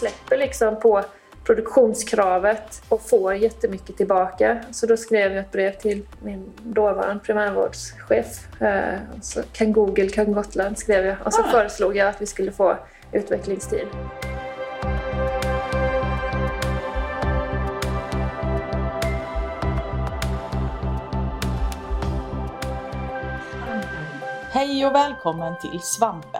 släpper 0.00 0.38
liksom 0.38 0.80
på 0.80 1.02
produktionskravet 1.44 2.82
och 2.88 3.08
får 3.08 3.34
jättemycket 3.34 3.96
tillbaka. 3.96 4.64
Så 4.70 4.86
då 4.86 4.96
skrev 4.96 5.32
jag 5.32 5.40
ett 5.40 5.52
brev 5.52 5.72
till 5.72 6.06
min 6.22 6.52
dåvarande 6.62 7.24
primärvårdschef. 7.24 8.60
Eh, 8.60 8.98
så 9.22 9.42
kan 9.52 9.72
Google, 9.72 10.08
kan 10.08 10.32
Gotland 10.32 10.78
skrev 10.78 11.06
jag. 11.06 11.16
Och 11.24 11.34
så 11.34 11.42
ah. 11.42 11.48
föreslog 11.48 11.96
jag 11.96 12.08
att 12.08 12.22
vi 12.22 12.26
skulle 12.26 12.52
få 12.52 12.76
utvecklingstid. 13.12 13.86
Hej 24.52 24.86
och 24.86 24.94
välkommen 24.94 25.54
till 25.60 25.80
Svampen! 25.80 26.39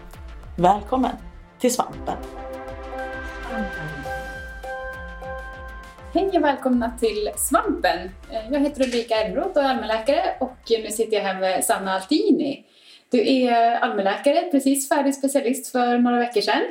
Välkommen 0.55 1.11
till 1.59 1.73
Svampen! 1.73 2.17
Hej 6.13 6.29
och 6.37 6.43
välkomna 6.43 6.91
till 6.99 7.29
Svampen! 7.37 8.09
Jag 8.51 8.59
heter 8.59 8.83
Ulrika 8.83 9.15
Elmroth 9.15 9.57
och 9.57 9.63
är 9.63 9.67
allmänläkare 9.67 10.21
och 10.39 10.57
nu 10.69 10.87
sitter 10.89 11.17
jag 11.17 11.23
här 11.23 11.39
med 11.39 11.65
Sanna 11.65 11.93
Altini. 11.93 12.65
Du 13.09 13.31
är 13.31 13.75
allmänläkare, 13.75 14.51
precis 14.51 14.89
färdig 14.89 15.15
specialist 15.15 15.71
för 15.71 15.97
några 15.97 16.19
veckor 16.19 16.41
sedan. 16.41 16.61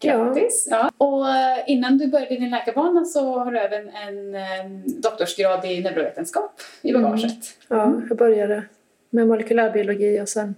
Grattis! 0.00 0.68
Ja. 0.70 0.90
ja. 0.98 1.06
Och 1.06 1.26
innan 1.66 1.98
du 1.98 2.06
började 2.06 2.34
din 2.34 2.50
läkarbana 2.50 3.04
så 3.04 3.38
har 3.38 3.52
du 3.52 3.58
även 3.58 3.88
en, 3.88 4.82
doktorsgrad 5.00 5.64
i 5.64 5.80
neurovetenskap 5.82 6.60
i 6.82 6.92
bagaget. 6.92 7.22
Mm. 7.70 7.92
Ja, 7.92 8.00
jag 8.08 8.18
började 8.18 8.62
med 9.10 9.28
molekylärbiologi 9.28 10.20
och 10.20 10.28
sen 10.28 10.54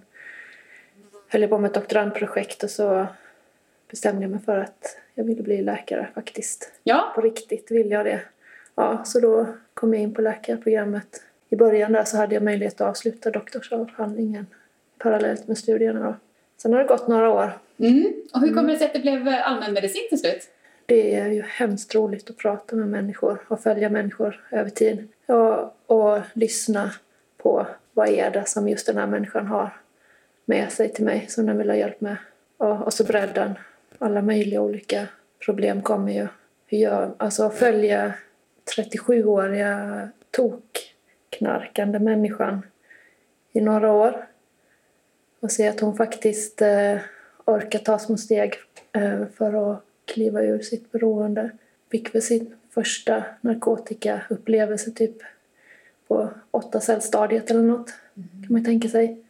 höll 1.27 1.41
jag 1.41 1.49
på 1.49 1.57
med 1.57 1.67
ett 1.67 1.73
doktorandprojekt 1.73 2.63
och 2.63 2.69
så 2.69 3.07
bestämde 3.89 4.21
jag 4.21 4.31
mig 4.31 4.39
för 4.45 4.57
att 4.57 4.97
jag 5.15 5.23
ville 5.23 5.43
bli 5.43 5.61
läkare 5.61 6.07
faktiskt. 6.15 6.71
Ja. 6.83 7.11
På 7.15 7.21
riktigt 7.21 7.71
vill 7.71 7.91
jag 7.91 8.05
det. 8.05 8.21
Ja, 8.75 9.03
så 9.05 9.19
då 9.19 9.45
kom 9.73 9.93
jag 9.93 10.03
in 10.03 10.13
på 10.13 10.21
läkarprogrammet. 10.21 11.23
I 11.49 11.55
början 11.55 11.91
där 11.91 12.03
så 12.03 12.17
hade 12.17 12.33
jag 12.33 12.43
möjlighet 12.43 12.81
att 12.81 12.89
avsluta 12.89 13.31
doktorsavhandlingen 13.31 14.45
parallellt 14.97 15.47
med 15.47 15.57
studierna 15.57 15.99
då. 15.99 16.15
Sen 16.57 16.73
har 16.73 16.79
det 16.79 16.87
gått 16.87 17.07
några 17.07 17.29
år. 17.29 17.51
Mm. 17.77 18.13
Och 18.33 18.41
hur 18.41 18.53
kommer 18.53 18.73
det 18.73 18.79
sig 18.79 18.87
att 18.87 18.93
det 18.93 18.99
blev 18.99 19.27
allmänmedicin 19.27 20.09
till 20.09 20.19
slut? 20.19 20.49
Det 20.85 21.15
är 21.15 21.27
ju 21.27 21.41
hemskt 21.41 21.95
roligt 21.95 22.29
att 22.29 22.37
prata 22.37 22.75
med 22.75 22.87
människor 22.87 23.45
och 23.47 23.59
följa 23.59 23.89
människor 23.89 24.47
över 24.51 24.69
tid. 24.69 25.07
Och, 25.25 25.75
och 25.85 26.21
lyssna 26.33 26.91
på 27.37 27.67
vad 27.93 28.09
är 28.09 28.31
det 28.31 28.45
som 28.45 28.69
just 28.69 28.87
den 28.87 28.97
här 28.97 29.07
människan 29.07 29.47
har 29.47 29.69
med 30.47 30.71
sig 30.71 30.93
till 30.93 31.05
mig 31.05 31.25
som 31.29 31.45
den 31.45 31.57
vill 31.57 31.69
ha 31.69 31.77
hjälp 31.77 32.01
med. 32.01 32.17
Och, 32.57 32.81
och 32.81 32.93
så 32.93 33.03
bredden. 33.03 33.53
Alla 33.99 34.21
möjliga 34.21 34.61
olika 34.61 35.07
problem 35.45 35.81
kommer 35.81 36.11
ju. 36.11 36.27
Hur 36.65 36.77
gör, 36.77 37.11
alltså 37.17 37.49
följa 37.49 38.13
37-åriga 38.77 40.09
tokknarkande 40.31 41.99
människan 41.99 42.61
i 43.51 43.61
några 43.61 43.91
år 43.91 44.27
och 45.39 45.51
se 45.51 45.67
att 45.67 45.79
hon 45.79 45.97
faktiskt 45.97 46.61
eh, 46.61 46.97
orkar 47.45 47.79
ta 47.79 47.99
små 47.99 48.17
steg 48.17 48.53
eh, 48.91 49.25
för 49.37 49.71
att 49.71 49.83
kliva 50.05 50.41
ur 50.41 50.59
sitt 50.59 50.91
beroende. 50.91 51.51
Fick 51.91 52.15
väl 52.15 52.21
sin 52.21 52.55
första 52.69 53.23
narkotikaupplevelse 53.41 54.91
typ 54.91 55.17
på 56.07 56.29
åtta 56.51 56.79
cellstadiet 56.79 57.51
eller 57.51 57.63
något. 57.63 57.93
Mm. 58.15 58.43
Kan 58.43 58.53
man 58.53 58.65
tänka 58.65 58.89
sig. 58.89 59.23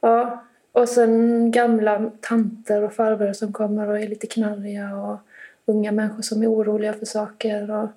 Ja, 0.00 0.44
och 0.72 0.88
sen 0.88 1.50
gamla 1.50 2.10
tanter 2.20 2.82
och 2.82 2.92
farbröder 2.92 3.32
som 3.32 3.52
kommer 3.52 3.88
och 3.88 4.00
är 4.00 4.08
lite 4.08 4.26
knarriga 4.26 4.96
och 4.96 5.18
unga 5.66 5.92
människor 5.92 6.22
som 6.22 6.42
är 6.42 6.52
oroliga 6.52 6.92
för 6.92 7.06
saker 7.06 7.70
och 7.70 7.88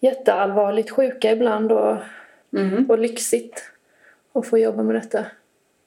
jätteallvarligt 0.00 0.90
sjuka 0.90 1.32
ibland 1.32 1.72
och, 1.72 1.96
mm. 2.52 2.90
och 2.90 2.98
lyxigt 2.98 3.62
att 4.32 4.46
få 4.46 4.58
jobba 4.58 4.82
med 4.82 4.94
detta. 4.94 5.26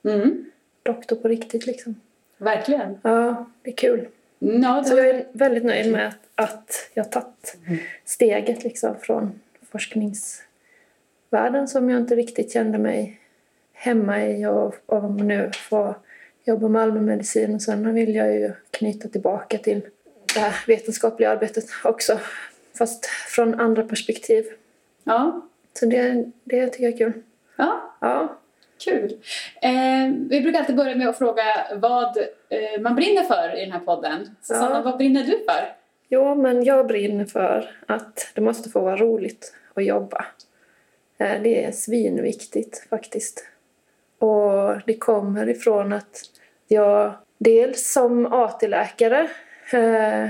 Mm. 0.03 0.45
Doktor 0.83 1.15
på 1.15 1.27
riktigt 1.27 1.65
liksom. 1.65 1.95
Verkligen. 2.37 2.97
Ja, 3.01 3.45
det 3.61 3.69
är 3.69 3.75
kul. 3.75 4.07
Ja. 4.39 4.83
Så 4.83 4.97
jag 4.97 5.09
är 5.09 5.25
väldigt 5.31 5.65
nöjd 5.65 5.91
med 5.91 6.07
att, 6.07 6.19
att 6.35 6.89
jag 6.93 7.03
har 7.03 7.11
tagit 7.11 7.57
mm. 7.67 7.79
steget 8.05 8.63
liksom 8.63 8.95
från 9.01 9.39
forskningsvärlden 9.71 11.67
som 11.67 11.89
jag 11.89 11.99
inte 11.99 12.15
riktigt 12.15 12.53
kände 12.53 12.77
mig 12.77 13.19
hemma 13.77 14.25
i 14.25 14.45
och, 14.45 14.75
och 14.85 15.11
nu 15.11 15.51
få 15.69 15.95
jobba 16.43 16.67
med 16.67 16.81
allmänmedicin 16.81 17.55
och 17.55 17.61
sen 17.61 17.93
vill 17.93 18.15
jag 18.15 18.33
ju 18.33 18.51
knyta 18.71 19.07
tillbaka 19.07 19.57
till 19.57 19.81
det 20.33 20.39
här 20.39 20.55
vetenskapliga 20.67 21.29
arbetet 21.29 21.65
också 21.83 22.19
fast 22.77 23.05
från 23.05 23.59
andra 23.59 23.83
perspektiv. 23.83 24.45
Ja. 25.03 25.41
Så 25.73 25.85
det, 25.85 26.31
det 26.43 26.67
tycker 26.67 26.83
jag 26.83 26.93
är 26.93 26.97
kul. 26.97 27.13
Ja. 27.55 27.95
ja. 28.01 28.37
Kul. 28.85 29.17
Eh, 29.61 30.13
vi 30.29 30.41
brukar 30.41 30.59
alltid 30.59 30.75
börja 30.75 30.95
med 30.95 31.09
att 31.09 31.17
fråga 31.17 31.43
vad 31.75 32.17
eh, 32.49 32.81
man 32.81 32.95
brinner 32.95 33.23
för 33.23 33.57
i 33.57 33.59
den 33.59 33.71
här 33.71 33.79
podden. 33.79 34.35
Susanna, 34.41 34.75
ja. 34.75 34.81
vad 34.81 34.97
brinner 34.97 35.23
du 35.23 35.31
för? 35.31 35.75
Jo, 36.09 36.35
men 36.35 36.63
jag 36.63 36.87
brinner 36.87 37.25
för 37.25 37.71
att 37.85 38.31
det 38.33 38.41
måste 38.41 38.69
få 38.69 38.79
vara 38.79 38.95
roligt 38.95 39.53
att 39.73 39.85
jobba. 39.85 40.25
Eh, 41.17 41.41
det 41.41 41.63
är 41.63 41.71
svinviktigt 41.71 42.87
faktiskt. 42.89 43.45
Och 44.19 44.81
det 44.85 44.97
kommer 44.97 45.49
ifrån 45.49 45.93
att 45.93 46.21
jag 46.67 47.13
dels 47.37 47.91
som 47.93 48.33
AT-läkare 48.33 49.29
eh, 49.73 50.29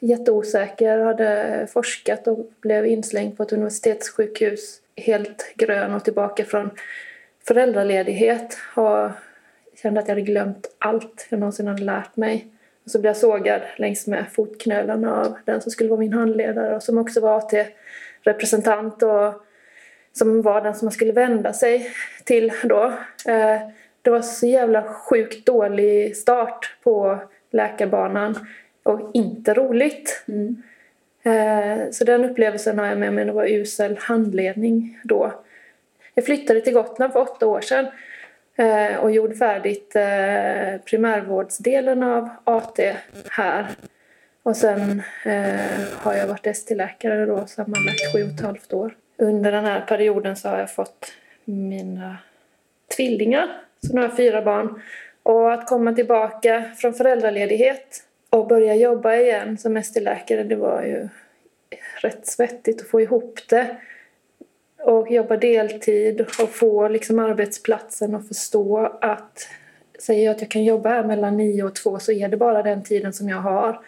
jätteosäker, 0.00 0.98
hade 0.98 1.66
forskat 1.72 2.28
och 2.28 2.50
blev 2.60 2.86
inslängd 2.86 3.36
på 3.36 3.42
ett 3.42 3.52
universitetssjukhus 3.52 4.80
helt 4.96 5.52
grön 5.56 5.94
och 5.94 6.04
tillbaka 6.04 6.44
från 6.44 6.70
föräldraledighet 7.48 8.58
och 8.74 9.10
kände 9.82 10.00
att 10.00 10.08
jag 10.08 10.14
hade 10.14 10.26
glömt 10.26 10.74
allt 10.78 11.26
jag 11.30 11.40
någonsin 11.40 11.66
hade 11.66 11.82
lärt 11.82 12.16
mig. 12.16 12.46
Och 12.84 12.90
så 12.90 12.98
blev 12.98 13.10
jag 13.10 13.16
sågad 13.16 13.60
längs 13.76 14.06
med 14.06 14.24
fotknölarna 14.32 15.20
av 15.20 15.36
den 15.44 15.60
som 15.60 15.70
skulle 15.70 15.90
vara 15.90 16.00
min 16.00 16.12
handledare 16.12 16.76
och 16.76 16.82
som 16.82 16.98
också 16.98 17.20
var 17.20 17.36
AT-representant 17.36 19.02
och 19.02 19.44
som 20.12 20.42
var 20.42 20.60
den 20.60 20.74
som 20.74 20.86
man 20.86 20.92
skulle 20.92 21.12
vända 21.12 21.52
sig 21.52 21.90
till 22.24 22.52
då. 22.64 22.84
Eh, 23.26 23.60
det 24.02 24.10
var 24.10 24.22
så 24.22 24.46
jävla 24.46 24.82
sjukt 24.82 25.46
dålig 25.46 26.16
start 26.16 26.76
på 26.82 27.18
läkarbanan 27.50 28.46
och 28.82 29.10
inte 29.14 29.54
roligt. 29.54 30.24
Mm. 30.28 30.62
Eh, 31.22 31.90
så 31.90 32.04
den 32.04 32.24
upplevelsen 32.24 32.78
har 32.78 32.86
jag 32.86 32.98
med 32.98 33.12
mig. 33.12 33.24
Det 33.24 33.32
var 33.32 33.46
usel 33.46 33.98
handledning 34.00 35.00
då. 35.04 35.32
Jag 36.14 36.24
flyttade 36.24 36.60
till 36.60 36.74
Gotland 36.74 37.12
för 37.12 37.20
åtta 37.20 37.46
år 37.46 37.60
sedan 37.60 37.86
eh, 38.56 38.96
och 38.96 39.10
gjorde 39.10 39.34
färdigt 39.34 39.92
primärvårdsdelen 40.84 42.02
av 42.02 42.28
AT 42.44 42.80
här. 43.30 43.66
Och 44.42 44.56
sen 44.56 45.02
har 45.96 46.14
jag 46.14 46.26
varit 46.26 46.46
ST-läkare 46.46 47.26
då 47.26 47.46
sammanlagt 47.46 48.12
sju 48.12 48.22
och 48.22 48.28
ett 48.28 48.40
halvt 48.40 48.72
år 48.72 48.94
under 49.20 49.52
den 49.52 49.64
här 49.64 49.80
perioden 49.80 50.36
så 50.36 50.48
har 50.48 50.58
jag 50.58 50.74
fått 50.74 51.12
mina 51.44 52.18
tvillingar, 52.96 53.60
så 53.86 53.92
nu 53.92 54.00
har 54.00 54.08
jag 54.08 54.16
fyra 54.16 54.42
barn. 54.42 54.82
Och 55.22 55.52
att 55.52 55.68
komma 55.68 55.92
tillbaka 55.92 56.64
från 56.76 56.94
föräldraledighet 56.94 58.02
och 58.30 58.46
börja 58.46 58.74
jobba 58.74 59.14
igen 59.14 59.58
som 59.58 59.76
ST-läkare, 59.76 60.42
det 60.42 60.56
var 60.56 60.82
ju 60.82 61.08
rätt 62.00 62.26
svettigt 62.26 62.80
att 62.80 62.88
få 62.88 63.00
ihop 63.00 63.40
det. 63.48 63.76
Och 64.78 65.10
jobba 65.10 65.36
deltid 65.36 66.20
och 66.20 66.48
få 66.48 66.88
liksom 66.88 67.18
arbetsplatsen 67.18 68.14
att 68.14 68.28
förstå 68.28 68.98
att 69.00 69.48
säger 69.98 70.24
jag 70.24 70.34
att 70.34 70.40
jag 70.40 70.50
kan 70.50 70.64
jobba 70.64 70.88
här 70.88 71.04
mellan 71.04 71.36
nio 71.36 71.62
och 71.62 71.74
två 71.74 71.98
så 71.98 72.12
är 72.12 72.28
det 72.28 72.36
bara 72.36 72.62
den 72.62 72.82
tiden 72.82 73.12
som 73.12 73.28
jag 73.28 73.36
har. 73.36 73.80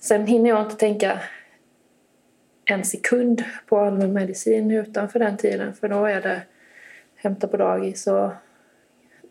Sen 0.00 0.26
hinner 0.26 0.50
jag 0.50 0.62
inte 0.62 0.76
tänka 0.76 1.20
en 2.66 2.84
sekund 2.84 3.44
på 3.66 3.78
allmänmedicin 3.78 4.70
utanför 4.70 5.18
den 5.18 5.36
tiden 5.36 5.74
för 5.74 5.88
då 5.88 6.04
är 6.04 6.20
det 6.20 6.42
hämta 7.16 7.48
på 7.48 7.56
dagis 7.56 8.06
och 8.06 8.30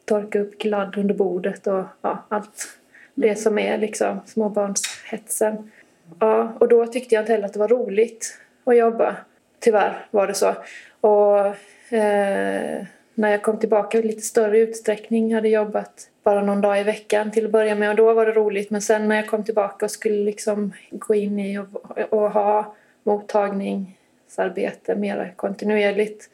torka 0.05 0.39
upp 0.39 0.57
gladd 0.57 0.97
under 0.97 1.15
bordet 1.15 1.67
och 1.67 1.83
ja, 2.01 2.25
allt, 2.29 2.77
Det 3.13 3.35
som 3.35 3.59
är 3.59 3.77
liksom 3.77 4.19
småbarnshetsen. 4.25 5.71
Ja, 6.19 6.53
och 6.59 6.67
då 6.67 6.87
tyckte 6.87 7.15
jag 7.15 7.21
inte 7.21 7.31
heller 7.31 7.45
att 7.45 7.53
det 7.53 7.59
var 7.59 7.67
roligt 7.67 8.39
att 8.63 8.77
jobba. 8.77 9.15
Tyvärr 9.59 10.05
var 10.11 10.27
det 10.27 10.33
så. 10.33 10.55
Och 11.01 11.45
eh, 11.93 12.85
när 13.13 13.29
jag 13.29 13.43
kom 13.43 13.59
tillbaka 13.59 13.99
i 13.99 14.03
lite 14.03 14.21
större 14.21 14.59
utsträckning 14.59 15.35
hade 15.35 15.49
jobbat 15.49 16.09
bara 16.23 16.43
någon 16.43 16.61
dag 16.61 16.79
i 16.79 16.83
veckan 16.83 17.31
till 17.31 17.45
att 17.45 17.51
börja 17.51 17.75
med 17.75 17.89
och 17.89 17.95
då 17.95 18.13
var 18.13 18.25
det 18.25 18.31
roligt 18.31 18.69
men 18.69 18.81
sen 18.81 19.07
när 19.07 19.15
jag 19.15 19.27
kom 19.27 19.43
tillbaka 19.43 19.85
och 19.85 19.91
skulle 19.91 20.23
liksom 20.23 20.73
gå 20.91 21.15
in 21.15 21.39
i 21.39 21.57
och, 21.57 21.67
och 22.09 22.31
ha 22.31 22.75
mottagningsarbete 23.05 24.95
mer 24.95 25.33
kontinuerligt 25.35 26.29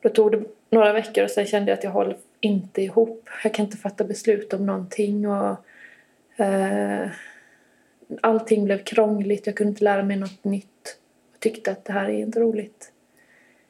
då 0.00 0.08
tog 0.08 0.32
det 0.32 0.42
några 0.70 0.92
veckor 0.92 1.24
och 1.24 1.30
sen 1.30 1.46
kände 1.46 1.70
jag 1.70 1.78
att 1.78 1.84
jag 1.84 1.90
håller 1.90 2.16
inte 2.40 2.82
ihop. 2.82 3.28
Jag 3.42 3.54
kan 3.54 3.64
inte 3.64 3.76
fatta 3.76 4.04
beslut 4.04 4.52
om 4.52 4.66
någonting 4.66 5.28
och 5.28 5.56
eh, 6.36 7.08
allting 8.20 8.64
blev 8.64 8.84
krångligt. 8.84 9.46
Jag 9.46 9.56
kunde 9.56 9.68
inte 9.68 9.84
lära 9.84 10.02
mig 10.02 10.16
något 10.16 10.44
nytt. 10.44 10.98
Jag 11.32 11.40
tyckte 11.40 11.70
att 11.70 11.84
det 11.84 11.92
här 11.92 12.04
är 12.08 12.18
inte 12.18 12.40
roligt. 12.40 12.92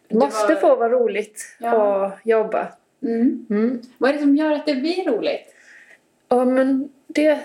Det, 0.09 0.15
måste 0.15 0.55
var... 0.55 0.61
få 0.61 0.77
vara 0.77 0.89
roligt 0.89 1.57
ja. 1.59 2.07
att 2.07 2.19
jobba. 2.25 2.69
Mm. 3.03 3.47
Mm. 3.51 3.83
Vad 3.99 4.11
är 4.11 4.15
det 4.15 4.21
som 4.21 4.37
gör 4.37 4.53
att 4.53 4.67
det 4.67 4.75
blir 4.75 5.11
roligt? 5.11 5.55
Ja, 6.29 6.45
men 6.45 6.89
det 7.07 7.39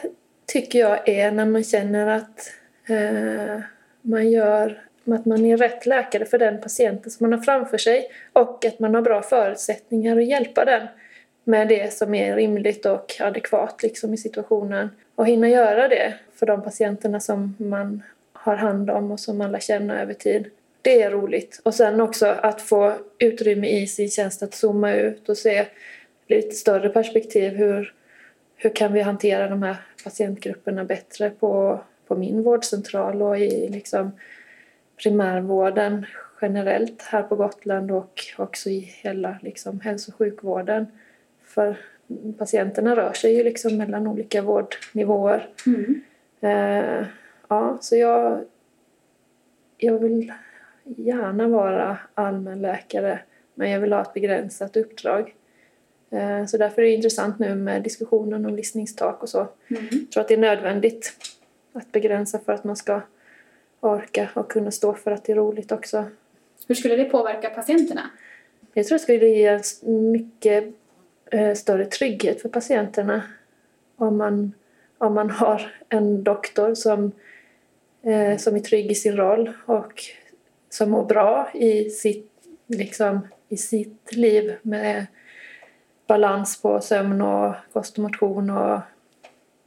tycker 0.46 0.80
jag 0.80 1.10
är 1.10 1.32
när 1.32 1.46
man 1.46 1.64
känner 1.64 2.08
att 2.08 2.54
eh, 2.90 3.62
man 4.02 4.32
gör 4.32 4.82
att 5.06 5.26
man 5.26 5.46
är 5.46 5.58
rätt 5.58 5.86
läkare 5.86 6.26
för 6.26 6.38
den 6.38 6.62
patienten 6.62 7.12
som 7.12 7.30
man 7.30 7.40
har 7.40 7.46
framför 7.46 7.78
sig 7.78 8.12
och 8.34 8.66
att 8.66 8.80
man 8.80 8.96
har 8.96 9.02
bra 9.02 9.22
förutsättningar 9.22 10.18
att 10.18 10.26
hjälpa 10.26 10.66
den 10.66 10.88
med 11.44 11.68
det 11.68 11.94
som 11.94 12.14
är 12.14 12.36
rimligt 12.36 12.86
och 12.86 13.16
adekvat 13.20 13.84
liksom, 13.84 14.14
i 14.14 14.18
situationen. 14.18 14.90
Och 15.16 15.28
hinna 15.28 15.50
göra 15.50 15.88
det 15.88 16.14
för 16.36 16.46
de 16.46 16.64
patienterna 16.64 17.20
som 17.20 17.56
man 17.58 18.04
har 18.34 18.56
hand 18.56 18.90
om 18.90 19.12
och 19.12 19.20
som 19.20 19.38
man 19.38 19.52
lär 19.52 19.60
känna 19.60 20.02
över 20.02 20.14
tid. 20.14 20.50
Det 20.82 21.02
är 21.02 21.12
roligt. 21.12 21.62
Och 21.64 21.74
sen 21.74 22.02
också 22.02 22.26
att 22.26 22.62
få 22.62 22.94
utrymme 23.20 23.68
i 23.68 23.88
sin 23.88 24.10
tjänst 24.10 24.44
att 24.44 24.54
zooma 24.54 24.94
ut 24.94 25.30
och 25.30 25.38
se 25.38 25.66
lite 26.28 26.56
större 26.56 26.90
perspektiv. 26.90 27.54
Hur, 27.54 27.94
hur 28.56 28.76
kan 28.76 28.94
vi 28.94 29.02
hantera 29.02 29.48
de 29.48 29.64
här 29.64 29.76
patientgrupperna 30.04 30.84
bättre 30.84 31.30
på, 31.30 31.80
på 32.12 32.18
min 32.18 32.44
vårdcentral 32.44 33.22
och 33.22 33.40
i 33.40 33.70
liksom 33.70 34.12
primärvården 35.04 36.06
generellt 36.42 37.02
här 37.02 37.24
på 37.24 37.36
Gotland 37.36 37.92
och 37.92 38.20
också 38.38 38.70
i 38.70 38.80
hela 38.80 39.38
liksom, 39.42 39.80
hälso 39.80 40.12
och 40.12 40.18
sjukvården. 40.18 40.88
För 41.44 41.78
patienterna 42.38 42.96
rör 42.96 43.14
sig 43.14 43.36
ju 43.36 43.44
liksom 43.44 43.78
mellan 43.78 44.08
olika 44.08 44.42
vårdnivåer. 44.42 45.50
Mm. 45.66 46.02
Eh, 46.42 47.06
ja, 47.48 47.78
så 47.82 47.96
jag, 47.96 48.44
jag 49.78 50.00
vill 50.00 50.34
gärna 50.84 51.48
vara 51.48 51.98
allmänläkare 52.14 53.20
men 53.56 53.72
jag 53.72 53.80
vill 53.80 53.94
ha 53.94 54.02
ett 54.02 54.14
begränsat 54.14 54.78
uppdrag. 54.78 55.36
Eh, 56.10 56.46
så 56.46 56.58
därför 56.58 56.82
är 56.82 56.86
det 56.86 56.92
intressant 56.92 57.40
nu 57.40 57.56
med 57.56 57.84
diskussionen 57.84 58.46
om 58.46 58.56
listningstak 58.56 59.24
och 59.24 59.30
så. 59.30 59.48
Mm. 59.68 59.88
Jag 59.92 60.12
tror 60.12 60.22
att 60.22 60.28
det 60.28 60.34
är 60.34 60.38
nödvändigt 60.38 61.14
att 61.74 61.92
begränsa 61.92 62.40
för 62.40 62.54
att 62.54 62.64
man 62.64 62.76
ska 62.76 63.02
orka 63.80 64.30
och 64.34 64.52
kunna 64.52 64.72
stå 64.72 64.94
för 64.94 65.12
att 65.12 65.24
det 65.24 65.32
är 65.32 65.36
roligt 65.36 65.72
också. 65.72 66.06
Hur 66.68 66.76
skulle 66.76 66.96
det 66.96 67.06
påverka 67.06 67.50
patienterna? 67.50 68.10
Jag 68.74 68.88
tror 68.88 68.98
det 68.98 69.04
skulle 69.04 69.28
ge 69.28 69.60
mycket 70.12 70.74
eh, 71.32 71.54
större 71.54 71.86
trygghet 71.86 72.42
för 72.42 72.50
patienterna 72.50 73.24
om 73.96 74.18
man, 74.18 74.54
om 74.98 75.14
man 75.14 75.30
har 75.30 75.76
en 75.90 76.24
doktor 76.24 76.76
som, 76.76 77.12
eh, 78.02 78.38
som 78.38 78.56
är 78.56 78.60
trygg 78.60 78.92
i 78.92 78.96
sin 78.96 79.16
roll 79.16 79.52
och 79.66 80.04
som 80.70 80.90
mår 80.92 81.06
bra 81.06 81.52
i 81.54 81.90
sitt, 81.90 82.32
liksom, 82.68 83.28
i 83.50 83.58
sitt 83.58 84.16
liv 84.16 84.56
med 84.62 85.06
balans 86.08 86.62
på 86.62 86.82
sömn 86.82 87.22
och 87.22 87.56
kost 87.74 87.98
och 87.98 88.04
motion 88.04 88.50
och 88.50 88.80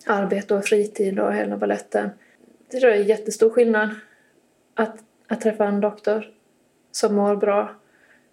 arbete 0.06 0.54
och 0.54 0.64
fritid 0.64 1.20
och 1.20 1.34
hela 1.34 1.56
baletten. 1.56 2.10
Det 2.70 2.80
tror 2.80 2.92
jag 2.92 3.00
är 3.00 3.04
jättestor 3.04 3.50
skillnad 3.50 3.90
att, 4.74 4.96
att 5.28 5.40
träffa 5.40 5.64
en 5.64 5.80
doktor 5.80 6.30
som 6.92 7.14
mår 7.14 7.36
bra 7.36 7.74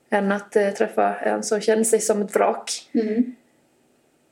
än 0.09 0.31
att 0.31 0.55
eh, 0.55 0.69
träffa 0.69 1.15
en 1.15 1.43
som 1.43 1.61
känner 1.61 1.83
sig 1.83 1.99
som 1.99 2.21
ett 2.21 2.35
vrak. 2.35 2.89
Mm. 2.93 3.35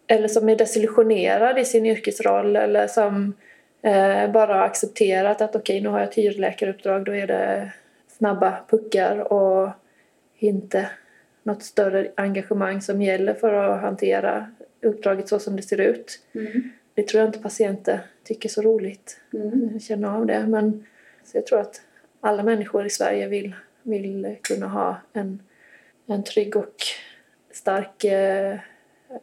Eller 0.08 0.28
som 0.28 0.50
är 0.50 0.56
desillusionerad 0.56 1.60
i 1.60 1.66
sin 1.66 1.86
yrkesroll 1.86 2.56
eller 2.56 2.88
som 2.88 3.34
eh, 3.82 4.32
bara 4.32 4.54
har 4.54 4.64
accepterat 4.64 5.42
att 5.42 5.56
okej, 5.56 5.62
okay, 5.62 5.82
nu 5.82 5.90
har 5.90 6.00
jag 6.00 6.10
ett 6.10 6.16
hyrläkaruppdrag, 6.16 7.06
då 7.06 7.16
är 7.16 7.28
det 7.28 7.72
snabba 8.08 8.60
puckar 8.70 9.34
och 9.34 9.70
inte 10.38 10.90
något 11.44 11.64
större 11.64 12.12
engagemang 12.16 12.82
som 12.82 13.02
gäller 13.02 13.34
för 13.34 13.54
att 13.54 13.82
hantera 13.82 14.52
uppdraget 14.82 15.28
så 15.28 15.40
som 15.40 15.56
det 15.56 15.62
ser 15.62 15.82
ut. 15.82 16.20
Mm. 16.36 16.72
Det 17.00 17.08
tror 17.08 17.20
jag 17.20 17.30
inte 17.30 17.40
patienter 17.40 18.00
tycker 18.24 18.50
är 18.50 18.52
så 18.52 18.62
roligt. 18.62 19.22
Mm. 19.34 19.80
Känna 19.80 20.16
av 20.16 20.26
det. 20.26 20.48
Men 20.48 20.86
så 21.24 21.38
jag 21.38 21.48
tror 21.48 21.60
att 21.60 21.82
alla 22.22 22.44
människor 22.44 22.86
i 22.86 22.90
Sverige 22.90 23.28
vill, 23.28 23.56
vill 23.84 24.36
kunna 24.42 24.68
ha 24.68 24.98
en, 25.14 25.42
en 26.06 26.24
trygg 26.24 26.56
och 26.56 26.76
stark 27.52 28.04
eh, 28.04 28.60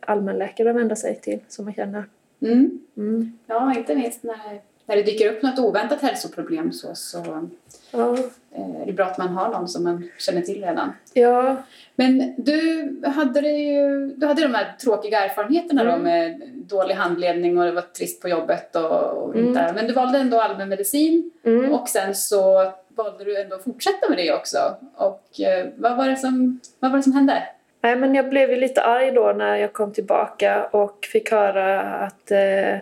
allmänläkare 0.00 0.70
att 0.70 0.76
vända 0.76 0.96
sig 0.96 1.20
till 1.20 1.40
som 1.48 1.64
man 1.64 1.74
känner. 1.74 2.04
Mm. 2.40 2.80
Mm. 2.96 3.38
Ja, 3.46 3.74
inte 3.78 3.94
minst 3.94 4.22
när, 4.22 4.60
när 4.86 4.96
det 4.96 5.02
dyker 5.02 5.32
upp 5.32 5.42
något 5.42 5.58
oväntat 5.58 6.00
hälsoproblem 6.00 6.72
så, 6.72 6.94
så 6.94 7.48
ja. 7.90 8.16
Eh, 8.52 8.82
är 8.82 8.86
det 8.86 8.92
bra 8.92 9.06
att 9.06 9.18
man 9.18 9.28
har 9.28 9.48
någon 9.48 9.68
som 9.68 9.84
man 9.84 10.08
känner 10.18 10.40
till 10.40 10.64
redan. 10.64 10.92
Ja. 11.12 11.56
Men 11.96 12.34
du 12.36 12.88
hade, 13.06 13.40
det 13.40 13.48
ju, 13.48 14.06
du 14.16 14.26
hade 14.26 14.42
de 14.42 14.54
här 14.54 14.76
tråkiga 14.82 15.24
erfarenheterna 15.24 15.82
mm. 15.82 15.94
då 15.94 16.02
med 16.02 16.42
dålig 16.54 16.94
handledning 16.94 17.58
och 17.58 17.64
det 17.64 17.72
var 17.72 17.82
trist 17.82 18.22
på 18.22 18.28
jobbet 18.28 18.76
och, 18.76 19.22
och 19.22 19.34
mm. 19.34 19.48
inte. 19.48 19.72
Men 19.74 19.86
du 19.86 19.92
valde 19.92 20.18
ändå 20.18 20.40
allmänmedicin 20.40 21.30
mm. 21.44 21.72
och 21.72 21.88
sen 21.88 22.14
så 22.14 22.72
valde 22.88 23.24
du 23.24 23.40
ändå 23.40 23.56
att 23.56 23.64
fortsätta 23.64 24.08
med 24.08 24.18
det 24.18 24.32
också. 24.32 24.58
Och 24.94 25.40
eh, 25.40 25.66
vad, 25.76 25.96
var 25.96 26.08
det 26.08 26.16
som, 26.16 26.60
vad 26.78 26.90
var 26.90 26.98
det 26.98 27.02
som 27.02 27.12
hände? 27.12 27.42
Nej, 27.80 27.96
men 27.96 28.14
jag 28.14 28.28
blev 28.28 28.50
ju 28.50 28.56
lite 28.56 28.82
arg 28.82 29.12
då 29.12 29.32
när 29.32 29.56
jag 29.56 29.72
kom 29.72 29.92
tillbaka 29.92 30.64
och 30.64 31.04
fick 31.12 31.30
höra 31.30 31.80
att, 31.80 32.30
eh, 32.30 32.76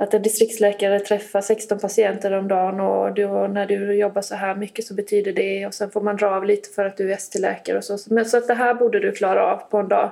att 0.00 0.14
en 0.14 0.22
distriktsläkare 0.22 1.00
träffar 1.00 1.40
16 1.40 1.78
patienter 1.78 2.32
om 2.32 2.48
dagen 2.48 2.80
och 2.80 3.14
du, 3.14 3.28
när 3.28 3.66
du 3.66 3.94
jobbar 3.94 4.22
så 4.22 4.34
här 4.34 4.54
mycket 4.54 4.84
så 4.84 4.94
betyder 4.94 5.32
det 5.32 5.66
och 5.66 5.74
sen 5.74 5.90
får 5.90 6.00
man 6.00 6.16
dra 6.16 6.30
av 6.30 6.44
lite 6.44 6.68
för 6.68 6.84
att 6.84 6.96
du 6.96 7.12
är 7.12 7.16
ST-läkare 7.16 7.76
och 7.76 7.84
så. 7.84 8.14
Men, 8.14 8.24
så 8.24 8.36
att 8.36 8.46
det 8.46 8.54
här 8.54 8.74
borde 8.74 9.00
du 9.00 9.12
klara 9.12 9.46
av 9.46 9.56
på 9.56 9.78
en 9.78 9.88
dag. 9.88 10.10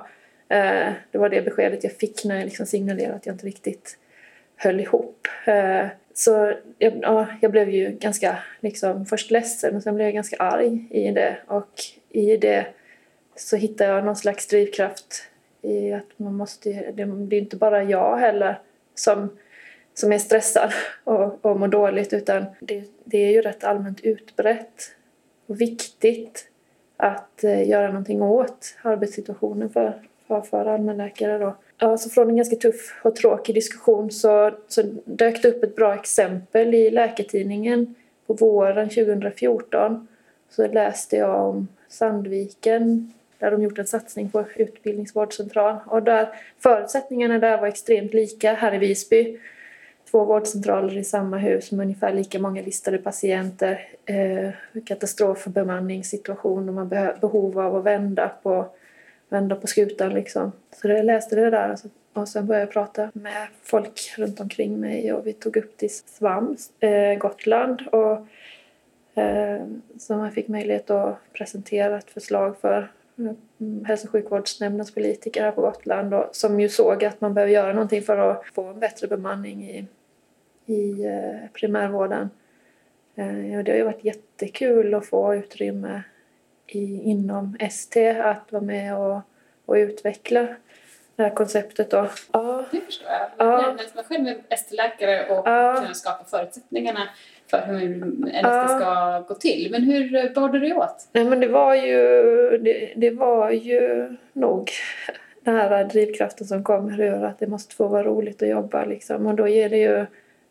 Eh, 0.49 0.91
det 1.11 1.17
var 1.17 1.29
det 1.29 1.41
beskedet 1.41 1.83
jag 1.83 1.93
fick 1.93 2.25
när 2.25 2.35
jag 2.35 2.45
liksom 2.45 2.65
signalerade 2.65 3.15
att 3.15 3.25
jag 3.25 3.33
inte 3.33 3.45
riktigt 3.45 3.97
höll 4.55 4.79
ihop. 4.79 5.27
Eh, 5.45 5.85
så 6.13 6.53
jag, 6.77 6.93
ja, 7.01 7.27
jag 7.41 7.51
blev 7.51 7.69
ju 7.69 7.89
ganska 7.89 8.37
liksom, 8.59 9.05
först 9.05 9.31
ledsen 9.31 9.75
och 9.75 9.83
sen 9.83 9.95
blev 9.95 10.07
jag 10.07 10.13
ganska 10.13 10.35
arg 10.37 10.87
i 10.89 11.11
det. 11.11 11.37
Och 11.47 11.81
i 12.09 12.37
det 12.37 12.65
så 13.35 13.55
hittade 13.55 13.91
jag 13.91 14.05
någon 14.05 14.15
slags 14.15 14.47
drivkraft 14.47 15.23
i 15.61 15.93
att 15.93 16.19
man 16.19 16.33
måste, 16.33 16.69
det, 16.69 17.05
det 17.05 17.35
är 17.35 17.41
inte 17.41 17.55
bara 17.55 17.83
jag 17.83 18.17
heller 18.17 18.59
som, 18.95 19.29
som 19.99 20.11
är 20.11 20.17
stressad 20.17 20.73
och, 21.03 21.45
och 21.45 21.59
mår 21.59 21.67
dåligt 21.67 22.13
utan 22.13 22.45
det, 22.59 22.83
det 23.03 23.17
är 23.17 23.31
ju 23.31 23.41
rätt 23.41 23.63
allmänt 23.63 24.01
utbrett 24.01 24.91
och 25.47 25.61
viktigt 25.61 26.47
att 26.97 27.43
eh, 27.43 27.69
göra 27.69 27.87
någonting 27.87 28.21
åt 28.21 28.75
arbetssituationen 28.81 29.69
för, 29.69 30.01
för, 30.27 30.41
för 30.41 30.65
allmänläkare. 30.65 31.37
Då. 31.37 31.55
Alltså 31.77 32.09
från 32.09 32.29
en 32.29 32.37
ganska 32.37 32.55
tuff 32.55 32.99
och 33.03 33.15
tråkig 33.15 33.55
diskussion 33.55 34.11
så, 34.11 34.51
så 34.67 34.81
dök 35.05 35.41
det 35.41 35.47
upp 35.47 35.63
ett 35.63 35.75
bra 35.75 35.95
exempel 35.95 36.75
i 36.75 36.89
Läkartidningen 36.89 37.95
på 38.27 38.33
våren 38.33 38.89
2014. 38.89 40.07
Så 40.49 40.67
läste 40.67 41.15
jag 41.15 41.49
om 41.49 41.67
Sandviken 41.87 43.13
där 43.39 43.51
de 43.51 43.63
gjort 43.63 43.79
en 43.79 43.87
satsning 43.87 44.29
på 44.29 44.45
utbildningsvårdcentral. 44.55 45.75
Och 45.85 46.03
där 46.03 46.29
förutsättningarna 46.59 47.39
där 47.39 47.57
var 47.57 47.67
extremt 47.67 48.13
lika 48.13 48.53
här 48.53 48.73
i 48.73 48.77
Visby. 48.77 49.39
Två 50.11 50.25
vårdcentraler 50.25 50.97
i 50.97 51.03
samma 51.03 51.37
hus 51.37 51.71
med 51.71 51.83
ungefär 51.83 52.13
lika 52.13 52.39
många 52.39 52.61
listade 52.61 52.97
patienter. 52.97 53.87
Eh, 54.05 54.81
katastrof 54.85 55.45
och 55.45 55.51
bemanningssituation 55.51 56.69
och 56.69 56.75
man 56.75 56.89
behov 57.21 57.59
av 57.59 57.75
att 57.75 57.83
vända 57.83 58.31
på 58.43 58.69
vända 59.29 59.55
på 59.55 59.67
skutan 59.67 60.13
liksom. 60.13 60.51
Så 60.71 60.87
jag 60.87 61.05
läste 61.05 61.35
det 61.35 61.49
där 61.49 61.75
och 62.13 62.27
sen 62.27 62.47
började 62.47 62.65
jag 62.65 62.73
prata 62.73 63.11
med 63.13 63.47
folk 63.63 64.13
runt 64.17 64.39
omkring 64.39 64.79
mig 64.79 65.13
och 65.13 65.27
vi 65.27 65.33
tog 65.33 65.57
upp 65.57 65.77
till 65.77 65.89
SVAM, 65.89 66.57
eh, 66.79 67.17
Gotland 67.17 67.81
och 67.81 68.27
eh, 69.21 69.61
så 69.99 70.15
man 70.15 70.31
fick 70.31 70.47
möjlighet 70.47 70.89
att 70.89 71.17
presentera 71.33 71.97
ett 71.97 72.11
förslag 72.11 72.57
för 72.57 72.91
mm, 73.17 73.85
hälso 73.85 74.07
och 74.07 74.11
sjukvårdsnämndens 74.11 74.93
politiker 74.93 75.43
här 75.43 75.51
på 75.51 75.61
Gotland 75.61 76.13
och, 76.13 76.29
som 76.31 76.59
ju 76.59 76.69
såg 76.69 77.05
att 77.05 77.21
man 77.21 77.33
behöver 77.33 77.53
göra 77.53 77.73
någonting 77.73 78.01
för 78.01 78.17
att 78.17 78.45
få 78.53 78.63
en 78.63 78.79
bättre 78.79 79.07
bemanning 79.07 79.63
i, 79.63 79.85
i 80.69 81.05
eh, 81.05 81.49
primärvården. 81.53 82.29
Eh, 83.15 83.57
och 83.57 83.63
det 83.63 83.71
har 83.71 83.77
ju 83.77 83.83
varit 83.83 84.03
jättekul 84.03 84.93
att 84.93 85.05
få 85.05 85.35
utrymme 85.35 86.01
i, 86.67 87.01
inom 87.03 87.57
ST 87.59 88.09
att 88.09 88.51
vara 88.51 88.63
med 88.63 88.97
och, 88.97 89.21
och 89.65 89.73
utveckla 89.73 90.47
det 91.15 91.23
här 91.23 91.35
konceptet 91.35 91.91
då. 91.91 92.09
Ja. 92.31 92.65
Det 92.71 92.81
förstår 92.81 93.07
jag. 93.09 93.47
Jag 93.47 93.61
ja. 93.61 93.77
är 93.97 94.03
själv 94.03 94.27
är 94.27 94.37
ST-läkare 94.49 95.29
och 95.29 95.47
ja. 95.47 95.75
kunna 95.81 95.93
skapa 95.93 96.23
förutsättningarna 96.23 97.09
för 97.47 97.61
hur 97.61 98.03
en 98.03 98.29
ja. 98.43 98.67
ska 98.67 99.19
gå 99.33 99.39
till. 99.39 99.67
Men 99.71 99.83
hur 99.83 100.33
bar 100.33 100.49
du 100.49 100.59
dig 100.59 100.73
åt? 100.73 101.07
Nej, 101.11 101.25
men 101.25 101.39
det 101.39 101.47
var 101.47 101.75
ju, 101.75 101.97
det, 102.57 102.93
det 102.95 103.11
var 103.11 103.51
ju 103.51 104.09
nog 104.33 104.71
den 105.43 105.55
här 105.55 105.83
drivkraften 105.83 106.47
som 106.47 106.63
kommer 106.63 107.01
ur 107.01 107.23
att 107.23 107.39
det 107.39 107.47
måste 107.47 107.75
få 107.75 107.87
vara 107.87 108.03
roligt 108.03 108.41
att 108.41 108.49
jobba. 108.49 108.85
Liksom. 108.85 109.27
Och 109.27 109.35
då 109.35 109.47
ger 109.47 109.69
det 109.69 109.77
ju, 109.77 110.05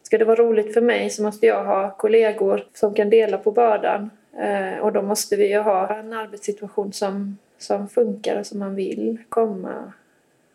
ska 0.08 0.18
det 0.18 0.24
vara 0.24 0.36
roligt 0.36 0.74
för 0.74 0.80
mig 0.80 1.10
så 1.10 1.22
måste 1.22 1.46
jag 1.46 1.64
ha 1.64 1.90
kollegor 1.90 2.64
som 2.74 2.94
kan 2.94 3.10
dela 3.10 3.38
på 3.38 3.52
bördan. 3.52 4.10
Eh, 4.40 4.78
och 4.78 4.92
då 4.92 5.02
måste 5.02 5.36
vi 5.36 5.48
ju 5.48 5.58
ha 5.58 5.96
en 5.96 6.12
arbetssituation 6.12 6.92
som, 6.92 7.38
som 7.58 7.88
funkar 7.88 8.38
och 8.38 8.46
som 8.46 8.58
man 8.58 8.74
vill 8.74 9.18
komma 9.28 9.92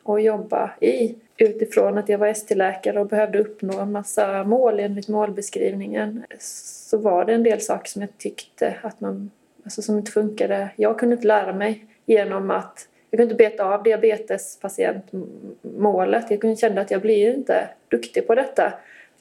och 0.03 0.21
jobba 0.21 0.71
i 0.81 1.15
utifrån 1.37 1.97
att 1.97 2.09
jag 2.09 2.17
var 2.17 2.27
ST-läkare 2.27 2.99
och 2.99 3.07
behövde 3.07 3.39
uppnå 3.39 3.79
en 3.79 3.91
massa 3.91 4.43
mål 4.43 4.79
enligt 4.79 5.07
målbeskrivningen 5.07 6.23
så 6.39 6.97
var 6.97 7.25
det 7.25 7.33
en 7.33 7.43
del 7.43 7.61
saker 7.61 7.89
som 7.89 8.01
jag 8.01 8.17
tyckte 8.17 8.75
att 8.81 9.01
man, 9.01 9.31
alltså 9.63 9.81
som 9.81 9.97
inte 9.97 10.11
funkade. 10.11 10.69
Jag 10.75 10.99
kunde 10.99 11.15
inte 11.15 11.27
lära 11.27 11.53
mig 11.53 11.85
genom 12.05 12.51
att 12.51 12.87
jag 13.09 13.19
kunde 13.19 13.33
inte 13.33 13.49
beta 13.49 13.65
av 13.65 13.83
diabetespatientmålet. 13.83 16.31
Jag 16.31 16.41
kunde 16.41 16.55
känna 16.55 16.81
att 16.81 16.91
jag 16.91 17.01
blir 17.01 17.33
inte 17.33 17.69
duktig 17.89 18.27
på 18.27 18.35
detta 18.35 18.73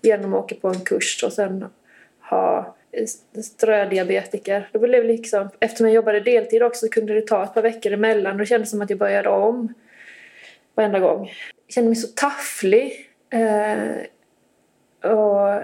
genom 0.03 0.35
att 0.35 0.45
åka 0.45 0.55
på 0.55 0.69
en 0.69 0.81
kurs 0.81 1.25
och 1.25 1.33
sen 1.33 1.65
ha 2.31 2.75
strödiabetiker. 3.43 4.69
Det 4.73 4.79
blev 4.79 5.05
liksom, 5.05 5.49
eftersom 5.61 5.87
jag 5.87 5.95
jobbade 5.95 6.21
deltid 6.21 6.63
också 6.63 6.89
kunde 6.89 7.15
det 7.15 7.27
ta 7.27 7.45
ett 7.45 7.55
par 7.55 7.63
veckor 7.63 7.93
emellan 7.93 8.33
och 8.33 8.39
det 8.39 8.47
kändes 8.47 8.71
som 8.71 8.83
att 8.83 8.91
jag 8.91 8.99
började 8.99 9.29
om 9.29 9.75
varenda 10.75 10.99
gång. 10.99 11.33
Jag 11.67 11.75
kände 11.75 11.89
mig 11.89 11.97
så 11.97 12.09
tafflig 12.09 13.11
eh, 13.31 15.11
och 15.11 15.63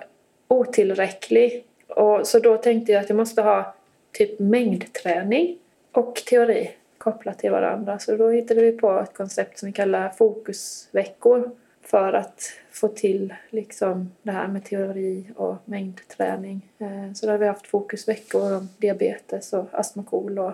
otillräcklig. 0.49 1.64
Och, 1.88 2.26
så 2.26 2.38
då 2.38 2.57
tänkte 2.57 2.92
jag 2.92 3.00
att 3.00 3.09
jag 3.09 3.16
måste 3.16 3.42
ha 3.42 3.75
typ 4.12 4.38
mängdträning 4.38 5.59
och 5.92 6.14
teori 6.14 6.71
kopplat 6.99 7.38
till 7.38 7.50
varandra. 7.50 7.99
Så 7.99 8.16
då 8.16 8.28
hittade 8.28 8.61
vi 8.61 8.73
på 8.73 9.00
ett 9.00 9.14
koncept 9.14 9.59
som 9.59 9.66
vi 9.66 9.73
kallar 9.73 10.09
fokusveckor 10.09 11.50
för 11.90 12.12
att 12.12 12.52
få 12.71 12.88
till 12.88 13.35
liksom 13.50 14.11
det 14.23 14.33
här 14.33 14.49
med 14.49 14.64
teori 14.64 15.25
och 15.37 15.57
mängdträning. 15.64 16.68
Eh, 16.78 17.12
så 17.14 17.26
då 17.26 17.33
har 17.33 17.38
vi 17.38 17.47
haft 17.47 17.66
fokusveckor 17.66 18.57
om 18.57 18.68
diabetes 18.78 19.52
och 19.52 19.68
astma 19.73 20.04
KOL 20.04 20.38
och 20.38 20.52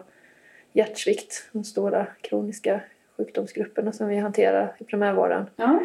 hjärtsvikt, 0.72 1.48
de 1.52 1.64
stora 1.64 2.06
kroniska 2.20 2.80
sjukdomsgrupperna 3.16 3.92
som 3.92 4.08
vi 4.08 4.16
hanterar 4.16 4.76
i 4.78 4.84
primärvården. 4.84 5.46
Ja. 5.56 5.80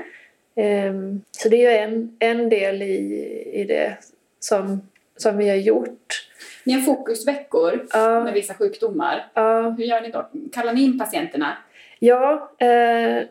Um, 0.55 1.21
så 1.31 1.49
det 1.49 1.65
är 1.65 1.71
ju 1.71 1.77
en, 1.77 2.17
en 2.19 2.49
del 2.49 2.81
i, 2.81 3.43
i 3.53 3.63
det 3.63 3.97
som, 4.39 4.81
som 5.17 5.37
vi 5.37 5.49
har 5.49 5.55
gjort. 5.55 6.27
Ni 6.63 6.73
har 6.73 6.81
fokusveckor 6.81 7.87
ja. 7.93 8.23
med 8.23 8.33
vissa 8.33 8.53
sjukdomar. 8.53 9.27
Ja. 9.33 9.69
Hur 9.69 9.85
gör 9.85 10.01
ni 10.01 10.11
då? 10.11 10.29
Kallar 10.53 10.73
ni 10.73 10.83
in 10.83 10.99
patienterna? 10.99 11.57
Ja, 11.99 12.51
eh, 12.57 13.23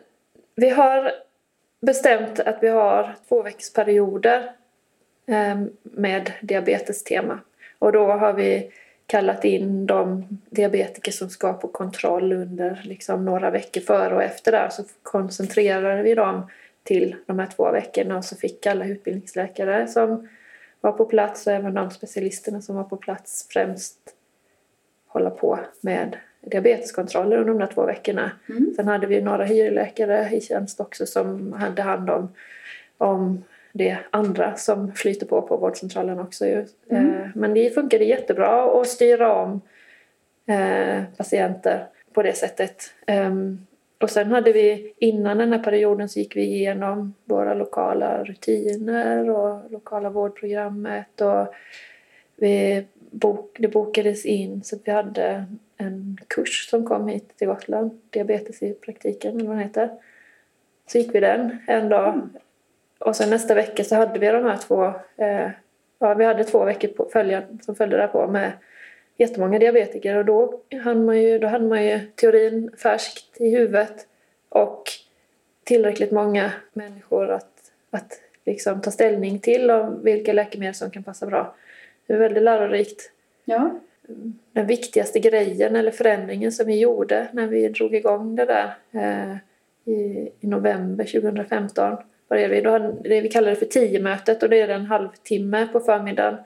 vi 0.55 0.69
har 0.69 1.11
bestämt 1.81 2.39
att 2.39 2.57
vi 2.61 2.67
har 2.67 3.15
två 3.27 3.41
veckors 3.41 3.73
perioder 3.73 4.51
ehm, 5.27 5.69
med 5.83 6.31
diabetestema. 6.41 7.39
Och 7.79 7.91
då 7.91 8.05
har 8.05 8.33
vi 8.33 8.71
kallat 9.05 9.45
in 9.45 9.85
de 9.85 10.27
diabetiker 10.49 11.11
som 11.11 11.29
ska 11.29 11.53
på 11.53 11.67
kontroll 11.67 12.33
under 12.33 12.81
liksom 12.83 13.25
några 13.25 13.49
veckor 13.49 13.81
före 13.81 14.15
och 14.15 14.23
efter 14.23 14.51
där 14.51 14.69
så 14.69 14.83
koncentrerade 15.03 16.03
vi 16.03 16.15
dem 16.15 16.49
till 16.83 17.15
de 17.25 17.39
här 17.39 17.47
två 17.47 17.71
veckorna 17.71 18.17
och 18.17 18.25
så 18.25 18.35
fick 18.35 18.65
alla 18.65 18.85
utbildningsläkare 18.85 19.87
som 19.87 20.29
var 20.81 20.91
på 20.91 21.05
plats 21.05 21.47
och 21.47 21.53
även 21.53 21.73
de 21.73 21.91
specialisterna 21.91 22.61
som 22.61 22.75
var 22.75 22.83
på 22.83 22.97
plats 22.97 23.47
främst 23.49 23.97
hålla 25.07 25.29
på 25.29 25.59
med 25.81 26.17
diabeteskontroller 26.49 27.37
under 27.37 27.53
de 27.53 27.59
där 27.59 27.73
två 27.73 27.85
veckorna. 27.85 28.31
Mm. 28.49 28.73
Sen 28.75 28.87
hade 28.87 29.07
vi 29.07 29.21
några 29.21 29.45
hyrläkare 29.45 30.29
i 30.31 30.41
tjänst 30.41 30.79
också 30.79 31.05
som 31.05 31.53
hade 31.53 31.81
hand 31.81 32.09
om, 32.09 32.29
om 32.97 33.43
det 33.71 33.97
andra 34.09 34.55
som 34.55 34.93
flyter 34.93 35.25
på 35.25 35.41
på 35.41 35.57
vårdcentralen 35.57 36.19
också. 36.19 36.45
Mm. 36.45 36.65
Eh, 36.89 37.27
men 37.35 37.53
det 37.53 37.73
funkade 37.73 38.03
jättebra 38.03 38.81
att 38.81 38.87
styra 38.87 39.33
om 39.33 39.61
eh, 40.47 41.03
patienter 41.17 41.85
på 42.13 42.23
det 42.23 42.33
sättet. 42.33 42.93
Ehm, 43.07 43.65
och 44.01 44.09
sen 44.09 44.31
hade 44.31 44.51
vi, 44.51 44.93
innan 44.97 45.37
den 45.37 45.53
här 45.53 45.63
perioden 45.63 46.09
så 46.09 46.19
gick 46.19 46.35
vi 46.35 46.41
igenom 46.41 47.13
våra 47.25 47.53
lokala 47.53 48.23
rutiner 48.23 49.29
och 49.29 49.71
lokala 49.71 50.09
vårdprogrammet 50.09 51.21
och 51.21 51.53
vi 52.35 52.85
bok, 53.11 53.57
det 53.59 53.67
bokades 53.67 54.25
in 54.25 54.63
så 54.63 54.75
att 54.75 54.81
vi 54.85 54.91
hade 54.91 55.45
en 55.79 56.17
kurs 56.27 56.69
som 56.69 56.85
kom 56.85 57.07
hit 57.07 57.37
till 57.37 57.47
Gotland, 57.47 58.01
diabetes 58.09 58.63
i 58.63 58.73
praktiken 58.73 59.35
eller 59.35 59.47
vad 59.47 59.57
den 59.57 59.63
heter. 59.63 59.89
Så 60.87 60.97
gick 60.97 61.15
vi 61.15 61.19
den 61.19 61.57
en 61.67 61.89
dag 61.89 62.13
mm. 62.13 62.29
Och 62.99 63.15
sen 63.15 63.29
nästa 63.29 63.53
vecka 63.55 63.83
så 63.83 63.95
hade 63.95 64.19
vi 64.19 64.27
de 64.27 64.43
här 64.43 64.57
två, 64.57 64.85
eh, 65.17 65.49
ja 65.99 66.13
vi 66.13 66.25
hade 66.25 66.43
två 66.43 66.65
veckor 66.65 66.87
på, 66.87 67.09
följa, 67.13 67.43
som 67.61 67.75
följde 67.75 67.97
därpå 67.97 68.27
med 68.27 68.51
jättemånga 69.17 69.59
diabetiker 69.59 70.15
och 70.15 70.25
då, 70.25 70.61
hann 70.83 71.05
man 71.05 71.21
ju, 71.21 71.39
då 71.39 71.47
hade 71.47 71.65
man 71.65 71.85
ju 71.85 71.99
teorin 71.99 72.71
färskt 72.77 73.41
i 73.41 73.49
huvudet 73.49 74.07
och 74.49 74.83
tillräckligt 75.63 76.11
många 76.11 76.51
människor 76.73 77.29
att, 77.29 77.71
att 77.91 78.21
liksom 78.45 78.81
ta 78.81 78.91
ställning 78.91 79.39
till 79.39 79.71
om 79.71 80.03
vilka 80.03 80.33
läkemedel 80.33 80.75
som 80.75 80.91
kan 80.91 81.03
passa 81.03 81.25
bra. 81.25 81.55
Det 82.07 82.13
är 82.13 82.17
väldigt 82.17 82.43
lärorikt. 82.43 83.11
Ja. 83.45 83.79
Den 84.53 84.67
viktigaste 84.67 85.19
grejen 85.19 85.75
eller 85.75 85.91
förändringen 85.91 86.51
som 86.51 86.65
vi 86.65 86.79
gjorde 86.79 87.27
när 87.33 87.47
vi 87.47 87.67
drog 87.67 87.95
igång 87.95 88.35
det 88.35 88.45
där 88.45 88.73
eh, 88.91 89.35
i, 89.93 90.31
i 90.39 90.47
november 90.47 91.05
2015 91.05 91.97
började 92.29 92.53
vi. 92.53 92.61
Då 92.61 92.69
hade, 92.69 92.95
det 93.03 93.21
vi 93.21 93.29
kallar 93.29 93.49
det 93.49 93.55
för 93.55 93.65
tio-mötet 93.65 94.43
och 94.43 94.49
det 94.49 94.61
är 94.61 94.67
en 94.67 94.85
halvtimme 94.85 95.67
på 95.67 95.79
förmiddagen 95.79 96.37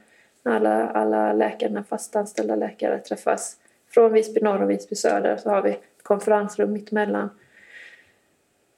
när 0.44 0.56
alla, 0.56 0.90
alla 0.90 1.34
läkarna, 1.34 1.84
fastanställda 1.84 2.56
läkare 2.56 3.00
träffas. 3.00 3.58
Från 3.90 4.14
Visby 4.14 4.42
norr 4.42 4.64
och 4.64 4.70
Visby 4.70 4.96
söder 4.96 5.38
så 5.38 5.50
har 5.50 5.62
vi 5.62 5.70
ett 5.70 6.04
konferensrum 6.04 6.74
mittemellan. 6.74 7.30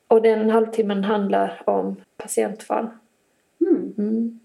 Och 0.08 0.22
den 0.22 0.50
halvtimmen 0.50 1.04
handlar 1.04 1.62
om 1.66 1.96
patientfall. 2.18 2.88
Mm. 3.62 3.94
Mm. 3.98 4.40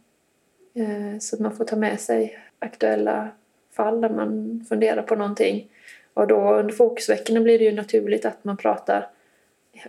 Eh, 0.75 1.19
så 1.19 1.37
att 1.37 1.41
man 1.41 1.57
får 1.57 1.65
ta 1.65 1.77
med 1.77 2.01
sig 2.01 2.39
aktuella 2.59 3.29
fall 3.73 4.01
där 4.01 4.11
man 4.11 4.65
funderar 4.69 5.03
på 5.03 5.15
någonting. 5.15 5.69
Och 6.15 6.27
då 6.27 6.55
under 6.55 6.75
fokusveckorna 6.75 7.41
blir 7.41 7.59
det 7.59 7.65
ju 7.65 7.73
naturligt 7.73 8.25
att 8.25 8.45
man 8.45 8.57
pratar 8.57 9.07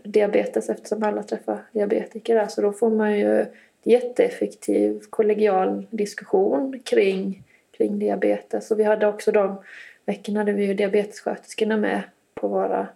diabetes 0.03 0.69
eftersom 0.69 1.03
alla 1.03 1.23
träffar 1.23 1.59
diabetiker 1.71 2.35
där. 2.35 2.47
Så 2.47 2.61
då 2.61 2.71
får 2.73 2.89
man 2.89 3.19
ju 3.19 3.45
jätteeffektiv 3.83 4.99
kollegial 5.09 5.87
diskussion 5.89 6.79
kring, 6.79 7.43
kring 7.71 7.99
diabetes. 7.99 8.71
Och 8.71 8.79
vi 8.79 8.83
hade 8.83 9.07
också 9.07 9.31
de 9.31 9.63
veckorna 10.05 10.39
hade 10.39 10.51
vi 10.51 10.65
ju 10.65 10.73
diabetessköterskorna 10.73 11.77
med 11.77 12.01
på 12.33 12.47
våra 12.47 12.87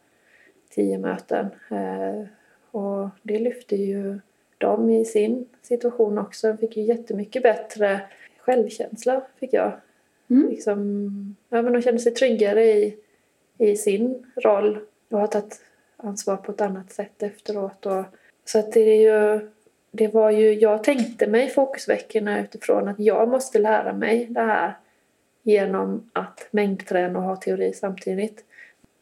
tio 0.69 0.97
möten. 0.97 1.45
Eh, 1.71 2.27
och 2.71 3.09
det 3.21 3.39
lyfte 3.39 3.75
ju 3.75 4.19
dem 4.57 4.89
i 4.89 5.05
sin 5.05 5.45
situation 5.61 6.17
också. 6.17 6.47
De 6.47 6.57
fick 6.57 6.77
ju 6.77 6.83
jättemycket 6.83 7.43
bättre 7.43 8.01
självkänsla, 8.39 9.21
fick 9.39 9.53
jag. 9.53 9.71
Mm. 10.29 10.49
Liksom, 10.49 11.35
ja, 11.49 11.61
men 11.61 11.73
de 11.73 11.81
känner 11.81 11.97
sig 11.97 12.13
tryggare 12.13 12.63
i, 12.63 12.97
i 13.57 13.75
sin 13.75 14.25
roll 14.35 14.79
och 15.09 15.19
har 15.19 15.27
tagit 15.27 15.61
ansvar 15.97 16.37
på 16.37 16.51
ett 16.51 16.61
annat 16.61 16.91
sätt 16.91 17.23
efteråt. 17.23 17.85
Och, 17.85 18.03
så 18.45 18.59
att 18.59 18.71
det 18.71 18.79
är 18.79 19.01
ju, 19.01 19.49
det 19.91 20.07
var 20.07 20.31
ju, 20.31 20.53
jag 20.53 20.83
tänkte 20.83 21.27
mig 21.27 21.49
fokusveckorna 21.49 22.41
utifrån 22.41 22.87
att 22.87 22.99
jag 22.99 23.29
måste 23.29 23.59
lära 23.59 23.93
mig 23.93 24.25
det 24.29 24.41
här 24.41 24.73
genom 25.43 26.09
att 26.13 26.47
mängdträna 26.51 27.19
och 27.19 27.25
ha 27.25 27.35
teori 27.35 27.73
samtidigt. 27.73 28.43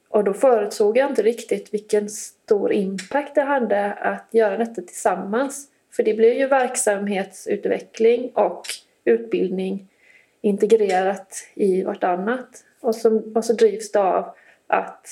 Och 0.09 0.23
då 0.23 0.33
förutsåg 0.33 0.97
jag 0.97 1.09
inte 1.09 1.21
riktigt 1.21 1.73
vilken 1.73 2.09
stor 2.09 2.73
impact 2.73 3.35
det 3.35 3.41
hade 3.41 3.93
att 3.93 4.27
göra 4.31 4.57
detta 4.57 4.81
tillsammans. 4.81 5.67
För 5.91 6.03
det 6.03 6.13
blev 6.13 6.33
ju 6.33 6.47
verksamhetsutveckling 6.47 8.31
och 8.33 8.61
utbildning 9.05 9.87
integrerat 10.43 11.47
i 11.53 11.83
vartannat. 11.83 12.63
Och 12.79 12.95
så, 12.95 13.21
och 13.35 13.45
så 13.45 13.53
drivs 13.53 13.91
det 13.91 13.99
av 13.99 14.35
att 14.67 15.07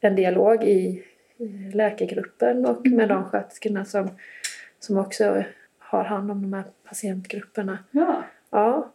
en 0.00 0.16
dialog 0.16 0.64
i 0.64 1.02
läkargruppen 1.74 2.66
och 2.66 2.86
med 2.86 3.08
de 3.08 3.24
sköterskorna 3.24 3.84
som, 3.84 4.08
som 4.78 4.98
också 4.98 5.44
har 5.78 6.04
hand 6.04 6.30
om 6.30 6.42
de 6.42 6.52
här 6.52 6.64
patientgrupperna. 6.88 7.78
Ja. 7.90 8.22
Ja. 8.50 8.90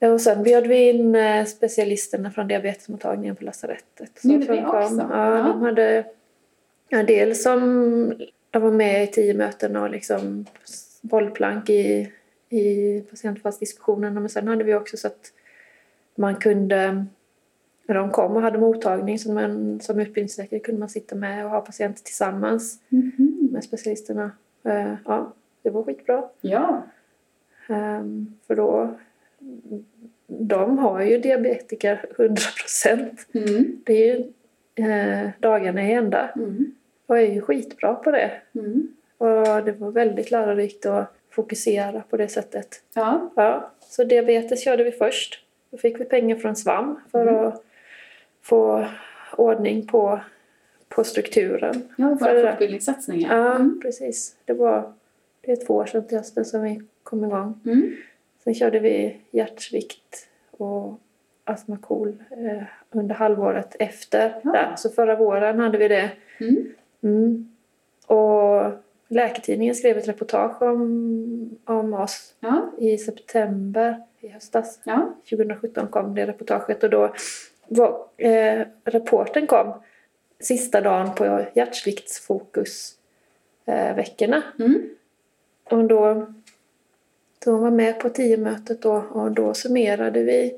Och 0.00 0.20
sen 0.20 0.42
bjöd 0.42 0.66
vi 0.66 0.88
in 0.88 1.14
eh, 1.14 1.44
specialisterna 1.44 2.30
från 2.30 2.48
diabetesmottagningen 2.48 3.36
på 3.36 3.44
lasarettet. 3.44 4.20
Gjorde 4.24 4.46
vi 4.52 4.64
också? 4.64 5.08
Ja, 5.10 5.36
Ja. 5.38 5.42
de 5.42 5.62
hade 5.62 6.04
en 6.88 7.06
del 7.06 7.36
som 7.36 7.60
de 8.50 8.62
var 8.62 8.70
med 8.70 9.04
i 9.04 9.06
tio 9.06 9.34
möten 9.34 9.76
och 9.76 9.90
liksom 9.90 10.46
bollplank 11.00 11.70
i, 11.70 12.12
i 12.48 13.00
patientfallsdiskussionerna. 13.10 14.20
Men 14.20 14.28
sen 14.28 14.48
hade 14.48 14.64
vi 14.64 14.74
också 14.74 14.96
så 14.96 15.06
att 15.06 15.32
man 16.14 16.36
kunde, 16.36 17.06
när 17.86 17.94
de 17.94 18.10
kom 18.10 18.36
och 18.36 18.42
hade 18.42 18.58
mottagning 18.58 19.18
som, 19.18 19.38
en, 19.38 19.80
som 19.80 20.00
utbildningsläkare 20.00 20.60
kunde 20.60 20.78
man 20.80 20.88
sitta 20.88 21.14
med 21.14 21.44
och 21.44 21.50
ha 21.50 21.60
patienter 21.60 22.02
tillsammans 22.02 22.80
Mhm. 22.88 23.48
med 23.52 23.64
specialisterna. 23.64 24.30
Eh, 24.64 24.94
Ja, 25.04 25.32
det 25.62 25.70
var 25.70 25.82
skitbra. 25.82 26.24
Ja. 26.40 26.82
Ehm, 27.68 28.26
för 28.46 28.56
då, 28.56 28.94
de 30.26 30.78
har 30.78 31.00
ju 31.02 31.18
diabetiker 31.18 32.04
100 32.18 32.42
procent. 32.62 33.26
Mm. 33.34 33.80
Det 33.84 33.92
är 34.10 34.16
ju 34.16 34.32
eh, 34.84 35.30
dagarna 35.40 35.88
i 35.88 35.92
ända 35.92 36.28
Mm. 36.36 36.74
och 37.06 37.18
är 37.18 37.32
ju 37.32 37.40
skitbra 37.40 37.94
på 37.94 38.10
det. 38.10 38.30
Mm. 38.54 38.88
Och 39.18 39.64
det 39.64 39.72
var 39.72 39.90
väldigt 39.90 40.30
lärorikt 40.30 40.86
att 40.86 41.14
fokusera 41.30 42.02
på 42.10 42.16
det 42.16 42.28
sättet. 42.28 42.82
Ja. 42.94 43.30
Ja, 43.36 43.70
så 43.80 44.04
diabetes 44.04 44.64
körde 44.64 44.84
vi 44.84 44.92
först. 44.92 45.44
Då 45.70 45.78
fick 45.78 46.00
vi 46.00 46.04
pengar 46.04 46.36
från 46.36 46.56
SVAM 46.56 47.00
för 47.10 47.22
Mm. 47.26 47.44
att 47.46 47.64
få 48.42 48.86
ordning 49.36 49.86
på, 49.86 50.20
på 50.88 51.04
strukturen. 51.04 51.88
Ja, 51.96 52.16
våra 52.20 52.50
fortbildningssatsningar. 52.50 53.36
Ja, 53.36 53.54
Mm. 53.54 53.80
precis. 53.82 54.36
Det 54.44 54.52
var 54.52 54.92
det 55.40 55.52
är 55.52 55.66
två 55.66 55.74
år 55.74 55.86
sedan 55.86 56.06
till 56.06 56.18
hösten 56.18 56.44
som 56.44 56.62
vi 56.62 56.82
kom 57.02 57.24
igång. 57.24 57.60
Mm. 57.66 57.96
Sen 58.44 58.54
körde 58.54 58.78
vi 58.78 59.16
hjärtsvikt 59.30 60.28
och 60.50 61.00
astmakol 61.44 62.16
eh, 62.30 62.62
under 62.90 63.14
halvåret 63.14 63.76
efter. 63.78 64.40
Ja. 64.44 64.50
Där. 64.52 64.76
Så 64.76 64.90
förra 64.90 65.16
våren 65.16 65.58
hade 65.60 65.78
vi 65.78 65.88
det. 65.88 66.10
Mm. 66.40 66.66
Mm. 67.02 67.52
Och 68.06 68.72
Läkartidningen 69.08 69.74
skrev 69.74 69.98
ett 69.98 70.08
reportage 70.08 70.62
om, 70.62 71.58
om 71.64 71.94
oss 71.94 72.34
Ja. 72.40 72.72
i 72.78 72.98
september 72.98 74.02
i 74.20 74.28
höstas. 74.28 74.80
Ja. 74.84 75.14
2017 75.30 75.88
kom 75.88 76.14
det 76.14 76.26
reportaget 76.26 76.84
och 76.84 76.90
då 76.90 77.14
var, 77.68 78.04
eh, 78.16 78.66
reporten 78.84 79.46
kom 79.46 79.72
sista 80.40 80.80
dagen 80.80 81.14
på 81.14 81.44
hjärtsviktsfokus 81.54 82.94
eh, 83.66 83.96
veckorna. 83.96 84.42
Mm. 84.58 84.88
Och 85.64 85.84
då, 85.84 86.26
då 87.48 87.56
var 87.56 87.70
med 87.70 88.00
på 88.00 88.08
tio-mötet 88.08 88.82
då, 88.82 89.04
och 89.10 89.30
då 89.30 89.54
summerade 89.54 90.22
vi 90.22 90.54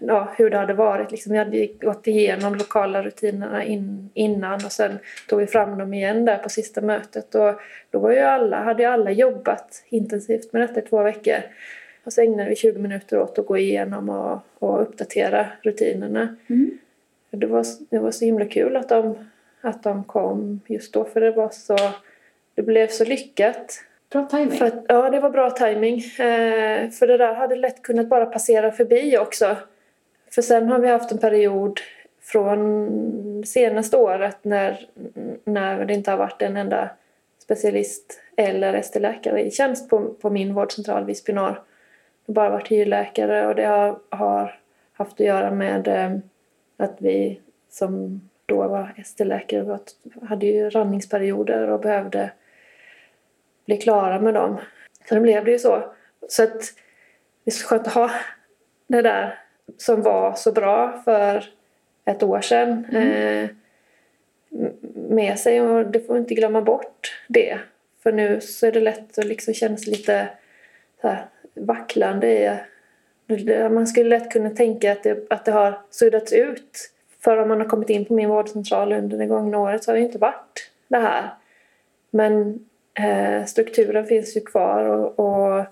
ja, 0.00 0.32
hur 0.36 0.50
det 0.50 0.56
hade 0.56 0.74
varit. 0.74 1.10
Liksom, 1.10 1.32
vi 1.32 1.38
hade 1.38 1.66
gått 1.66 2.06
igenom 2.06 2.54
lokala 2.54 3.02
rutinerna 3.02 3.64
in, 3.64 4.10
innan 4.14 4.54
och 4.54 4.72
sen 4.72 4.98
tog 5.28 5.40
vi 5.40 5.46
fram 5.46 5.78
dem 5.78 5.94
igen 5.94 6.24
där 6.24 6.38
på 6.38 6.48
sista 6.48 6.80
mötet. 6.80 7.34
Och 7.34 7.54
då 7.90 7.98
var 7.98 8.12
ju 8.12 8.18
alla, 8.18 8.62
hade 8.62 8.82
ju 8.82 8.88
alla 8.88 9.10
jobbat 9.10 9.84
intensivt 9.88 10.52
med 10.52 10.62
detta 10.62 10.80
i 10.80 10.82
två 10.82 11.02
veckor. 11.02 11.38
Och 12.04 12.12
så 12.12 12.20
ägnade 12.20 12.48
vi 12.48 12.56
20 12.56 12.78
minuter 12.78 13.18
åt 13.18 13.38
att 13.38 13.46
gå 13.46 13.58
igenom 13.58 14.08
och, 14.08 14.38
och 14.58 14.82
uppdatera 14.82 15.46
rutinerna. 15.62 16.36
Mm. 16.46 16.78
Det 17.30 17.46
var, 17.46 17.64
det 17.90 17.98
var 17.98 18.10
så 18.10 18.24
himla 18.24 18.44
kul 18.44 18.76
att 18.76 18.88
de, 18.88 19.28
att 19.60 19.82
de 19.82 20.04
kom 20.04 20.60
just 20.66 20.92
då 20.92 21.04
för 21.04 21.20
det 21.20 21.30
var 21.30 21.50
så 21.50 21.76
det 22.54 22.62
blev 22.62 22.88
så 22.88 23.04
lyckat. 23.04 23.84
Bra 24.12 24.26
timing. 24.26 24.58
För 24.58 24.66
att, 24.66 24.84
ja, 24.88 25.10
det 25.10 25.20
var 25.20 25.30
bra 25.30 25.50
timing. 25.50 25.96
Eh, 25.98 26.90
för 26.90 27.06
det 27.06 27.16
där 27.16 27.34
hade 27.34 27.56
lätt 27.56 27.82
kunnat 27.82 28.08
bara 28.08 28.26
passera 28.26 28.72
förbi 28.72 29.18
också. 29.18 29.56
För 30.30 30.42
sen 30.42 30.68
har 30.68 30.78
vi 30.78 30.88
haft 30.88 31.12
en 31.12 31.18
period 31.18 31.80
från 32.22 33.42
senaste 33.46 33.96
året 33.96 34.38
när, 34.42 34.88
när 35.44 35.84
det 35.84 35.94
inte 35.94 36.10
har 36.10 36.18
varit 36.18 36.42
en 36.42 36.56
enda 36.56 36.90
specialist 37.42 38.20
eller 38.36 38.74
ST-läkare 38.74 39.42
i 39.42 39.50
tjänst 39.50 39.90
på, 39.90 40.14
på 40.14 40.30
min 40.30 40.54
vårdcentral 40.54 41.04
Visby 41.04 41.32
norr. 41.32 41.62
Det 42.26 42.32
har 42.32 42.34
bara 42.34 42.50
varit 42.50 42.68
hyrläkare 42.68 43.46
och 43.46 43.54
det 43.54 43.64
har, 43.64 43.98
har 44.10 44.58
haft 44.92 45.12
att 45.12 45.26
göra 45.26 45.50
med 45.50 45.88
eh, 45.88 46.18
att 46.76 46.96
vi 46.98 47.40
som 47.70 48.20
då 48.46 48.68
var 48.68 48.94
ST-läkare 48.98 49.78
hade 50.22 50.46
ju 50.46 50.70
randningsperioder 50.70 51.70
och 51.70 51.80
behövde 51.80 52.30
bli 53.66 53.76
klara 53.76 54.20
med 54.20 54.34
dem. 54.34 54.56
Så 55.08 55.14
det 55.14 55.20
blev 55.20 55.44
det 55.44 55.50
ju 55.50 55.58
så. 55.58 55.92
Så 56.28 56.42
att 56.42 56.60
det 57.44 57.50
är 57.50 57.52
så 57.52 57.66
skönt 57.66 57.86
att 57.86 57.92
ha 57.94 58.10
det 58.86 59.02
där 59.02 59.38
som 59.76 60.02
var 60.02 60.34
så 60.34 60.52
bra 60.52 61.02
för 61.04 61.44
ett 62.04 62.22
år 62.22 62.40
sedan 62.40 62.84
eh, 62.92 63.48
m- 64.52 64.72
med 64.94 65.38
sig 65.38 65.60
och 65.60 65.86
det 65.86 66.00
får 66.00 66.16
inte 66.18 66.34
glömma 66.34 66.62
bort 66.62 67.12
det. 67.28 67.58
För 68.02 68.12
nu 68.12 68.40
så 68.40 68.66
är 68.66 68.72
det 68.72 68.80
lätt 68.80 69.18
att 69.18 69.24
liksom 69.24 69.54
känna 69.54 69.76
sig 69.76 69.92
lite 69.92 70.28
så 71.00 71.08
här 71.08 71.26
vacklande 71.54 72.28
i 72.28 72.56
det- 73.26 73.68
man 73.68 73.86
skulle 73.86 74.08
lätt 74.18 74.30
kunna 74.32 74.50
tänka 74.50 74.92
att 74.92 75.02
det, 75.02 75.26
att 75.32 75.44
det 75.44 75.52
har 75.52 75.80
suddats 75.90 76.32
ut. 76.32 76.90
För 77.20 77.36
om 77.36 77.48
man 77.48 77.60
har 77.60 77.68
kommit 77.68 77.90
in 77.90 78.04
på 78.04 78.14
min 78.14 78.28
vårdcentral 78.28 78.92
under 78.92 79.18
det 79.18 79.26
gångna 79.26 79.58
året 79.58 79.84
så 79.84 79.90
har 79.90 79.96
det 79.96 80.02
inte 80.02 80.18
varit 80.18 80.70
det 80.88 80.98
här. 80.98 81.30
Men 82.10 82.48
eh, 82.48 82.54
strukturen 83.46 84.06
finns 84.06 84.36
ju 84.36 84.40
kvar 84.40 84.84
och, 84.84 85.18
och 85.18 85.64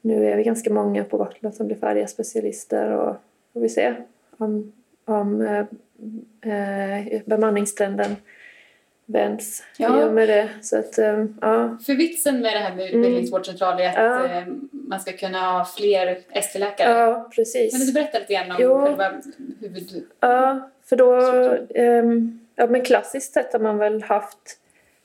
nu 0.00 0.30
är 0.30 0.36
vi 0.36 0.42
ganska 0.42 0.72
många 0.72 1.04
på 1.04 1.16
Gotland 1.16 1.54
som 1.54 1.66
blir 1.66 1.76
färdiga 1.76 2.06
specialister 2.06 2.90
och 2.90 3.16
får 3.52 3.60
vi 3.60 3.68
se 3.68 3.94
om, 4.38 4.72
om 5.04 5.40
eh, 5.40 5.58
eh, 6.52 7.20
bemanningstrenden 7.24 8.16
vänds 9.08 9.62
Ja. 9.78 10.04
och 10.06 10.12
med 10.12 10.28
det. 10.28 10.48
Så 10.62 10.78
att, 10.78 10.98
eh, 10.98 11.24
ja. 11.40 11.78
För 11.86 11.94
vitsen 11.94 12.40
med 12.40 12.52
det 12.52 12.58
här 12.58 12.74
med 12.76 12.84
utbildningsvårdcentral 12.86 13.80
är 13.80 13.88
att 13.88 13.96
Mm. 13.96 14.30
Ja. 14.30 14.38
eh, 14.38 14.44
man 14.70 15.00
ska 15.00 15.12
kunna 15.12 15.38
ha 15.58 15.64
fler 15.64 16.18
ST-läkare. 16.32 16.90
ja, 16.98 17.30
precis. 17.36 17.72
Kan 17.78 17.86
du 17.86 17.92
berätta 17.92 18.18
lite 18.18 18.32
grann 18.34 18.50
om 18.50 18.56
Jo. 18.60 18.80
själva 18.80 19.12
huvud... 19.60 20.04
Ja, 20.20 20.70
för 20.84 20.96
då... 20.96 21.14
Ehm, 21.74 22.40
ja, 22.56 22.66
men 22.66 22.80
klassiskt 22.84 23.32
sett 23.34 23.52
har 23.52 23.60
man 23.60 23.78
väl 23.78 24.02
haft... 24.02 24.58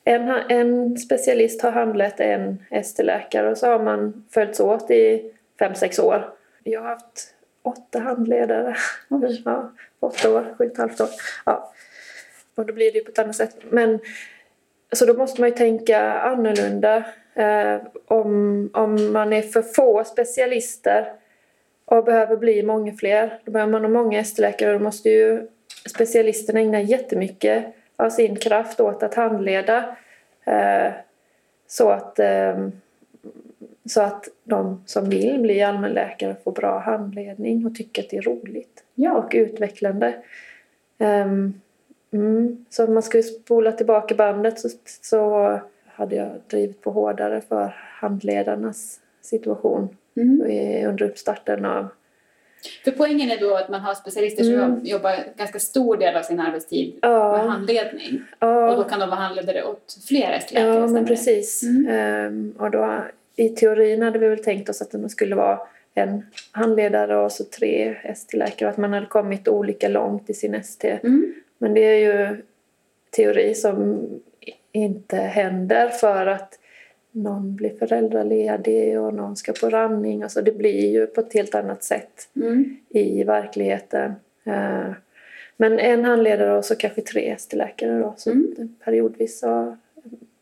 En, 0.03 0.29
en 0.29 0.97
specialist 0.97 1.61
har 1.61 1.71
handlett 1.71 2.19
en 2.19 2.63
ST-läkare 2.71 3.51
och 3.51 3.57
så 3.57 3.67
har 3.67 3.79
man 3.79 4.25
följts 4.33 4.59
åt 4.59 4.91
i 4.91 5.33
fem 5.59 5.75
sex 5.75 5.99
år. 5.99 6.33
Jag 6.63 6.81
har 6.81 6.89
haft 6.89 7.35
åtta 7.61 7.99
handledare. 7.99 8.75
Ja, 9.45 9.71
åtta 9.99 10.31
år, 10.31 10.55
sju 10.57 10.65
och 10.65 10.71
ett 10.71 10.77
halvt 10.77 11.01
år. 11.01 11.09
Ja. 11.45 11.73
Och 12.55 12.65
då 12.65 12.73
blir 12.73 12.91
det 12.91 12.97
ju 12.97 13.03
på 13.03 13.11
ett 13.11 13.19
annat 13.19 13.35
sätt. 13.35 13.55
Men, 13.69 13.99
så 14.91 15.05
då 15.05 15.13
måste 15.13 15.41
man 15.41 15.49
ju 15.49 15.55
tänka 15.55 16.13
annorlunda. 16.13 17.03
Eh, 17.33 17.81
om, 18.05 18.69
om 18.73 19.13
man 19.13 19.33
är 19.33 19.41
för 19.41 19.61
få 19.61 20.03
specialister 20.03 21.13
och 21.85 22.03
behöver 22.03 22.37
bli 22.37 22.63
många 22.63 22.93
fler. 22.93 23.39
Då 23.45 23.51
behöver 23.51 23.71
man 23.71 23.81
ha 23.81 23.89
många 23.89 24.19
ST-läkare 24.19 24.73
och 24.73 24.79
då 24.79 24.83
måste 24.83 25.09
ju 25.09 25.47
specialisterna 25.89 26.59
ägna 26.59 26.81
jättemycket 26.81 27.65
av 28.01 28.09
sin 28.09 28.35
kraft 28.35 28.79
åt 28.79 29.03
att 29.03 29.13
handleda. 29.13 29.95
Eh, 30.45 30.91
så 31.67 31.89
att, 31.89 32.19
eh, 32.19 32.67
så 33.85 34.01
att 34.01 34.27
de 34.43 34.83
som 34.85 35.09
vill 35.09 35.39
bli 35.41 35.61
allmänläkare 35.61 36.35
får 36.43 36.51
bra 36.51 36.79
handledning 36.79 37.65
och 37.65 37.75
tycker 37.75 38.01
att 38.03 38.09
det 38.09 38.17
är 38.17 38.21
roligt 38.21 38.83
Ja. 38.95 39.13
och 39.13 39.31
utvecklande. 39.33 40.13
Ehm, 40.97 41.53
mm, 42.11 42.65
så 42.69 42.85
om 42.87 42.93
man 42.93 43.03
skulle 43.03 43.23
spola 43.23 43.71
tillbaka 43.71 44.15
bandet 44.15 44.59
så, 44.59 44.69
så 45.01 45.59
hade 45.85 46.15
jag 46.15 46.29
drivit 46.47 46.81
på 46.81 46.91
hårdare 46.91 47.41
för 47.41 47.75
handledarnas 47.77 48.99
situation 49.21 49.97
Mm. 50.15 50.41
under 50.87 51.03
uppstarten 51.03 51.65
av... 51.65 51.87
För 52.83 52.91
poängen 52.91 53.31
är 53.31 53.37
då 53.39 53.55
att 53.55 53.69
man 53.69 53.81
har 53.81 53.93
specialister 53.93 54.43
som 54.43 54.53
Mm. 54.53 54.79
jobbar 54.85 55.15
ganska 55.37 55.59
stor 55.59 55.97
del 55.97 56.15
av 56.15 56.21
sin 56.21 56.39
arbetstid 56.39 56.93
med 57.01 57.11
Ja, 57.11 57.37
handledning. 57.37 58.21
Och 58.39 58.47
då 58.47 58.47
ja, 58.47 58.83
kan 58.89 58.99
de 58.99 59.09
vara 59.09 59.19
handledare 59.19 59.63
åt 59.63 59.97
flera 60.07 60.35
ST-läkare. 60.35 60.75
ja 60.75 60.87
men 60.87 61.05
precis. 61.05 61.63
Mm. 61.63 61.87
Ehm, 61.89 62.53
och 62.59 62.71
då, 62.71 63.03
I 63.35 63.49
teorin 63.49 64.01
hade 64.01 64.19
vi 64.19 64.27
väl 64.27 64.43
tänkt 64.43 64.69
oss 64.69 64.81
att 64.81 64.91
det 64.91 65.09
skulle 65.09 65.35
vara 65.35 65.59
en 65.93 66.25
handledare 66.51 67.17
och 67.17 67.31
så 67.31 67.43
tre 67.43 67.95
ST-läkare 68.03 68.67
och 68.67 68.71
att 68.73 68.77
man 68.77 68.93
hade 68.93 69.05
kommit 69.05 69.47
olika 69.47 69.87
långt 69.87 70.29
i 70.29 70.33
sin 70.33 70.55
ST. 70.55 70.99
Mm. 71.03 71.33
Men 71.57 71.73
det 71.73 71.81
är 71.81 71.97
ju 71.99 72.41
teori 73.11 73.55
som 73.55 74.07
inte 74.71 75.15
händer 75.17 75.89
för 75.89 76.25
att 76.25 76.59
någon 77.11 77.55
blir 77.55 77.77
föräldraledig 77.79 78.99
och 78.99 79.13
någon 79.13 79.35
ska 79.35 79.53
på 79.53 79.69
randning. 79.69 80.23
Alltså 80.23 80.41
det 80.41 80.51
blir 80.57 80.91
ju 80.91 81.07
på 81.07 81.21
ett 81.21 81.33
helt 81.33 81.55
annat 81.55 81.83
sätt 81.83 82.29
Mm. 82.35 82.77
i 82.89 83.23
verkligheten. 83.23 84.13
Eh, 84.43 84.91
Men 85.57 85.79
en 85.79 86.05
handledare 86.05 86.57
och 86.57 86.65
så 86.65 86.75
kanske 86.75 87.01
tre 87.01 87.29
ST-läkare 87.29 87.99
då. 87.99 88.13
Så 88.17 88.31
Mm. 88.31 88.75
periodvis 88.85 89.39
så, 89.39 89.77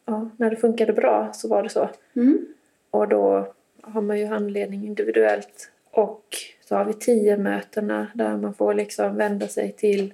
ja, 0.05 0.29
när 0.37 0.49
det 0.49 0.55
funkade 0.55 0.93
bra 0.93 1.29
så 1.33 1.47
var 1.47 1.63
det 1.63 1.69
så. 1.69 1.89
Mm. 2.15 2.45
Och 2.91 3.07
då 3.07 3.53
har 3.81 4.01
man 4.01 4.19
ju 4.19 4.25
handledning 4.25 4.85
individuellt 4.85 5.71
och 5.91 6.25
så 6.65 6.75
har 6.75 6.85
vi 6.85 6.93
tio 6.93 7.37
mötena 7.37 8.07
där 8.15 8.37
man 8.37 8.53
får 8.53 8.73
liksom 8.73 9.15
vända 9.15 9.47
sig 9.47 9.71
till 9.71 10.13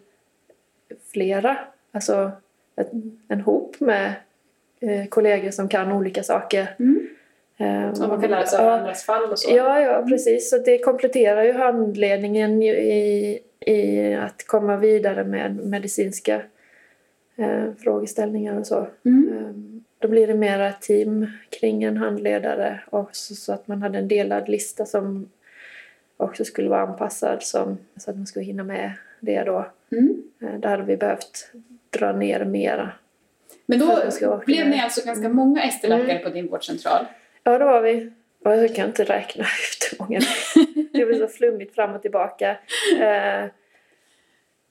flera, 1.12 1.58
alltså 1.91 2.32
en, 3.28 3.41
hop 3.41 3.80
med 3.80 4.13
kollegor 5.10 5.52
som 5.52 5.69
kan 5.69 5.91
olika 5.91 6.24
saker. 6.24 6.76
Mm. 6.80 7.08
Eh, 7.58 7.93
Så 7.93 8.08
man 8.08 8.21
kan 8.21 8.32
lära 8.32 8.45
sig 8.45 8.60
av 8.60 8.69
andras 8.74 9.04
fall 9.04 9.32
och 9.32 9.39
så. 9.39 9.56
Ja, 9.56 9.80
ja, 9.82 10.06
precis. 10.10 10.50
Så 10.50 10.58
det 10.58 10.78
kompletterar 10.78 11.43
ju 11.43 11.54
handledningen 11.54 12.63
i, 12.63 13.39
i 13.60 14.13
att 14.13 14.48
komma 14.48 14.78
vidare 14.78 15.24
med 15.24 15.56
medicinska 15.56 16.41
eh, 17.36 17.65
frågeställningar 17.80 18.60
och 18.60 18.67
så. 18.67 18.88
Mm. 19.06 19.30
Ehm, 19.38 19.84
Då 20.00 20.08
blir 20.08 20.28
det 20.28 20.34
mera 20.36 20.71
team 20.71 21.28
kring 21.60 21.84
en 21.84 21.98
handledare 21.98 22.80
och 22.89 23.10
så, 23.12 23.36
så 23.36 23.54
att 23.54 23.67
man 23.67 23.82
hade 23.82 23.98
en 23.98 24.08
delad 24.08 24.50
lista 24.50 24.86
som 24.86 25.30
också 26.17 26.45
skulle 26.45 26.69
vara 26.69 26.82
anpassad 26.82 27.43
som, 27.43 27.78
så 27.98 28.10
att 28.12 28.17
man 28.17 28.28
skulle 28.28 28.45
hinna 28.45 28.63
med 28.63 28.91
det 29.19 29.43
då. 29.43 29.65
Mm. 29.91 30.24
Eh, 30.41 30.60
Där 30.60 30.69
hade 30.69 30.84
vi 30.84 30.98
behövt 30.98 31.52
dra 31.89 32.12
ner 32.12 32.45
mera. 32.45 32.91
Men 33.65 33.80
då 33.80 34.01
blev 34.45 34.67
ni 34.67 34.82
alltså 34.82 35.06
ganska 35.06 35.30
många 35.30 35.62
ST-läkare 35.62 36.19
på 36.19 36.30
din 36.30 36.47
vårdcentral. 36.47 37.06
Ja, 37.43 37.58
det 37.58 37.65
var 37.65 37.82
vi. 37.82 38.12
Och 38.45 38.51
jag 38.51 38.75
kan 38.75 38.88
inte 38.88 39.04
räkna 39.04 39.43
ut 39.71 39.91
hur 39.91 40.04
många 40.04 40.19
det 40.93 41.06
blir 41.06 41.19
så 41.19 41.28
flummigt 41.28 41.75
fram 41.75 41.95
och 41.95 42.01
tillbaka. 42.01 42.58
Eh, 42.99 43.45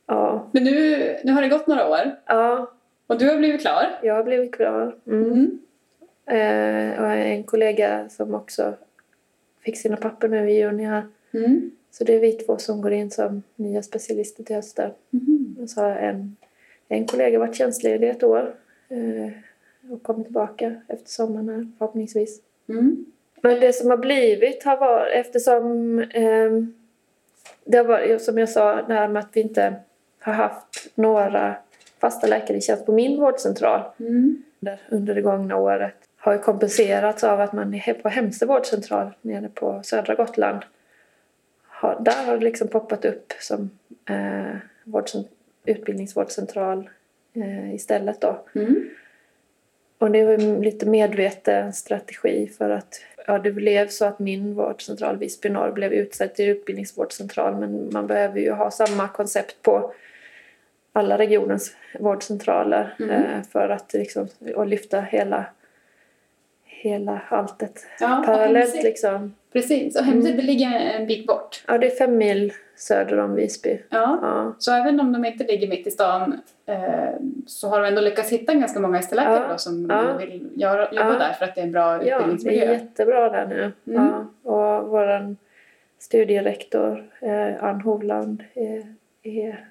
ja, 0.07 0.51
Men 0.53 0.65
nu, 0.65 1.17
nu 1.25 1.33
har 1.33 1.43
det 1.43 1.49
gått 1.49 1.67
några 1.67 1.89
år 1.89 2.17
ja, 2.27 2.73
och 3.07 3.19
du 3.19 3.29
har 3.29 3.37
blivit 3.39 3.61
klar. 3.61 3.99
jag 4.03 4.15
har 4.15 4.25
blivit 4.25 4.55
klar. 4.55 4.97
Mm. 5.07 5.33
Mm. 5.33 6.93
Eh, 6.93 7.03
och 7.03 7.11
en 7.11 7.45
kollega 7.45 8.09
som 8.09 8.35
också 8.35 8.75
fick 9.65 9.79
sina 9.79 9.97
papper 9.97 10.29
nu 10.29 10.51
i 10.51 10.59
juni 10.59 10.85
här. 10.85 11.07
Mm. 11.35 11.71
Så 11.91 12.05
det 12.05 12.15
är 12.15 12.21
vi 12.21 12.33
två 12.33 12.59
som 12.59 12.81
går 12.81 12.93
in 12.93 13.11
som 13.11 13.43
nya 13.57 13.83
specialister 13.83 14.45
till 14.45 14.57
hösten. 14.57 14.91
Mhm. 15.11 15.57
Och 15.61 15.71
så 15.71 15.81
har 15.81 15.91
en, 15.91 16.37
en 16.89 17.07
kollega 17.07 17.39
varit 17.39 17.57
tjänstledig 17.57 18.09
ett 18.09 18.23
år 18.23 18.55
och 19.91 20.03
kommit 20.03 20.27
tillbaka 20.27 20.75
efter 20.89 21.09
sommaren 21.11 21.49
här, 21.49 21.67
förhoppningsvis. 21.79 22.41
Mm. 22.69 23.05
Men 23.41 23.61
det 23.61 23.73
som 23.73 23.91
har 23.91 23.97
blivit 23.97 24.65
har 24.65 24.77
varit, 24.77 25.13
eftersom 25.13 25.99
ehm, 26.11 26.75
det 27.65 27.77
har 27.77 27.85
varit, 27.85 28.23
som 28.23 28.39
jag 28.39 28.49
sa, 28.49 28.83
det 28.83 28.95
här 28.95 29.09
med 29.09 29.21
att 29.21 29.29
vi 29.33 29.41
inte 29.41 29.75
har 30.19 30.33
haft 30.33 30.89
några 30.95 31.57
fasta 31.99 32.27
läkare 32.27 32.57
i 32.57 32.61
tjänst 32.61 32.87
på 32.87 32.93
min 32.93 33.21
vårdcentral 33.21 33.81
Mm. 34.01 34.43
under- 34.61 34.81
under 34.89 35.15
det 35.15 35.23
gångna 35.23 35.57
året 35.57 35.95
har 36.17 36.33
ju 36.33 36.39
kompenserats 36.39 37.25
av 37.25 37.41
att 37.41 37.53
man 37.53 37.75
är 37.75 37.95
på 37.95 38.09
Hemse 38.09 38.47
vårdcentral 38.47 39.11
nere 39.23 39.49
på 39.55 39.81
södra 39.85 40.15
Gotland. 40.15 40.59
Har, 41.67 41.99
där 42.01 42.27
har 42.27 42.37
det 42.39 42.45
liksom 42.45 42.69
poppat 42.69 43.05
upp 43.05 43.33
som 43.41 43.71
eh, 44.09 44.57
vårdcent- 44.85 45.29
utbildningsvårdcentral 45.65 46.91
eh, 47.35 47.75
istället 47.75 48.21
då. 48.21 48.45
Mm. 48.55 48.91
Och 49.99 50.11
det 50.11 50.25
var 50.25 50.33
ju 50.33 50.63
lite 50.63 50.87
medveten 50.87 51.73
strategi 51.73 52.47
för 52.59 52.71
att 52.71 53.01
ja, 53.27 53.39
det 53.39 53.53
blev 53.53 53.89
så 53.89 54.05
att 54.05 54.19
min 54.19 54.55
vårdcentral 54.55 55.17
Visby 55.17 55.49
Norr 55.49 55.73
blev 55.73 55.93
utsedd 55.93 56.35
till 56.35 56.49
utbildningsvårdcentral 56.49 57.57
men 57.57 57.89
man 57.93 58.07
behöver 58.07 58.41
ju 58.41 58.51
ha 58.53 58.71
samma 58.71 59.09
koncept 59.09 59.63
på 59.63 59.95
alla 60.93 61.19
regionens 61.19 61.77
vårdcentraler 62.01 62.95
Mm. 62.99 63.11
eh, 63.11 63.43
för 63.53 63.69
att 63.69 63.93
liksom, 63.93 64.29
och 64.55 64.67
lyfta 64.67 65.01
hela, 65.01 65.45
hela 66.85 67.21
alltet 67.29 67.87
Ja, 68.01 68.23
parallellt 68.27 68.83
liksom. 68.83 69.35
Precis, 69.53 69.97
och 69.99 70.05
Hemse 70.05 70.33
det 70.33 70.43
ligger 70.43 70.71
en 70.71 71.07
bit 71.07 71.27
bort. 71.27 71.65
Ja, 71.69 71.79
det 71.79 71.87
är 71.87 71.91
fem 71.97 72.17
mil 72.17 72.53
söder 72.77 73.19
om 73.21 73.35
Visby. 73.35 73.79
Ja. 73.91 74.19
Ja, 74.23 74.55
Så 74.59 74.73
även 74.73 75.01
om 75.01 75.13
de 75.13 75.25
inte 75.25 75.45
ligger 75.45 75.69
mitt 75.69 75.87
i 75.87 75.91
stan 75.91 76.41
eh, 76.67 77.15
så 77.47 77.69
har 77.69 77.81
de 77.83 77.89
ändå 77.89 78.01
lyckats 78.01 78.31
hitta 78.33 78.55
ganska 78.55 78.81
många 78.81 78.99
ST-läkare 78.99 79.47
Ja. 79.49 79.59
som 79.59 79.87
Ja. 79.91 80.17
vill 80.17 80.49
göra, 80.55 80.89
jobba 80.93 81.19
där 81.19 81.33
för 81.33 81.45
att 81.45 81.55
det 81.55 81.61
är 81.61 81.65
en 81.65 81.73
bra 81.73 81.93
ja 81.93 81.99
det 81.99 82.11
är 82.11 82.15
utbildningsmiljö. 82.17 82.73
jättebra 82.73 83.31
där 83.31 83.47
nu. 83.47 83.73
Mm. 83.95 84.05
Ja, 84.05 84.27
och 84.53 84.89
vår 84.89 85.37
studierektor 85.99 87.05
eh, 87.21 87.65
Ann 87.65 87.81
Hovland 87.81 88.45
är, 88.55 88.95
är 89.23 89.65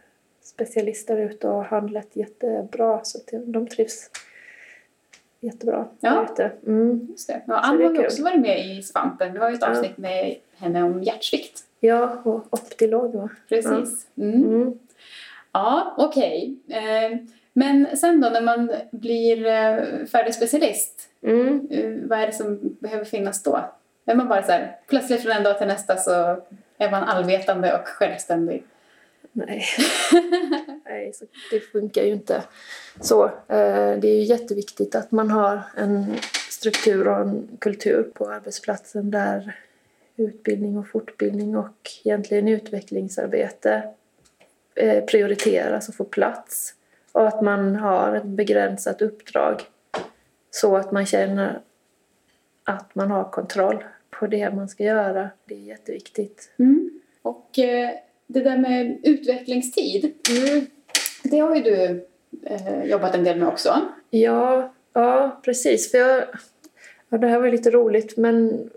specialist 0.43 1.07
där 1.07 1.17
ute 1.17 1.47
och 1.47 1.53
har 1.53 1.63
handlat 1.63 2.07
jättebra 2.13 2.99
så 3.03 3.19
de 3.45 3.67
trivs 3.67 4.09
jättebra 5.45 5.85
Ja. 5.99 6.27
Mm. 6.67 7.07
Just 7.11 7.27
det. 7.27 7.41
Ja, 7.47 7.59
Ann 7.59 7.77
det 7.77 7.83
har 7.85 7.93
ju 7.93 8.05
också 8.05 8.23
varit 8.23 8.39
med 8.41 8.65
i 8.77 8.81
Svampen. 8.83 9.33
Vi 9.33 9.39
har 9.39 9.49
ju 9.49 9.55
ett 9.55 9.61
Ja. 9.61 9.69
avsnitt 9.69 9.97
med 9.97 10.35
henne 10.57 10.83
om 10.83 11.03
hjärtsvikt. 11.03 11.59
Ja, 11.79 12.21
och 12.23 12.45
optilog 12.49 13.15
va? 13.15 13.29
Precis. 13.49 14.07
Mm. 14.17 14.43
Mm. 14.43 14.73
Ja, 15.51 15.93
okej. 15.97 16.55
Eh, 16.69 17.17
men 17.53 17.97
sen 17.97 18.21
då 18.21 18.29
när 18.29 18.41
man 18.41 18.71
blir 18.91 19.45
eh, 19.45 20.05
färdig 20.11 20.33
specialist, 20.35 21.09
Mm. 21.23 21.67
eh, 21.71 22.07
vad 22.09 22.19
är 22.19 22.27
det 22.27 22.33
som 22.33 22.59
behöver 22.79 23.05
finnas 23.05 23.43
då? 23.43 23.59
Är 24.05 24.15
man 24.15 24.27
bara 24.27 24.43
så 24.43 24.51
här, 24.51 24.75
plötsligt 24.87 25.21
från 25.21 25.31
en 25.31 25.43
dag 25.43 25.57
till 25.57 25.67
nästa 25.67 25.97
så 25.97 26.11
är 26.77 26.91
man 26.91 27.03
allvetande 27.03 27.73
och 27.79 27.87
självständig? 27.87 28.63
Nej. 29.33 29.65
Nej, 30.85 31.13
så 31.13 31.25
det 31.51 31.59
funkar 31.59 32.03
ju 32.03 32.13
inte 32.13 32.43
så. 33.01 33.25
Eh, 33.25 33.99
Det 33.99 34.07
är 34.07 34.15
ju 34.15 34.23
jätteviktigt 34.23 34.95
att 34.95 35.11
man 35.11 35.31
har 35.31 35.61
en 35.77 36.15
struktur 36.49 37.07
och 37.07 37.19
en 37.19 37.47
kultur 37.59 38.03
på 38.13 38.29
arbetsplatsen 38.29 39.11
där 39.11 39.55
utbildning 40.15 40.77
och 40.77 40.87
fortbildning 40.87 41.57
och 41.57 41.91
egentligen 42.03 42.47
utvecklingsarbete 42.47 43.83
eh, 44.75 45.05
prioriteras 45.05 45.89
och 45.89 45.95
får 45.95 46.05
plats. 46.05 46.75
Och 47.11 47.27
att 47.27 47.41
man 47.41 47.75
har 47.75 48.15
ett 48.15 48.25
begränsat 48.25 49.01
uppdrag 49.01 49.61
så 50.51 50.77
att 50.77 50.91
man 50.91 51.05
känner 51.05 51.59
att 52.63 52.95
man 52.95 53.11
har 53.11 53.31
kontroll 53.31 53.83
på 54.09 54.27
det 54.27 54.55
man 54.55 54.69
ska 54.69 54.83
göra. 54.83 55.29
Det 55.45 55.55
är 55.55 55.59
jätteviktigt. 55.59 56.51
Mm. 56.59 57.01
Och 57.21 57.59
eh, 57.59 57.89
det 58.33 58.39
där 58.39 58.57
med 58.57 58.99
utvecklingstid, 59.03 60.13
Mm. 60.29 60.65
det 61.23 61.39
har 61.39 61.55
ju 61.55 61.61
du 61.61 62.05
eh, 62.45 62.83
jobbat 62.83 63.15
en 63.15 63.23
del 63.23 63.39
med 63.39 63.47
också. 63.47 63.81
Ja, 64.09 64.73
ja 64.93 65.41
precis. 65.45 65.91
För 65.91 65.97
jag, 65.97 66.23
ja, 67.09 67.17
det 67.17 67.27
här 67.27 67.39
var 67.39 67.49
lite 67.49 67.69
roligt, 67.69 68.17
men 68.17 68.69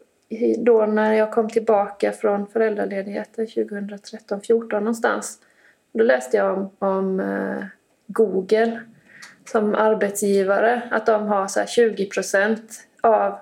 då 0.58 0.86
när 0.86 1.12
jag 1.12 1.32
kom 1.32 1.48
tillbaka 1.48 2.12
från 2.12 2.46
föräldraledigheten 2.46 3.46
2013-14 3.46 4.80
någonstans, 4.80 5.38
då 5.92 6.04
läste 6.04 6.36
jag 6.36 6.58
om, 6.58 6.70
om 6.78 7.20
eh, 7.20 7.64
Google 8.06 8.80
som 9.50 9.74
arbetsgivare, 9.74 10.82
att 10.90 11.06
de 11.06 11.26
har 11.26 11.48
så 11.48 11.60
här 11.60 11.66
20% 11.66 12.58
av 13.00 13.38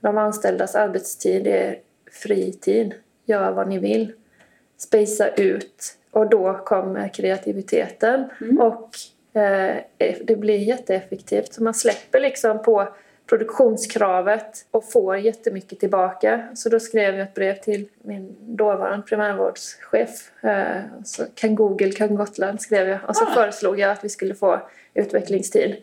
de 0.00 0.18
anställdas 0.18 0.74
arbetstid 0.74 1.46
är 1.46 1.78
fritid. 2.12 2.94
Gör 3.24 3.52
vad 3.52 3.68
ni 3.68 3.78
vill. 3.78 4.12
Spacea 4.78 5.34
ut. 5.34 5.94
Och 6.10 6.30
då 6.30 6.54
kommer 6.64 7.08
kreativiteten. 7.08 8.24
Mm. 8.40 8.60
Och 8.60 8.90
eh, 9.40 9.76
det 10.24 10.36
blir 10.36 10.58
jätteeffektivt. 10.58 11.52
Så 11.52 11.62
man 11.62 11.74
släpper 11.74 12.20
liksom 12.20 12.62
på 12.62 12.88
produktionskravet 13.26 14.66
och 14.70 14.92
får 14.92 15.16
jättemycket 15.16 15.80
tillbaka. 15.80 16.48
Så 16.54 16.68
då 16.68 16.80
skrev 16.80 17.14
jag 17.14 17.28
ett 17.28 17.34
brev 17.34 17.54
till 17.54 17.88
min 18.02 18.36
dåvarande 18.40 19.06
primärvårdschef. 19.06 20.44
Eh, 20.44 20.82
så 21.04 21.24
kan 21.34 21.54
Google, 21.54 21.90
kan 21.92 22.14
Gotland 22.16 22.60
skrev 22.60 22.88
jag. 22.88 22.98
Och 23.08 23.16
så 23.16 23.24
Ah. 23.24 23.34
föreslog 23.34 23.78
jag 23.78 23.90
att 23.90 24.04
vi 24.04 24.08
skulle 24.08 24.34
få 24.34 24.60
utvecklingstid 24.94 25.76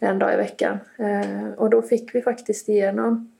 en 0.00 0.18
dag 0.18 0.34
i 0.34 0.36
veckan. 0.36 0.78
Eh, 0.98 1.52
och 1.56 1.70
då 1.70 1.82
fick 1.82 2.14
vi 2.14 2.22
faktiskt 2.22 2.68
igenom 2.68 3.30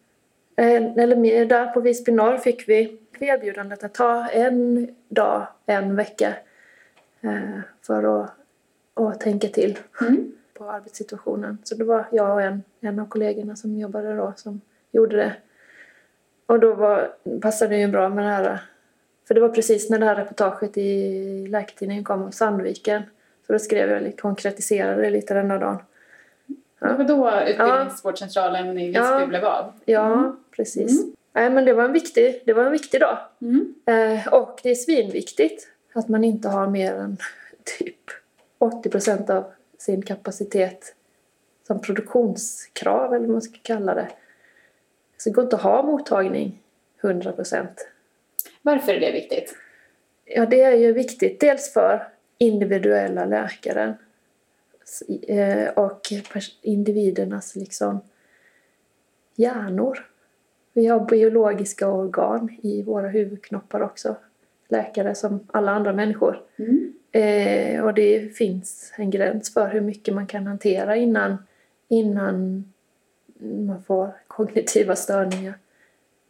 Eh, 0.57 0.99
eller 0.99 1.17
mer, 1.17 1.47
där 1.47 1.67
på 1.67 1.81
Visby 1.81 2.13
norr 2.13 2.37
fick 2.37 2.69
vi 2.69 2.99
erbjudandet 3.23 3.85
att 3.85 3.95
ta 3.95 4.29
en 4.29 4.89
dag, 5.09 5.47
en 5.67 5.97
vecka 5.97 6.35
eh, 7.21 7.59
för 7.83 8.23
att, 8.23 8.31
att 8.95 9.21
tänka 9.21 9.49
till 9.49 9.79
Mm. 10.01 10.33
på 10.55 10.71
arbetssituationen. 10.71 11.59
Så 11.65 11.75
det 11.75 11.85
var 11.85 12.05
jag 12.13 12.33
och 12.35 12.43
en, 12.43 12.63
en 12.81 12.99
av 12.99 13.09
kollegorna 13.09 13.57
som 13.57 13.79
jobbade 13.79 14.17
då 14.17 14.33
som 14.37 14.61
gjorde 14.93 15.17
det. 15.17 15.33
Och 16.47 16.61
då 16.61 16.75
var, 16.75 17.11
passade 17.43 17.75
det 17.75 17.81
ju 17.81 17.89
bra 17.89 18.09
med 18.09 18.25
det 18.25 18.31
här, 18.31 18.59
för 19.29 19.35
det 19.35 19.41
var 19.41 19.49
precis 19.49 19.91
när 19.91 19.99
det 19.99 20.07
här 20.07 20.17
reportaget 20.17 20.79
i 20.79 21.47
Läkartidningen 21.47 22.05
kom 22.05 22.23
om 22.23 22.33
Sandviken. 22.33 23.03
Så 23.47 23.53
då 23.53 23.59
skrev 23.59 23.91
jag, 23.91 24.03
lite- 24.03 24.21
konkretiserade 24.23 25.03
det 25.03 25.11
lite 25.11 25.35
den 25.35 25.49
där 25.49 25.59
dagen. 25.59 25.79
Ja. 26.81 26.89
Det 26.89 26.95
var 26.97 27.05
då 27.05 27.41
utbildningsvårdcentralen 27.51 28.79
i 28.79 28.87
Visby 28.87 28.93
Ja. 29.01 29.27
blev 29.27 29.45
av. 29.45 29.73
Ja, 29.85 30.37
precis. 30.57 31.05
Nej, 31.35 31.51
men 31.51 31.65
det 31.65 31.73
var 31.73 31.85
en 31.85 31.93
viktig, 31.93 32.43
det 32.47 32.53
var 32.53 32.65
en 32.65 32.73
viktig 32.73 33.01
dag. 33.01 33.19
Mm. 33.41 33.75
Eh, 33.87 34.29
och 34.29 34.61
det 34.63 34.71
är 34.71 34.75
svinviktigt 34.75 35.69
att 35.93 36.09
man 36.09 36.25
inte 36.25 36.49
har 36.49 36.67
mer 36.71 36.95
än 36.95 37.17
typ 37.79 38.11
80 38.59 38.91
procent 38.91 39.31
av 39.31 39.53
sin 39.79 40.03
kapacitet 40.03 40.95
som 41.67 41.81
produktionskrav 41.81 43.15
eller 43.15 43.27
vad 43.27 43.33
man 43.33 43.43
ska 43.43 43.59
kalla 43.63 43.95
det. 43.95 44.09
Så 45.17 45.29
det 45.29 45.35
går 45.35 45.45
inte 45.45 45.57
att 45.57 45.63
ha 45.63 45.83
mottagning 45.83 46.63
100 47.03 47.33
procent. 47.33 47.89
Varför 48.63 48.93
är 48.93 49.01
det 49.01 49.13
viktigt? 49.13 49.57
Ja, 50.25 50.47
det 50.47 50.61
är 50.61 50.75
ju 50.75 50.93
viktigt 50.93 51.41
dels 51.41 51.73
för 51.73 52.09
individuella 52.39 53.25
läkaren 53.25 53.95
eh, 55.29 55.69
och 55.69 56.01
individernas 56.63 57.57
liksom 57.57 58.01
hjärnor. 59.35 60.07
Vi 60.77 60.87
har 60.87 61.01
biologiska 61.01 61.89
organ 61.89 62.57
i 62.63 62.83
våra 62.83 63.09
huvudknoppar 63.09 63.81
också. 63.81 64.17
Läkare 64.69 65.15
som 65.15 65.47
alla 65.53 65.73
andra 65.73 65.93
människor. 65.93 66.43
Mm. 66.57 66.95
Eh, 67.13 67.85
och 67.85 67.95
det 67.95 68.37
finns 68.37 68.93
en 68.97 69.11
gräns 69.11 69.55
för 69.55 69.69
hur 69.69 69.81
mycket 69.81 70.15
man 70.15 70.27
kan 70.27 70.47
hantera 70.47 70.97
innan, 70.97 71.37
innan 71.89 72.65
man 73.67 73.83
får 73.83 74.11
kognitiva 74.27 74.97
störningar. 74.97 75.55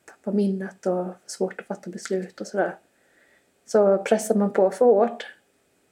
Tappar 0.04 0.33
minnet 0.33 0.87
och 0.87 1.07
svårt 1.26 1.61
att 1.61 1.66
fatta 1.66 1.90
beslut 1.90 2.40
och 2.40 2.46
sådär. 2.46 2.74
Så 3.66 3.98
pressar 3.98 4.35
man 4.35 4.52
på 4.52 4.70
för 4.70 4.85
hårt 4.85 5.26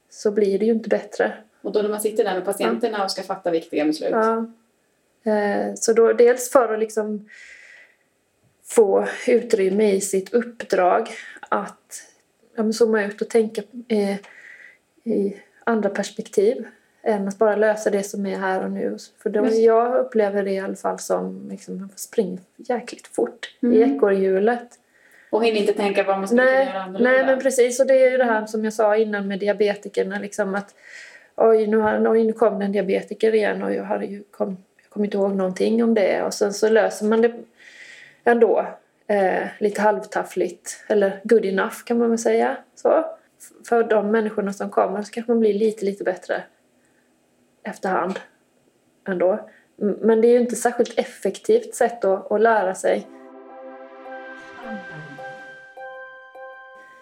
så 0.09 0.31
blir 0.31 0.59
det 0.59 0.65
ju 0.65 0.71
inte 0.71 0.89
bättre. 0.89 1.33
Och 1.61 1.71
då 1.71 1.81
när 1.81 1.89
man 1.89 2.01
sitter 2.01 2.23
där 2.23 2.33
med 2.33 2.45
patienterna 2.45 3.03
och 3.03 3.11
ska 3.11 3.23
fatta 3.23 3.51
viktiga 3.51 3.85
beslut? 3.85 4.11
Ja. 4.11 4.45
Eh, 5.31 5.73
så 5.75 5.93
då 5.93 6.13
dels 6.13 6.51
för 6.51 6.73
att 6.73 6.79
liksom 6.79 7.29
få 8.65 9.07
utrymme 9.27 9.91
i 9.91 10.01
sitt 10.01 10.33
uppdrag 10.33 11.09
att 11.49 12.03
ja, 12.55 12.71
zooma 12.73 13.03
ut 13.03 13.21
och 13.21 13.29
tänka 13.29 13.61
eh, 13.87 14.15
i 15.03 15.37
andra 15.63 15.89
perspektiv 15.89 16.65
än 17.03 17.27
att 17.27 17.37
bara 17.37 17.55
lösa 17.55 17.89
det 17.89 18.03
som 18.03 18.25
är 18.25 18.37
här 18.37 18.63
och 18.63 18.71
nu. 18.71 18.97
För 19.23 19.29
då, 19.29 19.47
jag 19.47 19.95
upplever 20.05 20.43
det 20.43 20.51
i 20.51 20.59
alla 20.59 20.75
fall 20.75 20.99
som 20.99 21.47
liksom, 21.51 21.79
man 21.79 21.89
springer 21.95 22.39
jäkligt 22.57 23.07
fort 23.07 23.49
Mm. 23.63 23.75
i 23.77 23.81
ekorrhjulet. 23.95 24.67
Och 25.29 25.45
hinner 25.45 25.59
inte 25.59 25.73
tänka 25.73 26.03
vad 26.03 26.17
man 26.17 26.27
skulle 26.27 26.41
kunna 26.41 26.53
Nej, 26.55 26.67
göra 26.67 26.81
annorlunda? 26.83 27.11
nej, 27.11 27.25
men 27.25 27.39
precis. 27.39 27.79
Och 27.79 27.87
det 27.87 27.93
är 28.05 28.11
ju 28.11 28.17
det 28.17 28.23
här 28.23 28.45
som 28.45 28.63
jag 28.63 28.73
sa 28.73 28.95
innan 28.97 29.27
med 29.27 29.39
diabetikerna. 29.39 30.19
Liksom 30.19 30.55
att, 30.55 30.75
oj, 31.35 31.67
nu, 31.67 31.77
har, 31.77 32.11
oj, 32.11 32.23
nu 32.23 32.33
kom 32.33 32.59
det 32.59 32.65
en 32.65 32.71
diabetiker 32.71 33.35
igen 33.35 33.63
och 33.63 33.73
jag, 33.73 33.83
hade 33.83 34.05
ju 34.05 34.23
kom, 34.31 34.57
jag 34.81 34.89
kommer 34.89 35.05
inte 35.05 35.17
ihåg 35.17 35.35
någonting 35.35 35.83
om 35.83 35.93
det. 35.93 36.23
Och 36.23 36.33
sen 36.33 36.53
så 36.53 36.69
löser 36.69 37.05
man 37.05 37.21
det 37.21 37.33
ändå. 38.23 38.67
Eh, 39.07 39.47
lite 39.59 39.81
halvtaffligt. 39.81 40.83
Eller 40.87 41.21
good 41.23 41.45
enough 41.45 41.83
kan 41.85 41.97
man 41.97 42.09
väl 42.09 42.19
säga. 42.19 42.57
Så. 42.75 43.05
För 43.67 43.83
de 43.83 44.11
människorna 44.11 44.53
som 44.53 44.69
kommer 44.69 45.01
så 45.01 45.11
kanske 45.11 45.31
man 45.31 45.39
blir 45.39 45.53
lite, 45.53 45.85
lite 45.85 46.03
bättre 46.03 46.43
efterhand. 47.63 48.19
Ändå. 49.07 49.49
Men 49.75 50.21
det 50.21 50.27
är 50.27 50.31
ju 50.31 50.39
inte 50.39 50.55
särskilt 50.55 50.99
effektivt 50.99 51.75
sätt 51.75 52.05
att, 52.05 52.31
att 52.31 52.41
lära 52.41 52.75
sig. 52.75 53.07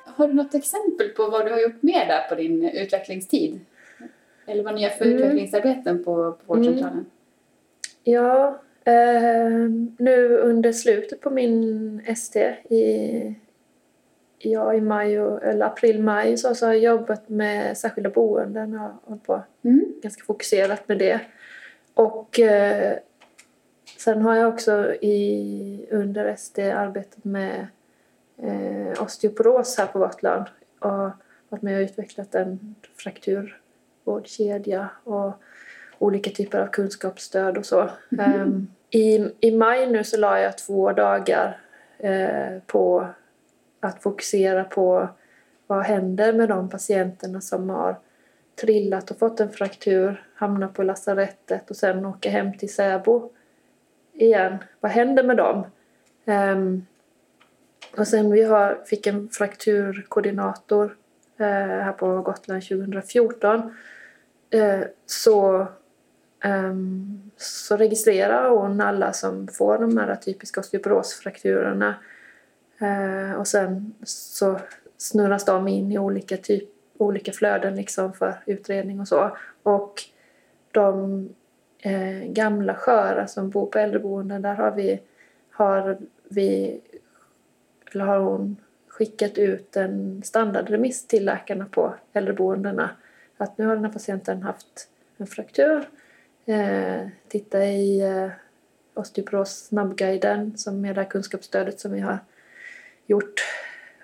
Har 0.06 0.28
du 0.28 0.34
något 0.34 0.56
exempel 0.56 1.10
på 1.10 1.30
vad 1.30 1.46
du 1.46 1.52
har 1.52 1.60
gjort 1.60 1.82
mer 1.82 2.06
där 2.06 2.30
på 2.30 2.36
din 2.36 2.64
utvecklingstid? 2.70 3.60
Eller 4.46 4.64
vad 4.64 4.76
ni 4.76 4.82
gör 4.84 4.90
för 4.90 5.06
Mm. 5.06 5.18
utvecklingsarbeten 5.18 6.04
på, 6.04 6.32
på 6.32 6.54
vårdcentralen? 6.54 7.06
Ja, 8.04 8.60
eh, 8.86 9.70
nu 9.98 10.38
under 10.38 10.72
slutet 10.72 11.22
på 11.22 11.30
min 11.30 12.02
ST 12.08 12.40
i, 12.70 13.36
ja, 14.38 14.74
i 14.74 14.82
maj 14.82 15.22
och, 15.22 15.44
eller 15.44 15.66
april-maj 15.66 16.38
så, 16.38 16.56
så 16.56 16.66
har 16.66 16.74
jag 16.74 16.84
jobbat 16.84 17.30
med 17.30 17.78
särskilda 17.78 18.10
boenden 18.10 18.80
och 18.80 18.92
hållit 19.04 19.24
på 19.24 19.44
Mm. 19.64 19.94
ganska 20.02 20.24
fokuserat 20.24 20.88
med 20.88 20.98
det. 20.98 21.20
Och 21.94 22.40
eh, 22.40 22.98
sen 23.98 24.22
har 24.22 24.36
jag 24.36 24.54
också 24.54 24.94
i, 24.94 25.86
under 25.92 26.26
ST 26.26 26.72
arbetat 26.72 27.24
med 27.24 27.68
eh, 28.38 29.04
osteoporos 29.04 29.78
här 29.78 29.86
på 29.88 30.00
Gotland 30.00 30.46
och 30.80 31.10
varit 31.50 31.62
med 31.62 31.78
och 31.78 31.84
utvecklat 31.84 32.36
en 32.36 32.76
frakturvårdkedja 32.96 34.90
och 35.04 35.34
olika 36.02 36.30
typer 36.30 36.60
av 36.60 36.68
kunskapsstöd 36.68 37.58
och 37.58 37.66
så. 37.66 37.90
Ehm, 38.20 38.68
i, 38.90 39.30
I 39.40 39.52
maj 39.52 39.88
nu 39.88 40.04
så 40.04 40.18
la 40.18 40.40
jag 40.40 40.58
två 40.58 40.92
dagar 40.92 41.58
eh, 41.98 42.60
på 42.68 43.08
att 43.80 44.04
fokusera 44.04 44.64
på 44.64 45.10
vad 45.68 45.84
händer 45.84 46.34
med 46.34 46.50
de 46.50 46.70
patienterna 46.70 47.42
som 47.42 47.70
har 47.70 47.96
trillat 48.62 49.12
och 49.12 49.20
fått 49.20 49.40
en 49.40 49.50
fraktur, 49.50 50.24
hamnar 50.36 50.68
på 50.68 50.84
lasarettet 50.84 51.70
och 51.70 51.76
sen 51.76 52.06
åker 52.06 52.30
hem 52.30 52.58
till 52.58 52.74
Säbo 52.74 53.32
igen. 54.14 54.58
Vad 54.80 54.92
händer 54.92 55.24
med 55.24 55.38
dem? 55.38 55.66
Ehm, 56.26 56.86
och 57.98 58.08
sen 58.08 58.32
vi 58.32 58.44
har, 58.44 58.82
fick 58.86 59.08
en 59.08 59.30
frakturkoordinator 59.30 60.96
eh, 61.38 61.46
här 61.46 61.92
på 61.92 62.22
Gotland 62.22 62.64
2014 62.64 63.76
eh, 64.50 64.80
så, 65.06 65.68
Um, 66.46 67.32
så 67.38 67.78
registrerar 67.78 68.50
hon 68.50 68.82
alla 68.82 69.14
som 69.14 69.48
får 69.48 69.78
de 69.78 69.98
här 69.98 70.16
typiska 70.16 70.60
osteoporosfrakturerna 70.60 71.96
uh, 72.82 73.34
och 73.34 73.48
sen 73.48 73.94
så 74.04 74.60
snurras 74.98 75.46
de 75.46 75.68
in 75.68 75.92
i 75.92 75.98
olika, 75.98 76.38
typ, 76.38 76.70
olika 76.98 77.32
flöden 77.32 77.76
liksom 77.76 78.14
för 78.14 78.34
utredning 78.46 79.00
och 79.00 79.08
så. 79.08 79.38
Och 79.64 79.94
de 80.72 81.20
uh, 81.86 82.26
gamla 82.26 82.76
sköra 82.76 83.28
som 83.28 83.50
bor 83.50 83.66
på 83.66 83.80
äldreboenden, 83.80 84.42
där 84.42 84.56
har 84.56 84.72
vi, 84.72 85.02
har 85.52 85.98
vi 86.24 86.82
eller 87.92 88.06
har 88.06 88.20
hon 88.20 88.58
skickat 88.88 89.38
ut 89.38 89.76
en 89.76 90.24
standardremiss 90.24 91.08
till 91.08 91.26
läkarna 91.26 91.66
på 91.66 91.96
äldreboendena. 92.14 92.90
Att 93.38 93.58
nu 93.58 93.66
har 93.66 93.76
den 93.76 93.86
här 93.86 93.92
patienten 93.92 94.44
haft 94.44 94.90
en 95.18 95.28
fraktur. 95.28 95.88
Eh, 96.46 97.08
titta 97.28 97.66
i 97.66 98.02
eh, 98.02 98.30
osteoporos 98.94 99.66
snabbguiden 99.68 100.58
som 100.58 100.86
är 100.86 100.94
det 100.94 101.02
här 101.02 101.10
kunskapsstödet 101.10 101.80
som 101.80 101.92
vi 101.92 102.00
har 102.00 102.18
gjort 103.06 103.42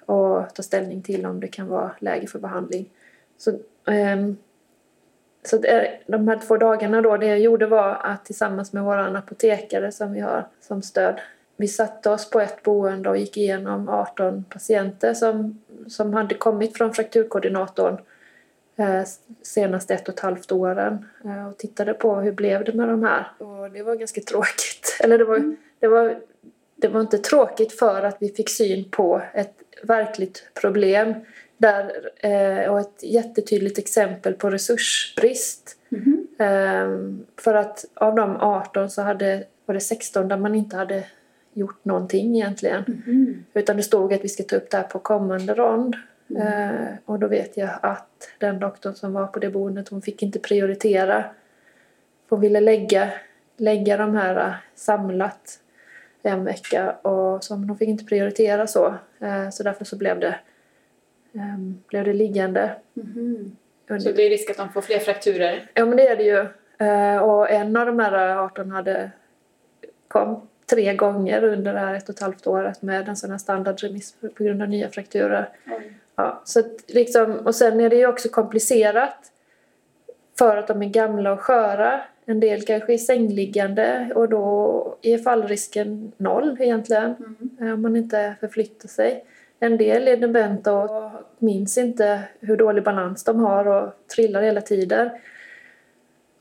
och 0.06 0.54
ta 0.54 0.64
ställning 0.64 1.02
till 1.02 1.26
om 1.26 1.40
det 1.40 1.48
kan 1.48 1.68
vara 1.68 1.92
läge 2.00 2.28
för 2.28 2.40
behandling. 2.40 2.90
Så, 3.38 3.52
ehm, 3.86 4.30
eh, 4.30 4.36
så 5.44 5.58
det 5.58 6.00
de 6.08 6.28
här 6.28 6.40
två 6.48 6.58
dagarna 6.58 7.02
då, 7.02 7.18
det 7.18 7.28
jag 7.28 7.40
gjorde 7.40 7.66
var 7.66 7.98
att 8.04 8.26
tillsammans 8.26 8.74
med 8.74 8.84
vår 8.84 8.98
apotekare 8.98 9.92
som 9.92 10.14
vi 10.14 10.20
har 10.20 10.48
som 10.62 10.82
stöd 10.82 11.20
vi 11.58 11.68
satte 11.68 12.10
oss 12.10 12.30
på 12.30 12.40
ett 12.40 12.64
boende 12.64 13.10
och 13.10 13.18
gick 13.18 13.38
igenom 13.38 13.90
18 13.90 14.44
patienter 14.44 15.14
som, 15.14 15.62
som 15.88 16.14
hade 16.14 16.36
kommit 16.36 16.78
från 16.78 16.94
frakturkoordinatorn 16.94 17.94
eh, 17.94 18.00
senaste 19.42 19.94
ett 19.94 20.08
och 20.08 20.14
ett 20.14 20.20
halvt 20.20 20.52
åren 20.52 21.06
eh, 21.26 21.48
och 21.48 21.58
tittade 21.58 21.94
på 21.94 22.16
hur 22.16 22.32
blev 22.32 22.64
det 22.64 22.74
med 22.74 22.88
de 22.88 23.04
här. 23.04 23.32
Och 23.38 23.72
det 23.72 23.84
var 23.84 23.96
ganska 23.96 24.22
tråkigt. 24.22 25.00
Eller 25.04 25.18
det 25.18 25.26
var, 25.26 25.56
det 25.80 25.88
var, 25.88 26.20
det 26.76 26.88
var 26.88 27.02
inte 27.02 27.18
tråkigt 27.18 27.80
för 27.80 28.04
att 28.04 28.18
vi 28.20 28.30
fick 28.30 28.50
syn 28.50 28.90
på 28.92 29.22
ett 29.34 29.56
verkligt 29.84 30.50
problem 30.62 31.14
där, 31.58 32.10
eh, 32.18 32.72
och 32.72 32.80
ett 32.80 33.04
jättetydligt 33.04 33.78
exempel 33.78 34.34
på 34.34 34.50
resursbrist. 34.50 35.78
Ehm, 36.38 37.26
för 37.38 37.54
att 37.54 37.86
av 37.94 38.16
de 38.16 38.38
18 38.38 38.90
så 38.90 39.02
hade, 39.02 39.44
var 39.66 39.74
det 39.74 39.80
16 39.80 40.28
där 40.28 40.38
man 40.38 40.56
inte 40.56 40.78
hade 40.78 41.04
gjort 41.54 41.86
någonting 41.86 42.36
egentligen. 42.36 42.84
Mhm. 42.88 43.46
Utan 43.54 43.78
det 43.78 43.84
stod 43.84 44.14
att 44.14 44.24
vi 44.24 44.30
ska 44.30 44.44
ta 44.44 44.56
upp 44.56 44.70
det 44.70 44.78
här 44.78 44.84
på 44.84 45.00
kommande 45.00 45.54
rond. 45.54 45.96
Eh, 46.36 46.94
och 47.06 47.20
då 47.20 47.28
vet 47.28 47.58
jag 47.58 47.70
att 47.82 48.30
den 48.38 48.60
doktorn 48.60 48.94
som 48.96 49.14
var 49.14 49.28
på 49.28 49.40
det 49.40 49.50
boendet, 49.50 49.90
hon 49.90 50.02
fick 50.02 50.24
inte 50.24 50.40
prioritera. 50.40 51.26
Hon 52.30 52.42
ville 52.42 52.60
lägga, 52.60 53.10
lägga 53.58 53.98
de 53.98 54.16
här 54.16 54.36
eh, 54.48 54.54
samlat 54.76 55.60
en 56.22 56.44
vecka 56.44 56.92
och 56.92 57.42
men 57.50 57.70
hon 57.70 57.78
fick 57.78 57.90
inte 57.90 58.06
prioritera 58.06 58.68
så. 58.68 58.86
Eh, 59.20 59.50
så 59.50 59.64
därför 59.64 59.86
så 59.86 59.98
blev 59.98 60.20
det, 60.20 60.36
ehm, 61.34 61.84
blev 61.88 62.04
det 62.06 62.14
liggande. 62.14 62.72
Under- 62.94 64.00
Så 64.00 64.12
det 64.12 64.26
är 64.26 64.30
risk 64.30 64.50
att 64.50 64.58
de 64.58 64.70
får 64.72 64.82
fler 64.82 65.00
frakturer? 65.00 65.70
Ja 65.74 65.86
men 65.86 65.98
det 65.98 66.08
är 66.08 66.16
det 66.18 66.24
ju. 66.24 66.48
Och 67.22 67.50
en 67.52 67.78
av 67.78 67.86
de 67.86 68.00
här 68.00 68.38
18 68.38 68.72
hade 68.72 69.12
kom 70.08 70.48
tre 70.70 70.96
gånger 70.96 71.44
under 71.44 71.74
det 71.74 71.80
här 71.80 71.94
ett 71.94 72.10
och 72.10 72.16
ett 72.16 72.22
halvt 72.22 72.48
året 72.48 72.82
med 72.82 73.10
en 73.10 73.16
sån 73.16 73.32
här 73.32 73.38
standardremiss 73.38 74.16
på 74.38 74.44
grund 74.44 74.62
av 74.62 74.70
nya 74.70 74.90
frakturer. 74.90 75.50
Oj. 75.68 75.94
Ja, 76.18 76.42
så 76.46 76.64
liksom, 76.88 77.34
och 77.46 77.56
sen 77.56 77.80
är 77.80 77.90
det 77.90 77.96
ju 77.96 78.08
också 78.08 78.30
komplicerat 78.30 79.32
för 80.40 80.58
att 80.58 80.68
de 80.68 80.82
är 80.82 80.90
gamla 80.90 81.34
och 81.34 81.42
sköra. 81.42 82.02
En 82.26 82.40
del 82.40 82.62
kanske 82.62 82.94
är 82.94 82.98
sängliggande 82.98 84.12
och 84.16 84.30
då 84.30 84.98
är 85.02 85.18
fallrisken 85.18 86.12
noll 86.18 86.58
egentligen 86.60 87.16
Mm. 87.16 87.38
eh, 87.62 87.74
om 87.74 87.82
man 87.82 87.96
inte 87.96 88.36
förflyttar 88.40 88.88
sig. 88.88 89.26
en 89.60 89.78
del 89.78 90.08
är 90.08 90.18
dementa 90.18 90.74
och 90.74 91.12
minns 91.38 91.78
inte 91.78 92.22
hur 92.40 92.58
dålig 92.58 92.84
balans 92.84 93.24
de 93.24 93.40
har 93.40 93.68
och 93.68 93.94
trillar 94.16 94.42
hela 94.42 94.62
tiden. 94.62 95.10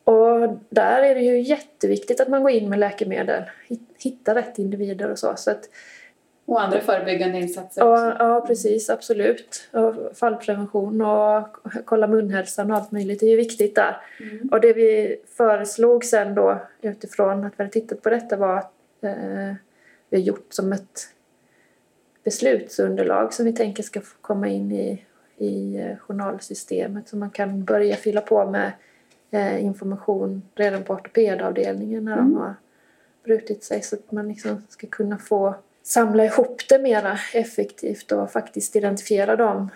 Och 0.05 0.59
där 0.71 1.03
är 1.03 1.15
det 1.15 1.21
ju 1.21 1.41
jätteviktigt 1.41 2.21
att 2.21 2.29
man 2.29 2.43
går 2.43 2.51
in 2.51 2.69
med 2.69 2.79
läkemedel, 2.79 3.43
hitta 3.99 4.35
rätt 4.35 4.59
individer 4.59 5.11
och 5.11 5.19
så. 5.19 5.33
så 5.37 5.51
att, 5.51 5.69
och 6.47 6.63
andra 6.63 6.81
förebyggande 6.81 7.39
insatser 7.39 7.83
också. 7.83 8.03
Ja, 8.03 8.17
ja 8.19 8.45
precis, 8.47 8.91
absolut. 8.91 9.69
Och 9.73 10.17
fallprevention 10.17 11.01
och 11.01 11.57
kolla 11.85 12.07
munhälsan 12.07 12.71
och 12.71 12.77
allt 12.77 12.93
möjligt 12.93 13.23
är 13.23 13.27
ju 13.27 13.37
viktigt 13.37 13.75
där. 13.75 13.97
Mm. 14.21 14.49
Och 14.53 14.61
det 14.61 14.73
vi 14.73 15.17
föreslog 15.37 16.05
sen 16.05 16.35
då 16.35 16.59
utifrån 16.83 17.45
att 17.45 17.53
vi 17.57 17.63
hade 17.63 17.73
tittat 17.73 18.03
på 18.03 18.11
detta 18.11 18.37
var 18.37 18.57
att 18.57 18.73
eh, 19.01 19.55
vi 20.11 20.17
har 20.17 20.25
gjort 20.25 20.47
som 20.51 20.73
ett 20.73 21.09
beslutsunderlag 22.25 23.33
som 23.35 23.47
vi 23.47 23.53
tänker 23.53 23.83
ska 23.83 24.01
komma 24.21 24.49
in 24.49 24.73
i, 24.73 25.03
i 25.37 25.77
eh, 25.77 25.97
journalsystemet 25.97 27.09
så 27.09 27.17
man 27.17 27.31
kan 27.31 27.65
börja 27.65 27.97
fylla 27.97 28.21
på 28.21 28.51
med 28.51 28.73
eh, 29.31 29.65
information 29.65 30.43
redan 30.55 30.83
på 30.83 30.95
ortopedavdelningen 30.95 32.05
när 32.05 32.13
mm. 32.13 32.25
de 32.25 32.41
har 32.41 32.55
brutit 33.25 33.65
sig 33.65 33.83
så 33.83 33.97
att 33.97 34.13
man 34.13 34.29
liksom 34.29 34.63
ska 34.69 34.87
kunna 34.87 35.19
få 35.19 35.55
samla 35.87 36.25
ihop 36.25 36.63
det 36.69 36.79
mera 36.79 37.19
effektivt 37.35 38.13
och 38.13 38.31
faktiskt 38.31 38.77
identifiera 38.77 39.37
dem 39.37 39.71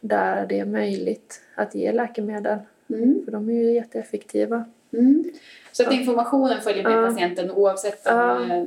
där 0.00 0.46
det 0.46 0.58
är 0.58 0.64
möjligt 0.64 1.40
att 1.54 1.74
ge 1.74 1.92
läkemedel. 1.92 2.58
Mm. 2.88 3.22
För 3.24 3.32
de 3.32 3.48
är 3.48 3.52
ju 3.52 3.72
jätteeffektiva. 3.72 4.64
Mm. 4.92 5.24
Så 5.72 5.82
att 5.82 5.92
informationen 5.92 6.60
följer 6.60 6.82
med 6.82 6.92
ja. 6.92 7.06
patienten 7.06 7.50
oavsett 7.50 8.06
om, 8.06 8.16
ja. 8.16 8.56
Eh, 8.56 8.64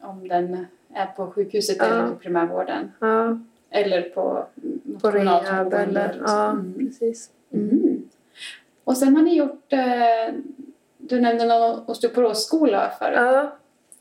om 0.00 0.28
den 0.28 0.66
är 0.94 1.06
på 1.06 1.30
sjukhuset 1.30 1.76
ja. 1.78 1.84
eller 1.84 2.08
på 2.08 2.14
primärvården? 2.14 2.92
Ja. 2.98 3.38
Eller 3.70 4.02
på 4.02 4.46
något 4.82 5.02
På 5.02 5.10
rehab 5.10 5.74
eller, 5.74 6.22
ja 6.26 6.50
mm. 6.50 6.74
precis. 6.78 7.30
Mm. 7.52 8.08
Och 8.84 8.96
sen 8.96 9.16
har 9.16 9.22
ni 9.22 9.36
gjort, 9.36 9.72
eh, 9.72 10.34
du 10.98 11.20
nämnde 11.20 11.44
någon 11.44 11.80
osteoporosskola 11.86 12.92
förut. 12.98 13.16
Ja. 13.16 13.56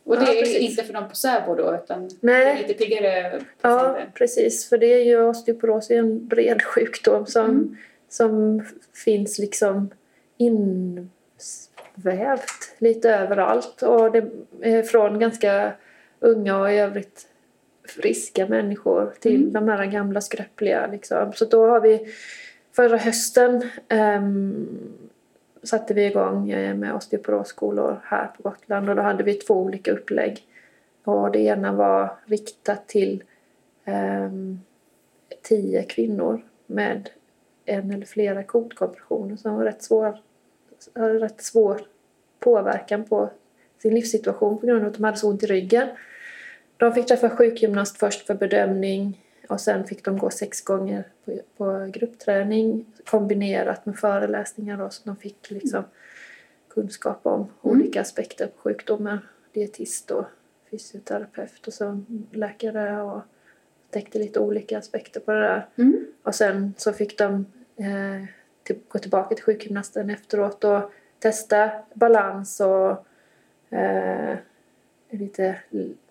Och 0.10 0.16
det 0.16 0.26
ja, 0.26 0.34
är 0.34 0.40
precis. 0.40 0.70
inte 0.70 0.84
för 0.84 0.94
dem 0.94 1.10
på 1.10 1.16
SÄBO 1.16 1.56
då 1.56 1.76
utan 1.84 2.10
Nej. 2.20 2.58
lite 2.68 2.74
piggare 2.74 3.42
Ja 3.62 3.98
precis 4.14 4.70
för 4.70 4.78
det 4.78 4.94
är 4.94 5.04
ju 5.04 5.22
osteoporos 5.22 5.92
är 5.92 6.00
en 6.00 6.28
bred 6.28 6.62
sjukdom 6.62 7.26
som, 7.26 7.46
mm. 7.46 7.78
som 8.10 8.64
finns 9.06 9.40
liksom 9.40 9.90
invävt 10.38 11.10
lite 12.78 13.10
överallt 13.16 13.82
och 13.82 14.12
det 14.12 14.30
är 14.62 14.84
från 14.84 15.20
ganska 15.20 15.74
unga 16.20 16.58
och 16.58 16.72
i 16.72 16.78
övrigt 16.78 17.28
friska 17.88 18.48
människor 18.48 19.14
till 19.20 19.36
mm. 19.36 19.54
de 19.54 19.70
här 19.70 19.86
gamla 19.86 20.22
skröpliga 20.22 20.88
liksom. 20.92 21.34
Så 21.34 21.46
då 21.46 21.68
har 21.68 21.82
vi 21.82 22.14
förra 22.76 22.98
hösten 22.98 23.70
um, 23.90 24.68
satte 25.64 25.94
vi 25.94 26.06
igång 26.06 26.48
med 26.80 26.96
osteoporosskolor 26.96 28.02
här 28.04 28.28
på 28.28 28.50
Gotland 28.50 28.90
och 28.90 28.96
då 28.96 29.02
hade 29.02 29.24
vi 29.24 29.34
två 29.34 29.54
olika 29.54 29.92
upplägg. 29.92 30.48
Och 31.04 31.32
det 31.32 31.40
ena 31.40 31.72
var 31.72 32.16
riktat 32.26 32.88
till 32.88 33.24
eh, 33.86 34.30
tio 35.42 35.84
kvinnor 35.84 36.42
med 36.66 37.10
en 37.66 37.92
eller 37.92 38.06
flera 38.06 38.44
kotkompressioner 38.44 39.36
som 39.36 39.56
var 39.56 39.64
rätt 39.64 39.84
svår, 39.84 40.18
hade 40.96 41.20
rätt 41.20 41.42
svår 41.42 41.82
påverkan 42.40 43.04
på 43.04 43.30
sin 43.82 43.94
livssituation 43.94 44.60
på 44.60 44.68
grund 44.68 44.82
av 44.82 44.88
att 44.88 44.94
de 44.94 45.04
hade 45.04 45.18
så 45.18 45.30
ont 45.30 45.44
i 45.44 45.46
ryggen. 45.46 45.88
De 46.78 46.94
fick 46.94 47.08
träffa 47.08 47.30
sjukgymnast 47.30 47.98
först 47.98 48.28
för 48.28 48.34
bedömning 48.34 49.26
och 49.50 49.62
sen 49.62 49.88
fick 49.88 50.06
de 50.06 50.18
gå 50.18 50.30
sex 50.30 50.62
gånger 50.62 51.04
på, 51.26 51.40
på 51.58 51.90
gruppträning 51.94 52.86
kombinerat 53.06 53.86
med 53.86 53.98
föreläsningar 53.98 54.78
då, 54.78 54.90
så 54.90 55.02
de 55.06 55.16
fick 55.16 55.52
liksom 55.52 55.84
kunskap 56.70 57.20
om 57.24 57.40
mm. 57.40 57.50
olika 57.62 58.02
aspekter 58.02 58.48
på 58.48 58.62
sjukdomen. 58.62 59.18
Dietist 59.54 60.12
och 60.12 60.26
fysioterapeut 60.72 61.68
och 61.68 61.74
så 61.74 62.04
läkare 62.32 63.02
och 63.02 63.22
täckte 63.90 64.20
lite 64.20 64.40
olika 64.40 64.78
aspekter 64.78 65.20
på 65.20 65.32
det 65.32 65.40
där. 65.40 65.68
Mm. 65.76 66.06
Och 66.24 66.36
sen 66.36 66.74
så 66.78 66.94
fick 66.94 67.18
de 67.18 67.46
eh, 67.76 68.26
till, 68.64 68.80
gå 68.88 69.00
tillbaka 69.00 69.36
till 69.36 69.44
sjukgymnasten 69.44 70.10
efteråt 70.10 70.64
och 70.64 70.92
testa 71.20 71.72
balans 71.94 72.60
och 72.60 73.06
eh, 73.78 74.38
lite 75.10 75.46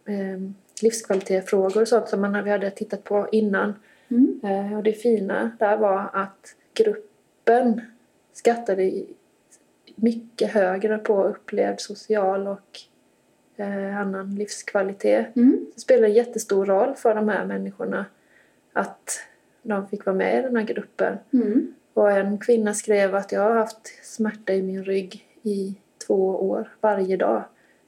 eh, 0.05 0.41
livskvalitetsfrågor 0.83 1.83
och 1.83 1.89
sånt 1.89 2.09
som 2.09 2.21
man, 2.21 2.45
vi 2.45 2.51
hade 2.51 2.71
tittat 2.71 3.05
på 3.05 3.29
innan. 3.33 3.75
Mm. 4.09 4.41
Eh, 4.45 4.77
och 4.77 4.83
det 4.83 4.93
fina 4.93 5.51
där 5.59 5.77
var 5.77 6.11
att 6.13 6.55
gruppen 6.75 7.81
skattade 8.33 9.05
mycket 9.95 10.51
högre 10.51 10.99
på 10.99 11.25
upplevd 11.25 11.81
social 11.81 12.47
och 12.47 12.81
eh, 13.57 13.99
annan 13.99 14.35
livskvalitet. 14.35 15.37
Mm. 15.37 15.67
Det 15.75 15.81
spelar 15.81 16.09
en 16.09 16.15
jättestor 16.15 16.67
roll 16.67 16.95
för 16.95 17.15
de 17.15 17.29
här 17.29 17.45
människorna 17.45 18.07
att 18.73 19.21
de 19.63 19.89
fick 19.89 20.07
vara 20.07 20.17
med 20.17 20.39
i 20.39 20.43
den 20.43 20.57
här 20.57 20.65
gruppen. 20.65 21.19
Mm. 21.33 21.75
Och 21.95 22.11
en 22.11 22.39
kvinna 22.39 22.75
skrev 22.75 23.15
att 23.15 23.33
jag 23.33 23.41
har 23.41 23.55
haft 23.55 24.05
smärta 24.05 24.53
i 24.53 24.63
min 24.63 24.85
rygg 24.85 25.27
i 25.43 25.75
två 26.07 26.49
år 26.49 26.69
varje 26.81 27.17
dag. 27.17 27.45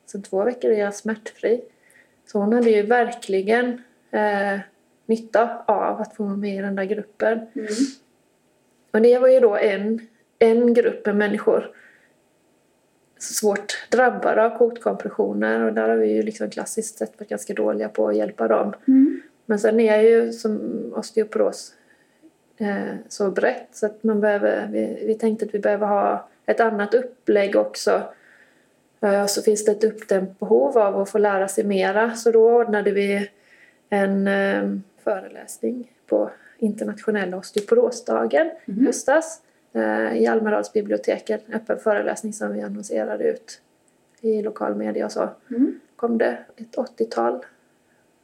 Sen 0.06 0.22
två 0.22 0.44
veckor 0.44 0.70
är 0.70 0.78
jag 0.78 0.94
smärtfri. 0.94 1.62
Så 2.32 2.38
hon 2.38 2.52
hade 2.52 2.70
ju 2.70 2.82
verkligen 2.82 3.82
eh, 4.10 4.60
nytta 5.06 5.64
av 5.66 6.00
att 6.00 6.16
få 6.16 6.24
vara 6.24 6.36
med 6.36 6.56
i 6.56 6.60
den 6.60 6.76
där 6.76 6.84
gruppen. 6.84 7.38
Mm. 7.54 7.68
Och 8.90 9.02
det 9.02 9.18
var 9.18 9.28
ju 9.28 9.40
då 9.40 9.56
en, 9.56 10.00
en 10.38 10.74
grupp 10.74 11.06
med 11.06 11.16
människor 11.16 11.70
svårt 13.18 13.88
drabbade 13.90 14.44
av 14.44 14.58
kotkompressioner 14.58 15.60
och 15.60 15.72
där 15.72 15.88
har 15.88 15.96
vi 15.96 16.12
ju 16.12 16.22
liksom 16.22 16.50
klassiskt 16.50 16.98
sett 16.98 17.20
varit 17.20 17.28
ganska 17.28 17.54
dåliga 17.54 17.88
på 17.88 18.08
att 18.08 18.16
hjälpa 18.16 18.48
dem. 18.48 18.72
Mm. 18.88 19.22
Men 19.46 19.58
sen 19.58 19.80
är 19.80 20.00
ju 20.00 20.32
som 20.32 20.60
osteoporos 20.96 21.74
eh, 22.58 22.94
så 23.08 23.30
brett 23.30 23.68
så 23.72 23.86
att 23.86 24.04
man 24.04 24.20
behöver, 24.20 24.68
vi, 24.72 25.02
vi 25.06 25.14
tänkte 25.14 25.44
att 25.44 25.54
vi 25.54 25.58
behöver 25.58 25.86
ha 25.86 26.28
ett 26.46 26.60
annat 26.60 26.94
upplägg 26.94 27.56
också 27.56 28.02
och 29.00 29.30
så 29.30 29.42
finns 29.42 29.64
det 29.64 29.72
ett 29.72 29.84
uppdämt 29.84 30.38
behov 30.38 30.78
av 30.78 31.00
att 31.00 31.10
få 31.10 31.18
lära 31.18 31.48
sig 31.48 31.64
mera 31.64 32.14
så 32.14 32.30
då 32.30 32.50
ordnade 32.50 32.90
vi 32.90 33.30
en 33.88 34.28
eh, 34.28 34.78
föreläsning 35.04 35.92
på 36.06 36.30
internationella 36.58 37.36
osteoporosdagen 37.36 38.50
mm. 38.64 38.86
höstas 38.86 39.42
eh, 39.72 40.16
i 40.16 40.26
Almedalsbiblioteket. 40.26 41.48
En 41.48 41.54
öppen 41.54 41.78
föreläsning 41.78 42.32
som 42.32 42.52
vi 42.52 42.60
annonserade 42.60 43.24
ut 43.24 43.60
i 44.20 44.42
lokal 44.42 44.74
media 44.74 45.04
och 45.04 45.12
så. 45.12 45.28
Mm. 45.50 45.80
kom 45.96 46.18
det 46.18 46.38
ett 46.56 46.76
80-tal 46.76 47.44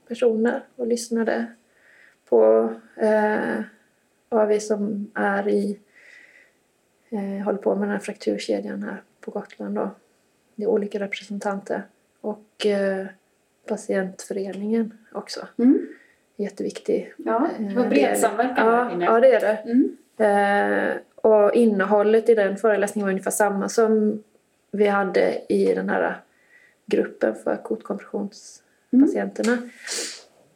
personer 0.09 0.63
och 0.77 0.87
lyssnade 0.87 1.47
på 2.29 2.71
eh, 2.97 3.61
vad 4.29 4.49
vi 4.49 4.61
som 4.61 5.11
är 5.15 5.49
i 5.49 5.81
eh, 7.11 7.45
håller 7.45 7.59
på 7.59 7.75
med 7.75 7.83
den 7.83 7.93
här 7.93 7.99
frakturkedjan 7.99 8.83
här 8.83 9.03
på 9.21 9.31
Gotland 9.31 9.75
då 9.75 9.91
det 10.57 10.65
är 10.65 10.69
olika 10.69 11.01
representanter. 11.01 11.83
Och 12.21 12.67
eh, 12.67 13.07
patientföreningen 13.67 14.99
också. 15.13 15.47
Mm. 15.59 15.89
Jätteviktig. 16.37 17.13
Ja, 17.17 17.49
det 17.59 17.75
var 17.75 17.87
bred 17.87 18.19
samverkan 18.19 19.01
ja, 19.01 19.07
ja, 19.07 19.21
det 19.21 19.35
är 19.35 19.41
det. 19.41 19.59
Mm. 19.71 19.97
Eh, 20.19 20.97
och 21.15 21.55
innehållet 21.55 22.29
i 22.29 22.35
den 22.35 22.57
föreläsningen 22.57 23.07
var 23.07 23.11
ungefär 23.11 23.31
samma 23.31 23.69
som 23.69 24.23
vi 24.71 24.87
hade 24.87 25.43
i 25.49 25.75
den 25.75 25.89
här 25.89 26.21
gruppen 26.87 27.35
för 27.35 27.57
kotkompressionspatienterna. 27.57 29.53
Mm. 29.53 29.71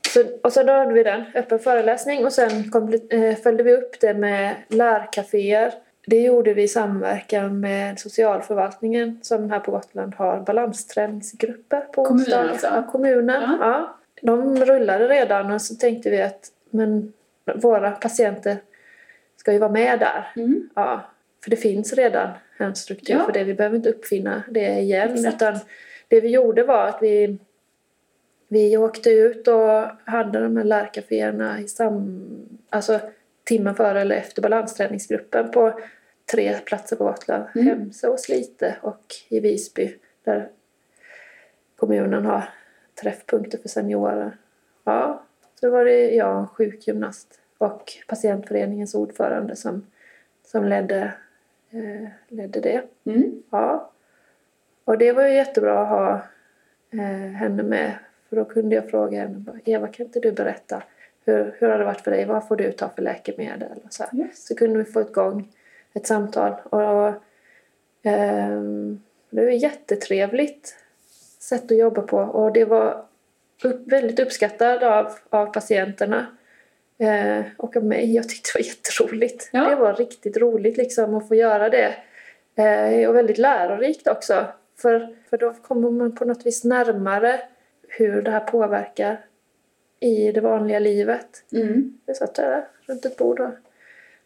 Så, 0.08 0.24
och 0.42 0.52
så 0.52 0.62
då 0.62 0.72
hade 0.72 0.94
vi 0.94 1.02
den, 1.02 1.24
öppen 1.34 1.58
föreläsning 1.58 2.24
och 2.24 2.32
sen 2.32 2.70
kom, 2.70 3.00
eh, 3.10 3.36
följde 3.36 3.62
vi 3.62 3.72
upp 3.72 4.00
det 4.00 4.14
med 4.14 4.56
lärkaféer 4.68 5.72
det 6.10 6.20
gjorde 6.20 6.54
vi 6.54 6.62
i 6.62 6.68
samverkan 6.68 7.60
med 7.60 8.00
socialförvaltningen 8.00 9.18
som 9.22 9.50
här 9.50 9.60
på 9.60 9.70
Gotland 9.70 10.14
har 10.14 10.40
balansträningsgrupper 10.40 11.80
på 11.80 12.04
Kommunen 12.04 12.48
alltså? 12.48 12.66
Ja, 12.66 12.86
kommunen. 12.92 13.42
Ja. 13.42 13.58
ja. 13.60 13.96
De 14.22 14.64
rullade 14.64 15.08
redan 15.08 15.50
och 15.50 15.62
så 15.62 15.74
tänkte 15.74 16.10
vi 16.10 16.22
att 16.22 16.52
men, 16.70 17.12
våra 17.54 17.90
patienter 17.90 18.56
ska 19.36 19.52
ju 19.52 19.58
vara 19.58 19.70
med 19.70 19.98
där. 19.98 20.32
Mm. 20.36 20.68
Ja, 20.74 21.00
för 21.44 21.50
det 21.50 21.56
finns 21.56 21.92
redan 21.92 22.28
en 22.58 22.74
struktur 22.74 23.14
ja. 23.14 23.24
för 23.24 23.32
det. 23.32 23.44
Vi 23.44 23.54
behöver 23.54 23.76
inte 23.76 23.90
uppfinna 23.90 24.42
det 24.48 24.78
igen. 24.80 25.12
Exakt. 25.12 25.34
Utan 25.34 25.58
det 26.08 26.20
vi 26.20 26.28
gjorde 26.28 26.62
var 26.62 26.86
att 26.86 26.98
vi, 27.00 27.38
vi 28.48 28.76
åkte 28.76 29.10
ut 29.10 29.48
och 29.48 29.86
hade 30.04 30.40
de 30.40 30.56
här 30.56 30.64
lärkaféerna 30.64 31.60
i 31.60 31.68
sam, 31.68 32.26
alltså 32.70 33.00
timmen 33.44 33.74
före 33.74 34.00
eller 34.00 34.16
efter 34.16 34.42
balansträningsgruppen 34.42 35.50
på 35.50 35.80
tre 36.30 36.58
platser 36.58 36.96
på 36.96 37.04
Gotland. 37.04 37.44
Mm. 37.54 37.66
Hemsö 37.66 38.08
och 38.08 38.20
Slite 38.20 38.76
och 38.82 39.14
i 39.28 39.40
Visby 39.40 39.96
där 40.24 40.48
kommunen 41.76 42.24
har 42.24 42.48
träffpunkter 43.02 43.58
för 43.58 43.68
seniorer. 43.68 44.36
Ja, 44.84 45.22
Så 45.60 45.70
var 45.70 45.84
det 45.84 46.14
jag, 46.14 46.48
sjukgymnast 46.48 47.40
och 47.58 47.92
patientföreningens 48.08 48.94
ordförande 48.94 49.56
som, 49.56 49.86
som 50.46 50.64
ledde, 50.64 51.12
eh, 51.70 52.08
ledde 52.28 52.60
det. 52.60 52.82
Mm. 53.04 53.42
Ja. 53.50 53.90
Och 54.84 54.98
det 54.98 55.12
var 55.12 55.26
ju 55.26 55.34
jättebra 55.34 55.82
att 55.82 55.88
ha 55.88 56.22
eh, 56.90 57.32
henne 57.32 57.62
med. 57.62 57.98
För 58.28 58.36
då 58.36 58.44
kunde 58.44 58.74
jag 58.74 58.90
fråga 58.90 59.20
henne, 59.20 59.60
Eva 59.64 59.88
kan 59.88 60.06
inte 60.06 60.20
du 60.20 60.32
berätta 60.32 60.82
hur, 61.24 61.54
hur 61.58 61.68
har 61.68 61.78
det 61.78 61.84
varit 61.84 62.00
för 62.00 62.10
dig? 62.10 62.24
Vad 62.24 62.48
får 62.48 62.56
du 62.56 62.72
ta 62.72 62.88
för 62.88 63.02
läkemedel? 63.02 63.78
Och 63.84 63.92
så. 63.92 64.04
Yes. 64.12 64.46
så 64.46 64.54
kunde 64.54 64.78
vi 64.78 64.84
få 64.84 65.00
igång 65.00 65.52
ett 65.94 66.06
samtal. 66.06 66.52
Och, 66.64 67.12
ehm, 68.02 69.02
det 69.30 69.44
var 69.44 69.50
ett 69.50 69.62
jättetrevligt 69.62 70.76
sätt 71.38 71.64
att 71.64 71.78
jobba 71.78 72.02
på. 72.02 72.18
Och 72.18 72.52
det 72.52 72.64
var 72.64 73.04
upp, 73.64 73.92
väldigt 73.92 74.20
uppskattad 74.20 74.82
av, 74.82 75.12
av 75.30 75.46
patienterna. 75.46 76.26
Eh, 76.98 77.44
och 77.56 77.76
av 77.76 77.84
mig. 77.84 78.14
Jag 78.14 78.28
tyckte 78.28 78.50
det 78.54 78.62
var 78.62 78.66
jätteroligt. 78.66 79.50
Ja. 79.52 79.70
Det 79.70 79.76
var 79.76 79.94
riktigt 79.94 80.36
roligt 80.36 80.76
liksom 80.76 81.14
att 81.14 81.28
få 81.28 81.34
göra 81.34 81.68
det. 81.68 81.94
Eh, 82.54 83.08
och 83.08 83.16
väldigt 83.16 83.38
lärorikt 83.38 84.08
också. 84.08 84.46
För, 84.76 85.16
för 85.30 85.38
då 85.38 85.52
kommer 85.52 85.90
man 85.90 86.14
på 86.14 86.24
något 86.24 86.46
vis 86.46 86.64
närmare 86.64 87.40
hur 87.88 88.22
det 88.22 88.30
här 88.30 88.40
påverkar 88.40 89.24
i 90.00 90.32
det 90.32 90.40
vanliga 90.40 90.78
livet. 90.78 91.44
Mm. 91.52 91.98
Vi 92.06 92.14
satt 92.14 92.34
där 92.34 92.68
runt 92.86 93.04
ett 93.04 93.16
bord 93.16 93.40
och 93.40 93.50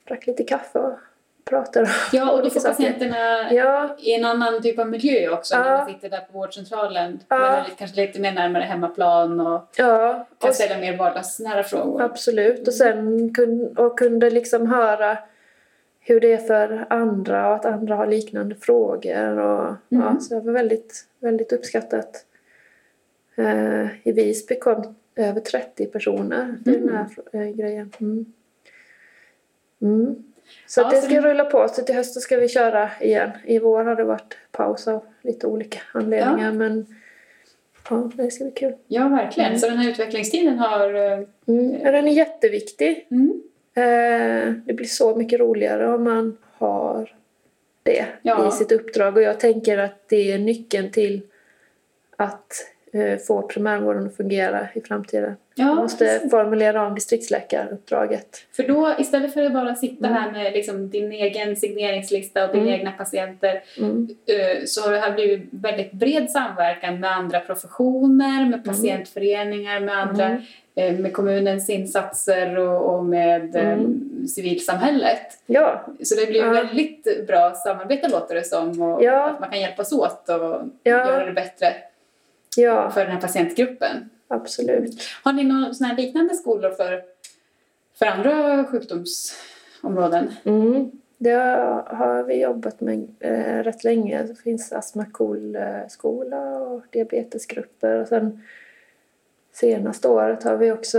drack 0.08 0.26
lite 0.26 0.44
kaffe 0.44 0.78
och 0.78 0.98
pratade 1.44 1.86
om 1.86 1.92
Ja, 2.12 2.32
och 2.32 2.42
då 2.42 2.50
får 2.50 2.60
patienterna 2.60 3.52
Ja, 3.52 3.96
i 3.98 4.14
en 4.14 4.24
annan 4.24 4.62
typ 4.62 4.78
av 4.78 4.88
miljö 4.88 5.28
också 5.30 5.58
när 5.58 5.70
Ja. 5.70 5.78
man 5.78 5.86
sitter 5.86 6.10
där 6.10 6.20
på 6.20 6.38
vårdcentralen. 6.38 7.20
Ja. 7.28 7.38
Man 7.38 7.50
är 7.52 7.64
kanske 7.78 8.06
lite 8.06 8.20
mer 8.20 8.32
närmare 8.32 8.62
hemmaplan 8.62 9.40
och 9.40 9.68
ja. 9.76 10.26
kan 10.38 10.48
Och, 10.50 10.54
ställa 10.54 10.80
mer 10.80 10.96
vardagsnära 10.96 11.62
frågor. 11.62 12.02
absolut. 12.02 12.68
Och 12.68 12.74
sen 12.74 13.34
kun, 13.34 13.76
och 13.76 13.98
kunde 13.98 14.30
liksom 14.30 14.66
höra 14.66 15.18
hur 16.00 16.20
det 16.20 16.32
är 16.32 16.38
för 16.38 16.86
andra 16.90 17.48
och 17.48 17.54
att 17.54 17.64
andra 17.66 17.96
har 17.96 18.06
liknande 18.06 18.54
frågor. 18.54 19.38
Och, 19.38 19.74
ja, 19.88 20.08
Mm. 20.08 20.20
så 20.20 20.34
det 20.34 20.40
var 20.40 20.52
väldigt, 20.52 21.06
väldigt 21.18 21.52
uppskattat. 21.52 22.24
Eh, 23.36 23.86
I 24.08 24.12
Visby 24.12 24.58
kom 24.58 24.94
över 25.16 25.40
30 25.40 25.86
personer 25.86 26.54
till 26.64 26.86
den 26.86 26.96
här 26.96 27.06
eh, 27.32 27.48
grejen. 27.56 27.92
Mm. 28.00 28.34
Så 30.66 30.80
Ja, 30.80 30.88
det 30.90 30.96
så 30.96 31.02
ska 31.06 31.14
det- 31.14 31.28
rulla 31.28 31.44
på. 31.44 31.68
Så 31.68 31.82
till 31.82 31.94
hösten 31.94 32.22
ska 32.22 32.36
vi 32.36 32.48
köra 32.48 32.90
igen. 33.00 33.30
I 33.44 33.58
vår 33.58 33.84
har 33.84 33.96
det 33.96 34.04
varit 34.04 34.36
paus 34.52 34.88
av 34.88 35.04
lite 35.22 35.46
olika 35.46 35.78
anledningar. 35.92 36.52
Men 36.52 36.86
ja, 37.90 38.10
det 38.14 38.30
ska 38.30 38.44
bli 38.44 38.52
kul. 38.52 38.74
Ja, 38.86 39.08
verkligen. 39.08 39.48
Mm. 39.48 39.58
Så 39.60 39.68
den 39.68 39.78
här 39.78 39.90
utvecklingstiden 39.90 40.58
har... 40.58 40.94
eh, 40.94 41.18
Mm. 41.46 41.80
Ja, 41.82 41.90
den 41.92 42.08
är 42.08 42.12
jätteviktig. 42.12 43.06
Mm. 43.10 43.42
Eh, 43.76 44.52
det 44.66 44.72
blir 44.74 44.86
så 44.86 45.16
mycket 45.16 45.40
roligare 45.40 45.94
om 45.94 46.04
man 46.04 46.36
har 46.58 47.14
det 47.82 48.06
Ja. 48.22 48.48
i 48.48 48.50
sitt 48.50 48.72
uppdrag. 48.72 49.16
Och 49.16 49.22
jag 49.22 49.40
tänker 49.40 49.78
att 49.78 50.08
det 50.08 50.32
är 50.32 50.38
nyckeln 50.38 50.90
till 50.90 51.20
att 52.16 52.52
få 53.26 53.42
primärvården 53.42 54.06
att 54.06 54.16
fungera 54.16 54.68
i 54.74 54.80
framtiden. 54.80 55.36
Ja, 55.54 55.64
Man 55.64 55.76
måste 55.76 56.04
precis. 56.04 56.30
formulera 56.30 56.86
om 56.86 56.94
distriktsläkaruppdraget. 56.94 58.26
För 58.56 58.62
då 58.68 58.94
istället 58.98 59.34
för 59.34 59.44
att 59.44 59.52
bara 59.52 59.74
sitta 59.74 60.06
Mm. 60.06 60.22
här 60.22 60.32
med 60.32 60.52
liksom 60.52 60.90
din 60.90 61.12
egen 61.12 61.56
signeringslista 61.56 62.44
och 62.44 62.52
dina 62.52 62.62
Mm. 62.66 62.74
egna 62.80 62.92
patienter 62.92 63.62
Mm. 63.78 64.08
eh, 64.26 64.64
så 64.66 64.80
har 64.82 64.90
det 64.92 64.98
här 64.98 65.12
blivit 65.14 65.48
väldigt 65.50 65.92
bred 65.92 66.30
samverkan 66.30 67.00
med 67.00 67.10
andra 67.12 67.40
professioner, 67.40 68.46
med 68.50 68.64
patientföreningar, 68.64 69.80
med 69.80 69.98
andra 69.98 70.24
Mm. 70.26 70.42
eh, 70.74 70.98
med 71.00 71.12
kommunens 71.12 71.70
insatser 71.70 72.58
och, 72.58 72.94
och 72.94 73.04
med 73.04 73.56
eh, 73.56 73.72
Mm. 73.72 74.26
civilsamhället. 74.28 75.38
Ja, 75.46 75.84
Så 76.02 76.14
det 76.20 76.26
blir 76.26 76.40
Ja. 76.44 76.50
väldigt 76.50 77.26
bra 77.26 77.50
samarbete 77.54 78.08
låter 78.08 78.34
det 78.34 78.44
som 78.44 78.82
och 78.82 79.02
Ja. 79.04 79.30
att 79.30 79.40
man 79.40 79.50
kan 79.50 79.60
hjälpas 79.60 79.92
åt 79.92 80.28
och 80.28 80.60
Ja. 80.82 80.90
göra 80.90 81.24
det 81.26 81.32
bättre 81.32 81.66
ja 82.56 82.90
för 82.90 83.00
den 83.00 83.10
här 83.10 83.20
patientgruppen. 83.20 84.10
absolut. 84.28 85.02
Har 85.22 85.32
ni 85.32 85.44
några 85.44 85.92
liknande 85.96 86.34
skolor 86.34 86.70
för, 86.70 87.02
för 87.98 88.06
andra 88.06 88.64
sjukdomsområden? 88.64 90.30
Mm. 90.44 90.90
Det 91.18 91.30
har 91.86 92.22
vi 92.22 92.42
jobbat 92.42 92.80
med 92.80 93.08
eh, 93.20 93.62
rätt 93.62 93.84
länge. 93.84 94.22
Det 94.22 94.34
finns 94.34 94.72
Astma 94.72 95.06
KOL-skola 95.12 96.58
och 96.60 96.82
diabetesgrupper. 96.90 98.00
Och 98.00 98.08
sen 98.08 98.42
senaste 99.52 100.08
året 100.08 100.42
har 100.42 100.56
vi 100.56 100.72
också 100.72 100.98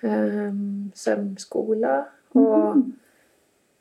eh, 0.00 0.52
sömnskola 0.94 2.06
och 2.28 2.76
Mhm. 2.76 2.92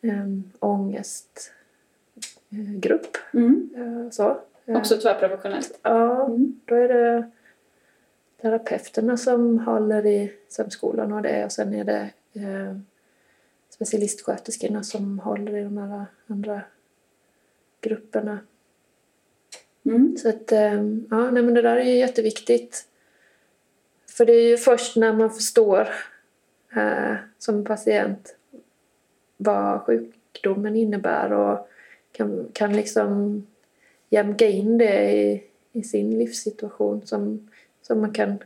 eh, 0.01 0.27
ångestgrupp. 0.59 3.17
Mm. 3.33 3.69
Eh, 3.77 4.09
så. 4.11 4.37
Också 4.65 4.97
tvärprofessionellt? 4.97 5.79
Ja, 5.81 6.25
Mm. 6.25 6.59
då 6.65 6.75
är 6.75 6.87
det 6.87 7.31
terapeuterna 8.41 9.17
som 9.17 9.59
håller 9.59 10.05
i 10.05 10.33
sömnskolan 10.49 11.13
och 11.13 11.21
det 11.21 11.45
och 11.45 11.51
sen 11.51 11.73
är 11.73 11.83
det 11.83 12.09
eh, 12.33 12.77
specialistsköterskorna 13.69 14.83
som 14.83 15.19
håller 15.19 15.57
i 15.57 15.63
de 15.63 15.77
här 15.77 16.05
andra 16.27 16.61
grupperna. 17.81 18.39
Mm. 19.85 20.17
Så 20.17 20.29
att, 20.29 20.51
eh, 20.51 20.73
ja, 21.09 21.31
nej, 21.31 21.43
men 21.43 21.53
det 21.53 21.61
där 21.61 21.77
är 21.77 21.83
ju 21.83 21.97
jätteviktigt. 21.97 22.87
För 24.09 24.25
det 24.25 24.33
är 24.33 24.49
ju 24.49 24.57
först 24.57 24.95
när 24.95 25.13
man 25.13 25.29
förstår 25.31 25.89
eh, 26.75 27.15
som 27.37 27.63
patient 27.65 28.35
vad 29.37 29.81
sjukdomen 29.81 30.75
innebär 30.75 31.33
och 31.33 31.69
kan, 32.11 32.47
kan 32.53 32.73
liksom 32.75 33.43
jämka 34.13 34.47
in 34.47 34.77
det 34.77 35.11
i, 35.11 35.43
i 35.71 35.83
sin 35.83 36.19
livssituation 36.19 37.01
som, 37.05 37.49
som 37.81 38.01
man 38.01 38.13
kan 38.13 38.37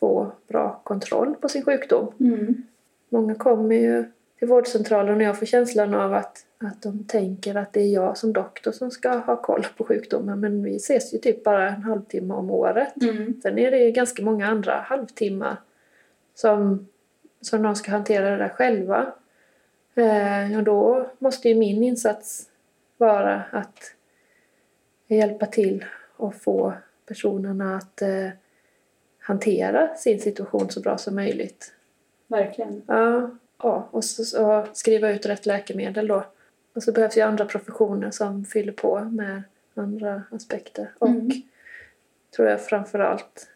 få 0.00 0.32
bra 0.48 0.80
kontroll 0.84 1.34
på 1.34 1.48
sin 1.48 1.64
sjukdom. 1.64 2.12
Mm. 2.20 2.62
Många 3.08 3.34
kommer 3.34 3.74
ju 3.74 4.04
till 4.38 4.48
vårdcentralen 4.48 5.16
och 5.16 5.22
jag 5.22 5.38
får 5.38 5.46
känslan 5.46 5.94
av 5.94 6.14
att, 6.14 6.38
att 6.58 6.82
de 6.82 7.04
tänker 7.04 7.54
att 7.54 7.72
det 7.72 7.80
är 7.80 7.88
jag 7.88 8.18
som 8.18 8.32
doktor 8.32 8.72
som 8.72 8.90
ska 8.90 9.10
ha 9.10 9.42
koll 9.42 9.66
på 9.76 9.84
sjukdomen 9.84 10.40
men 10.40 10.62
vi 10.62 10.76
ses 10.76 11.14
ju 11.14 11.18
typ 11.18 11.44
bara 11.44 11.68
en 11.68 11.82
halvtimme 11.82 12.34
om 12.34 12.50
året. 12.50 13.02
Mm. 13.02 13.40
Sen 13.42 13.58
är 13.58 13.70
det 13.70 13.78
ju 13.78 13.90
ganska 13.90 14.22
många 14.22 14.46
andra 14.46 14.74
halvtimmar 14.74 15.56
som, 16.34 16.86
som 17.40 17.62
de 17.62 17.76
ska 17.76 17.90
hantera 17.90 18.30
det 18.30 18.36
där 18.36 18.48
själva. 18.48 19.12
Eh, 19.94 20.58
och 20.58 20.64
då 20.64 21.10
måste 21.18 21.48
ju 21.48 21.54
min 21.54 21.82
insats 21.82 22.48
vara 22.96 23.42
att 23.50 23.94
hjälpa 25.16 25.46
till 25.46 25.84
och 26.16 26.34
få 26.34 26.72
personerna 27.06 27.76
att 27.76 28.02
eh, 28.02 28.28
hantera 29.18 29.94
sin 29.94 30.20
situation 30.20 30.70
så 30.70 30.80
bra 30.80 30.98
som 30.98 31.14
möjligt. 31.14 31.72
Verkligen. 32.26 32.82
Ja, 32.86 33.30
ja 33.62 33.88
och 33.90 34.04
så, 34.04 34.24
så 34.24 34.66
skriva 34.72 35.10
ut 35.10 35.26
rätt 35.26 35.46
läkemedel 35.46 36.06
då. 36.06 36.24
Och 36.74 36.82
så 36.82 36.92
behövs 36.92 37.16
ju 37.16 37.20
andra 37.20 37.44
professioner 37.44 38.10
som 38.10 38.44
fyller 38.44 38.72
på 38.72 39.00
med 39.00 39.42
andra 39.74 40.22
aspekter. 40.30 40.92
Och 40.98 41.08
Mm. 41.08 41.30
tror 42.36 42.48
jag 42.48 42.60
framför 42.60 42.98
allt 42.98 43.48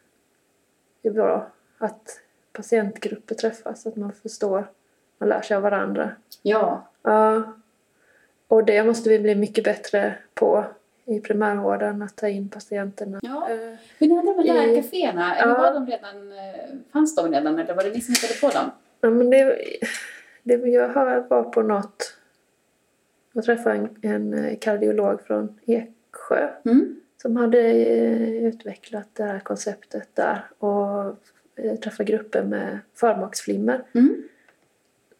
är 1.02 1.10
bra 1.10 1.50
att 1.78 2.20
patientgrupper 2.52 3.34
träffas, 3.34 3.86
att 3.86 3.96
man 3.96 4.12
förstår 4.12 4.70
och 5.18 5.26
lär 5.26 5.42
sig 5.42 5.56
av 5.56 5.62
varandra. 5.62 6.10
Ja. 6.42 6.88
Ja, 7.02 7.52
och 8.48 8.64
det 8.64 8.84
måste 8.84 9.08
vi 9.08 9.18
bli 9.18 9.34
mycket 9.34 9.64
bättre 9.64 10.14
på 10.34 10.64
i 11.04 11.20
primärvården, 11.20 12.02
att 12.02 12.16
ta 12.16 12.28
in 12.28 12.48
patienterna. 12.48 13.18
Ja. 13.22 13.48
Eh, 13.50 13.56
Men 13.98 14.08
ni 14.08 14.14
hade 14.16 14.32
väl 14.34 14.46
läkarkaféerna? 14.46 15.36
Eller 15.36 15.54
var 15.58 15.74
de 15.74 15.86
redan, 15.86 16.32
eh, 16.32 16.64
fanns 16.92 17.16
de 17.16 17.32
redan 17.32 17.58
eller 17.58 17.74
var 17.74 17.82
det 17.84 17.90
ni 17.90 18.00
som 18.00 18.14
hittade 18.14 18.40
på 18.40 18.58
dem? 18.58 18.70
Ja, 19.00 19.10
men 19.10 19.30
det, 19.30 19.58
det 20.42 20.54
jag 20.68 20.88
var 21.28 21.42
på 21.42 21.62
något... 21.62 22.16
Jag 23.32 23.44
träffade 23.44 23.74
en, 23.76 23.96
en 24.02 24.44
eh, 24.44 24.58
kardiolog 24.58 25.20
från 25.26 25.58
Eksjö 25.66 26.48
Mm. 26.64 27.00
som 27.22 27.36
hade 27.36 27.58
utvecklat 28.38 29.08
det 29.12 29.24
här 29.24 29.38
konceptet 29.40 30.08
där 30.14 30.44
och 30.58 31.16
träffade 31.82 32.12
grupper 32.12 32.42
med 32.44 32.78
förmaksflimmer. 32.94 33.82
Mm. 33.94 34.22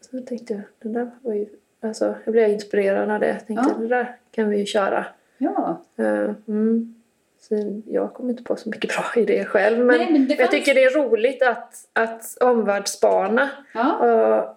Så 0.01 0.17
jag 0.17 0.25
tänkte, 0.27 0.61
det 0.79 0.89
där 0.89 1.11
var 1.21 1.33
ju... 1.33 1.45
Alltså, 1.81 2.15
jag 2.25 2.31
blev 2.31 2.49
inspirerad 2.49 3.09
av 3.11 3.19
det. 3.19 3.27
Jag 3.27 3.47
tänkte, 3.47 3.65
Ja. 3.69 3.81
det 3.81 3.87
där 3.87 4.15
kan 4.31 4.49
vi 4.49 4.57
ju 4.57 4.65
köra. 4.65 5.05
Ja. 5.43 5.81
Eh, 5.97 6.29
mm. 6.47 6.95
Så 7.39 7.81
jag 7.87 8.13
kom 8.13 8.29
inte 8.29 8.43
på 8.43 8.55
så 8.55 8.69
mycket 8.69 8.95
bra 8.95 9.03
idéer 9.21 9.45
själv. 9.45 9.77
Men, 9.85 9.97
Nej, 9.97 10.11
men 10.11 10.27
jag 10.27 10.37
fanns- 10.37 10.49
tycker 10.49 10.73
det 10.75 10.83
är 10.83 11.03
roligt 11.03 11.41
att, 11.43 11.75
att 11.93 12.37
omvärldsspana 12.41 13.49
Ja, 13.73 13.95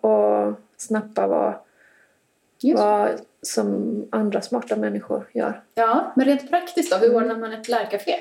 och, 0.00 0.10
och 0.10 0.54
snappa 0.76 1.26
vad, 1.26 1.54
just. 2.62 2.78
vad 2.82 3.08
som 3.42 4.02
andra 4.10 4.40
smarta 4.40 4.76
människor 4.76 5.24
gör. 5.32 5.60
ja, 5.74 6.12
men 6.16 6.26
rent 6.26 6.50
praktiskt 6.50 6.92
då, 6.92 6.98
hur 7.06 7.14
ordnar 7.16 7.36
man 7.36 7.52
ett 7.52 7.68
lärcafé? 7.68 8.14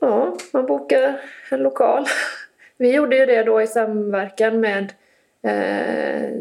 Ja, 0.00 0.36
man 0.52 0.66
bokar 0.66 1.20
en 1.50 1.62
lokal. 1.62 2.06
Vi 2.76 2.94
gjorde 2.94 3.16
ju 3.16 3.26
det 3.26 3.42
då 3.42 3.62
i 3.62 3.66
samverkan 3.66 4.60
med 4.60 4.92
eh, 5.42 6.40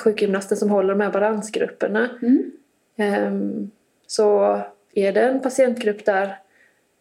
sjukgymnasten 0.00 0.56
som 0.56 0.70
håller 0.70 0.94
de 0.94 1.00
här 1.00 1.10
balansgrupperna. 1.10 2.08
Mm. 2.22 2.52
Ehm, 2.96 3.70
så 4.06 4.60
är 4.94 5.12
det 5.12 5.20
en 5.20 5.40
patientgrupp 5.40 6.04
där 6.04 6.38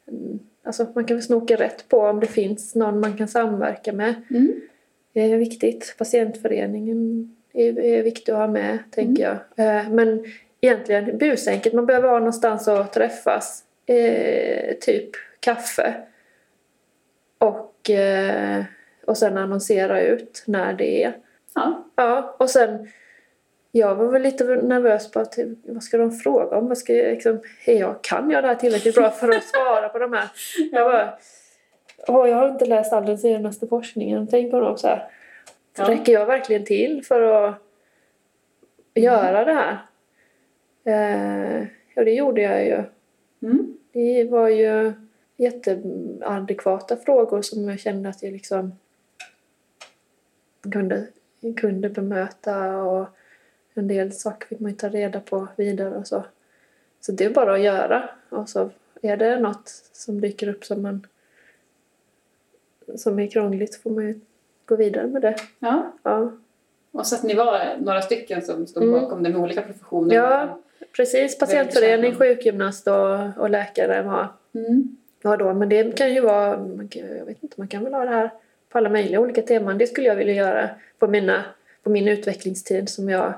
mm, 0.08 0.40
alltså 0.64 0.88
man 0.96 1.06
kan 1.06 1.18
väl 1.18 1.24
snoka 1.24 1.56
rätt 1.56 1.90
på 1.90 2.00
om 2.00 2.20
det 2.20 2.28
finns 2.28 2.76
någon 2.76 3.00
man 3.00 3.18
kan 3.18 3.28
samverka 3.28 3.94
med. 3.94 4.16
Mm. 4.30 4.62
Det 5.14 5.22
är 5.22 5.38
viktigt. 5.38 5.96
Patientföreningen 5.98 7.30
är, 7.54 7.80
är 7.80 8.04
viktig 8.04 8.32
att 8.32 8.38
ha 8.38 8.48
med, 8.48 8.80
tänker 8.92 9.24
jag. 9.24 9.68
Eh, 9.68 9.90
men 9.90 10.26
egentligen 10.62 11.18
busenkelt. 11.18 11.76
Man 11.76 11.86
behöver 11.86 12.10
ha 12.10 12.20
någonstans 12.20 12.68
att 12.68 12.94
träffas. 12.94 13.64
Eh, 13.86 14.74
typ 14.82 15.10
kaffe. 15.40 15.94
Och, 17.38 17.90
eh, 17.90 18.64
och 19.06 19.18
sen 19.18 19.38
annonsera 19.38 20.02
ut 20.02 20.44
när 20.48 20.74
det 20.74 21.04
är. 21.04 21.18
Ja. 21.56 21.88
Ja, 21.96 22.36
och 22.40 22.50
sen 22.50 22.88
jag 23.78 23.96
var 23.96 24.06
väl 24.06 24.22
lite 24.22 24.44
nervös 24.44 25.12
på 25.12 25.20
att 25.20 25.40
vad 25.64 25.84
ska 25.84 25.98
de 25.98 26.12
fråga 26.12 26.58
om? 26.58 26.68
Vad 26.68 26.78
ska 26.78 26.94
jag, 26.94 27.14
liksom, 27.14 27.40
är 27.66 27.80
jag, 27.80 28.04
kan 28.04 28.30
jag 28.32 28.44
det 28.44 28.48
här 28.48 28.56
tillräckligt 28.56 28.96
bra 28.96 29.10
för 29.10 29.30
att 29.30 29.44
svara 29.44 29.90
på 29.90 30.00
de 30.00 30.14
här? 30.14 30.30
Jag 30.72 30.92
bara, 30.92 31.18
åh, 32.08 32.30
jag 32.30 32.38
har 32.38 32.50
inte 32.50 32.66
läst 32.66 32.94
all 32.94 33.06
den 33.06 33.18
senaste 33.18 33.68
forskningen. 33.68 34.28
Tänk 34.28 34.54
om 34.54 34.60
de 34.60 34.78
så 34.78 34.88
här, 34.88 35.10
Ja. 35.78 35.90
räcker 35.90 36.14
jag 36.14 36.26
verkligen 36.26 36.66
till 36.66 37.06
för 37.06 37.22
att 37.22 37.56
göra 38.94 39.46
det 39.46 39.54
här? 39.54 39.78
Eh, 40.84 41.68
ja, 41.96 42.04
det 42.04 42.14
gjorde 42.14 42.42
jag 42.42 42.66
ju. 42.66 42.84
Mm. 43.44 43.78
Det 43.92 44.24
var 44.24 44.48
ju 44.48 44.94
jätteadekvata 45.38 46.98
frågor 46.98 47.42
som 47.42 47.70
jag 47.70 47.80
kände 47.80 48.10
att 48.10 48.24
jag 48.24 48.34
liksom 48.34 48.80
kunde, 50.72 51.08
kunde 51.58 51.90
bemöta 51.90 52.78
och 52.78 53.08
en 53.76 53.88
del 53.88 54.12
saker 54.12 54.48
fick 54.48 54.60
man 54.60 54.72
ju 54.72 54.78
ta 54.78 54.90
reda 54.90 55.20
på 55.20 55.48
vidare 55.56 55.96
och 55.96 56.08
så. 56.08 56.26
Så 57.02 57.12
det 57.12 57.26
är 57.26 57.30
bara 57.30 57.54
att 57.54 57.62
göra 57.62 58.10
och 58.30 58.50
så 58.50 58.70
är 59.02 59.18
det 59.18 59.40
något 59.40 59.70
som 59.94 60.22
dyker 60.22 60.48
upp 60.50 60.66
som 60.66 60.82
man 60.82 61.08
som 62.96 63.20
är 63.20 63.28
krångligt 63.28 63.76
får 63.76 63.90
man 63.90 64.06
ju 64.08 64.20
gå 64.66 64.76
vidare 64.76 65.08
med 65.08 65.22
det. 65.22 65.36
ja. 65.60 65.94
Ja, 66.04 66.32
Och 66.92 67.08
så 67.08 67.16
att 67.16 67.24
ni 67.24 67.34
var 67.34 67.76
några 67.80 68.02
stycken 68.02 68.42
som 68.42 68.68
stod 68.68 68.84
Mm. 68.84 69.02
bakom 69.02 69.24
det 69.24 69.30
med 69.30 69.42
olika 69.42 69.62
professioner. 69.62 70.16
Ja. 70.16 70.60
precis. 70.96 71.38
Patientförening, 71.40 72.16
sjukgymnast 72.16 72.88
och, 72.88 73.38
och 73.38 73.50
läkare 73.50 74.02
var 74.04 74.28
Mm. 74.54 74.98
Ja 75.22 75.38
då, 75.38 75.54
men 75.54 75.70
det 75.70 75.98
kan 75.98 76.14
ju 76.14 76.22
vara, 76.22 76.58
man 76.58 76.88
kan, 76.88 77.02
jag 77.18 77.26
vet 77.26 77.44
inte, 77.44 77.56
man 77.58 77.68
kan 77.68 77.84
väl 77.84 77.94
ha 77.94 78.06
det 78.06 78.12
här 78.12 78.30
på 78.70 78.78
alla 78.78 78.90
möjliga 78.90 79.20
olika 79.20 79.42
teman. 79.42 79.78
Det 79.78 79.88
skulle 79.88 80.08
jag 80.08 80.16
vilja 80.16 80.34
göra 80.34 80.70
på, 81.00 81.08
mina, 81.08 81.44
på 81.84 81.90
min 81.90 82.08
utvecklingstid 82.08 82.90
som 82.90 83.10
jag 83.10 83.34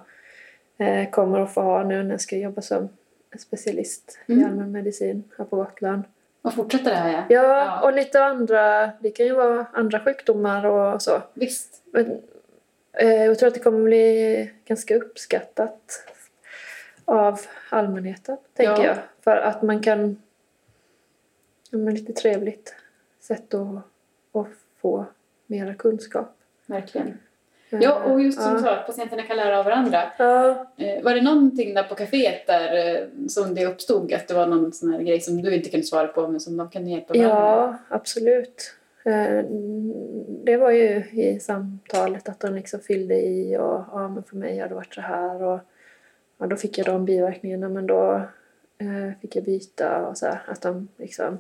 kommer 1.12 1.40
att 1.40 1.54
få 1.54 1.62
ha 1.62 1.84
nu 1.84 2.04
när 2.04 2.12
jag 2.12 2.22
ska 2.22 2.38
jobba 2.38 2.62
som 2.62 2.90
specialist 3.40 4.20
i 4.26 4.34
Mm. 4.34 4.46
allmänmedicin 4.46 5.24
här 5.38 5.46
på 5.46 5.56
Gotland. 5.56 6.04
Och 6.42 6.54
fortsätta 6.54 6.90
det 6.90 6.96
här 6.96 7.12
ja. 7.12 7.24
Ja, 7.30 7.44
Ja. 7.44 7.82
och 7.82 7.94
lite 7.94 8.24
andra, 8.24 8.92
det 9.00 9.12
kan 9.12 9.26
ju 9.26 9.34
vara 9.34 9.66
andra 9.74 10.00
sjukdomar 10.00 10.66
och 10.66 11.02
så. 11.02 11.22
Visst. 11.34 11.82
Men, 11.92 12.22
eh, 12.94 13.24
jag 13.26 13.40
tror 13.40 13.48
att 13.48 13.54
det 13.54 13.60
kommer 13.60 13.84
bli 13.84 14.52
ganska 14.66 14.96
uppskattat 14.96 16.04
av 17.06 17.40
allmänheten, 17.70 18.38
tänker 18.54 18.72
Ja. 18.74 18.86
jag. 18.86 18.98
För 19.24 19.38
att 19.38 19.62
man 19.62 19.82
kan... 19.84 20.22
Ja, 21.70 21.78
men 21.78 21.94
lite 21.96 22.14
trevligt 22.14 22.76
sätt 23.20 23.54
att, 23.54 23.76
att 24.32 24.48
få 24.82 25.06
mera 25.46 25.74
kunskap. 25.74 26.36
Verkligen. 26.66 27.18
Eh, 27.70 27.80
Ja, 27.82 28.04
och 28.04 28.22
just 28.22 28.42
som 28.42 28.54
du 28.54 28.60
sa, 28.60 28.76
att 28.76 28.86
patienterna 28.88 29.24
kan 29.24 29.38
lära 29.38 29.60
av 29.60 29.66
varandra. 29.66 30.02
Eh, 30.78 31.04
Var 31.04 31.16
det 31.16 31.22
någonting 31.22 31.74
där 31.74 31.84
på 31.84 31.96
kaféet 31.96 32.48
där 32.48 32.96
eh, 32.96 33.08
som 33.28 33.56
det 33.56 33.66
uppstod 33.66 34.14
att 34.14 34.28
det 34.28 34.34
var 34.34 34.48
någon 34.48 34.74
sån 34.74 34.94
här 34.94 35.02
grej 35.02 35.20
som 35.22 35.42
du 35.42 35.56
inte 35.56 35.70
kunde 35.70 35.86
svara 35.86 36.08
på 36.08 36.28
men 36.28 36.40
som 36.40 36.58
de 36.58 36.70
kunde 36.70 36.90
hjälpa 36.90 37.14
varandra 37.14 37.38
ja, 37.38 37.78
absolut. 37.96 38.74
Eh, 39.06 39.44
Det 40.44 40.58
var 40.58 40.72
ju 40.72 41.04
i 41.12 41.40
samtalet 41.42 42.30
att 42.30 42.40
de 42.40 42.54
liksom 42.56 42.80
fyllde 42.80 43.16
i 43.22 43.58
och 43.58 43.84
ja, 43.92 44.08
men 44.08 44.24
för 44.24 44.36
mig 44.36 44.60
har 44.60 44.68
det 44.68 44.76
varit 44.76 44.94
så 44.94 45.02
här 45.02 45.44
och 45.44 45.60
ja, 46.38 46.46
då 46.48 46.56
fick 46.56 46.78
jag 46.78 46.86
de 46.88 47.06
biverkningarna 47.06 47.70
men 47.70 47.88
då 47.88 48.22
fick 49.22 49.36
jag 49.36 49.44
byta 49.44 50.08
och 50.08 50.18
så 50.18 50.26
här, 50.26 50.40
att 50.48 50.62
de 50.62 50.88
liksom 50.98 51.38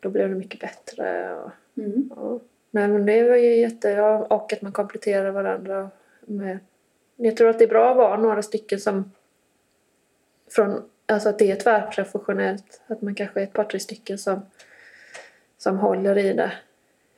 då 0.00 0.08
blev 0.08 0.28
det 0.28 0.34
mycket 0.34 0.60
bättre 0.60 1.34
och 1.34 1.50
Mm. 1.76 2.10
ja. 2.16 2.40
Nej 2.74 2.88
men 2.88 3.06
det 3.06 3.28
var 3.28 3.36
ju 3.36 3.56
jätte, 3.56 3.88
ja, 3.88 4.18
och 4.18 4.52
att 4.52 4.62
man 4.62 4.72
kompletterar 4.72 5.30
varandra 5.30 5.90
med 6.20 6.58
jag 7.16 7.36
tror 7.36 7.48
att 7.48 7.58
det 7.58 7.64
är 7.64 7.68
bra 7.68 7.90
att 7.90 7.96
vara 7.96 8.16
några 8.16 8.42
stycken 8.42 8.80
som 8.80 9.12
från, 10.50 10.82
alltså 11.06 11.28
att 11.28 11.38
det 11.38 11.50
är 11.50 11.56
tvärprofessionellt 11.56 12.82
att 12.86 13.02
man 13.02 13.14
kanske 13.14 13.40
är 13.40 13.44
ett 13.44 13.52
par 13.52 13.64
tre 13.64 13.80
stycken 13.80 14.18
som 14.18 14.42
som 15.58 15.78
håller 15.78 16.18
i 16.18 16.32
det 16.32 16.52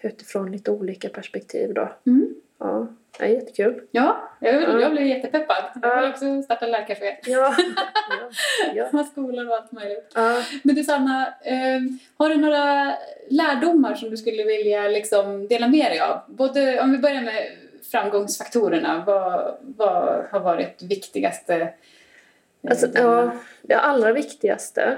utifrån 0.01 0.53
lite 0.53 0.71
olika 0.71 1.09
perspektiv 1.09 1.75
då. 1.75 1.93
Mm. 2.07 2.35
Ja, 2.59 2.87
det 3.19 3.25
är 3.25 3.29
jättekul. 3.29 3.83
Ja, 3.91 4.31
jag, 4.41 4.63
Ja. 4.63 4.81
jag 4.81 4.91
blev 4.93 5.07
jättepeppad. 5.07 5.65
Jag 5.83 6.01
vill 6.01 6.11
också 6.11 6.43
starta 6.43 6.67
lärcafé. 6.67 7.17
Ja, 7.27 7.55
ja, 8.75 8.89
ja. 8.93 9.05
Skolor 9.05 9.49
och 9.49 9.55
allt 9.57 9.73
möjligt. 9.73 10.13
ja. 10.15 10.43
Men 10.65 10.75
du 10.75 10.85
Sanna, 10.85 11.27
eh, 11.27 11.81
har 12.17 12.29
du 12.29 12.37
några 12.37 12.95
lärdomar 13.29 13.95
som 13.95 14.11
du 14.11 14.17
skulle 14.17 14.45
vilja 14.45 14.89
liksom 14.89 15.49
dela 15.49 15.69
med 15.69 15.91
dig 15.91 16.01
av? 16.01 16.21
Både, 16.27 16.81
om 16.81 16.93
vi 16.93 16.99
börjar 16.99 17.23
med 17.23 17.47
framgångsfaktorerna. 17.93 19.03
Vad, 19.07 19.57
vad 19.61 20.25
har 20.31 20.41
varit 20.41 20.83
viktigaste? 20.83 21.55
eh, 21.57 21.69
Alltså, 22.71 22.87
ja, 22.95 23.33
det 23.63 23.75
allra 23.75 24.13
viktigaste 24.13 24.97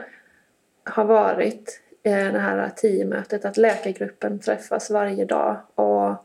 har 0.85 1.05
varit 1.05 1.81
eh, 2.03 2.13
det 2.33 2.39
här 2.39 2.69
teammötet, 2.69 3.45
att 3.45 3.57
läkargruppen 3.57 4.39
träffas 4.39 4.91
varje 4.91 5.25
dag 5.25 5.57
och, 5.75 6.25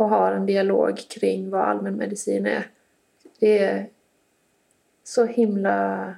och 0.00 0.08
har 0.08 0.32
en 0.32 0.46
dialog 0.46 0.98
kring 1.10 1.50
vad 1.50 1.60
allmänmedicin 1.60 2.46
är. 2.46 2.66
Det 3.40 3.58
är 3.58 3.86
så 5.04 5.24
himla 5.24 6.14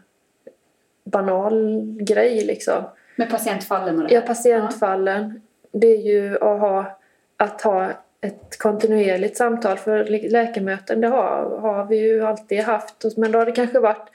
banal 1.05 1.83
grej 2.01 2.45
liksom. 2.45 2.85
Med 3.17 3.31
patientfallen 3.31 4.03
och 4.03 4.09
det 4.09 4.15
Ja, 4.15 4.21
patientfallen. 4.21 5.41
Det 5.73 5.87
är 5.87 6.01
ju 6.01 6.35
att 6.35 6.61
ha, 6.61 6.99
att 7.37 7.63
ha 7.63 7.91
ett 8.21 8.59
kontinuerligt 8.59 9.37
samtal. 9.37 9.79
För 9.79 10.05
lä- 10.05 10.29
läkarmöten 10.31 11.01
det 11.01 11.09
har, 11.09 11.59
har 11.61 11.85
vi 11.85 11.97
ju 11.97 12.25
alltid 12.27 12.61
haft. 12.61 13.17
Men 13.17 13.33
då 13.33 13.39
har 13.39 13.47
det 13.47 13.53
kanske 13.53 13.79
varit 13.81 14.09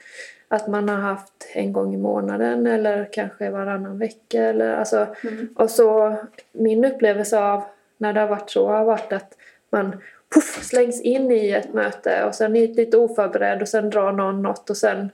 att 0.48 0.68
man 0.68 0.88
har 0.88 0.96
haft 0.96 1.48
en 1.54 1.72
gång 1.72 1.94
i 1.94 1.98
månaden 1.98 2.66
eller 2.66 3.08
kanske 3.12 3.50
varannan 3.50 3.98
vecka. 3.98 4.42
Eller, 4.42 4.76
alltså, 4.76 5.06
Mm. 5.24 5.48
och 5.56 5.70
så 5.70 6.16
min 6.52 6.84
upplevelse 6.84 7.38
av 7.40 7.62
när 8.00 8.12
det 8.12 8.20
har 8.20 8.28
varit 8.28 8.50
så 8.50 8.68
har 8.68 8.84
varit 8.84 9.12
att 9.12 9.34
man 9.70 9.96
puff, 10.34 10.64
slängs 10.64 11.00
in 11.00 11.30
i 11.30 11.50
ett 11.50 11.74
möte 11.74 12.24
och 12.24 12.34
sen 12.34 12.56
är 12.56 12.68
lite 12.68 12.96
oförberedd 12.96 13.62
och 13.62 13.68
sen 13.68 13.90
drar 13.90 14.12
någon 14.12 14.42
något 14.42 14.70
och 14.70 14.76
sen 14.76 15.10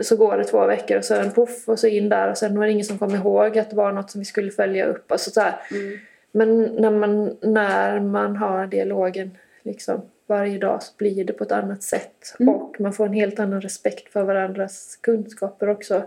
så 0.00 0.16
går 0.16 0.36
det 0.36 0.44
två 0.44 0.66
veckor 0.66 0.98
och 0.98 1.04
sen 1.04 1.32
puff 1.32 1.68
och 1.68 1.78
så 1.78 1.86
in 1.86 2.08
där 2.08 2.30
och 2.30 2.38
sen 2.38 2.58
var 2.58 2.66
det 2.66 2.72
ingen 2.72 2.84
som 2.84 2.98
kom 2.98 3.14
ihåg 3.14 3.58
att 3.58 3.70
det 3.70 3.76
var 3.76 3.92
något 3.92 4.10
som 4.10 4.18
vi 4.18 4.24
skulle 4.24 4.50
följa 4.50 4.86
upp. 4.86 5.12
Alltså 5.12 5.30
så. 5.30 5.40
Mm. 5.40 5.98
Men 6.32 6.62
när 6.64 6.90
man, 6.90 7.36
när 7.42 8.00
man 8.00 8.36
har 8.36 8.66
dialogen 8.66 9.38
liksom 9.62 10.02
varje 10.26 10.58
dag 10.58 10.82
så 10.82 10.92
blir 10.96 11.24
det 11.24 11.32
på 11.32 11.44
ett 11.44 11.52
annat 11.52 11.82
sätt 11.82 12.36
Mm. 12.40 12.54
och 12.54 12.80
man 12.80 12.92
får 12.92 13.06
en 13.06 13.12
helt 13.12 13.40
annan 13.40 13.60
respekt 13.60 14.12
för 14.12 14.22
varandras 14.22 14.98
kunskaper 15.00 15.68
också. 15.68 16.02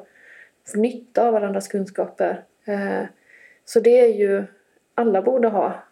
Får 0.67 0.77
nytta 0.77 1.27
av 1.27 1.33
varandras 1.33 1.67
kunskaper. 1.67 2.43
Eh, 2.65 3.03
så 3.65 3.79
det 3.79 3.99
är 3.99 4.13
ju, 4.13 4.43
alla 4.95 5.21
borde 5.21 5.47
ha. 5.47 5.83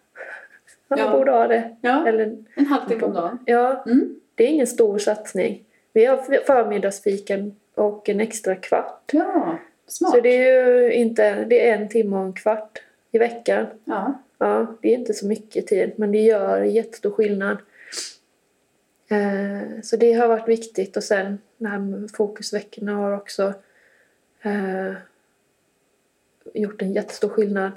Alla 0.92 1.02
Ja. 1.04 1.18
borde 1.18 1.30
ha 1.30 1.46
det. 1.48 1.76
Ja, 1.80 2.06
Eller, 2.08 2.36
en 2.54 2.66
halvtimme 2.66 3.02
om 3.02 3.12
dagen. 3.14 3.38
ja, 3.46 3.82
Mm. 3.86 4.20
det 4.34 4.44
är 4.44 4.48
ingen 4.48 4.66
stor 4.66 4.98
satsning. 4.98 5.64
Vi 5.92 6.04
har 6.04 6.16
förmiddagsfiken 6.46 7.56
och 7.74 8.08
en 8.08 8.20
extra 8.20 8.54
kvart. 8.54 9.10
Ja, 9.12 9.58
smart. 9.86 10.10
Så 10.12 10.20
det 10.20 10.28
är 10.48 10.66
ju 10.68 10.92
inte, 10.92 11.44
det 11.44 11.68
är 11.68 11.74
en 11.76 11.88
timme 11.88 12.16
och 12.16 12.22
en 12.24 12.32
kvart 12.32 12.82
i 13.10 13.18
veckan. 13.18 13.66
Ja. 13.84 14.14
Ja, 14.38 14.66
det 14.82 14.88
är 14.88 14.98
inte 14.98 15.14
så 15.14 15.26
mycket 15.26 15.66
tid 15.66 15.92
men 15.96 16.12
det 16.12 16.18
gör 16.20 16.62
jättestor 16.62 17.10
skillnad. 17.10 17.56
Eh, 19.10 19.80
så 19.82 19.96
det 19.96 20.12
har 20.12 20.28
varit 20.28 20.48
viktigt 20.48 20.96
och 20.96 21.04
sen 21.04 21.38
det 21.58 21.68
här 21.68 21.78
med 21.78 22.10
fokusveckorna 22.10 22.94
har 22.94 23.12
också 23.16 23.52
eh, 24.42 24.92
gjort 26.54 26.82
en 26.82 26.92
jättestor 26.92 27.28
skillnad. 27.28 27.72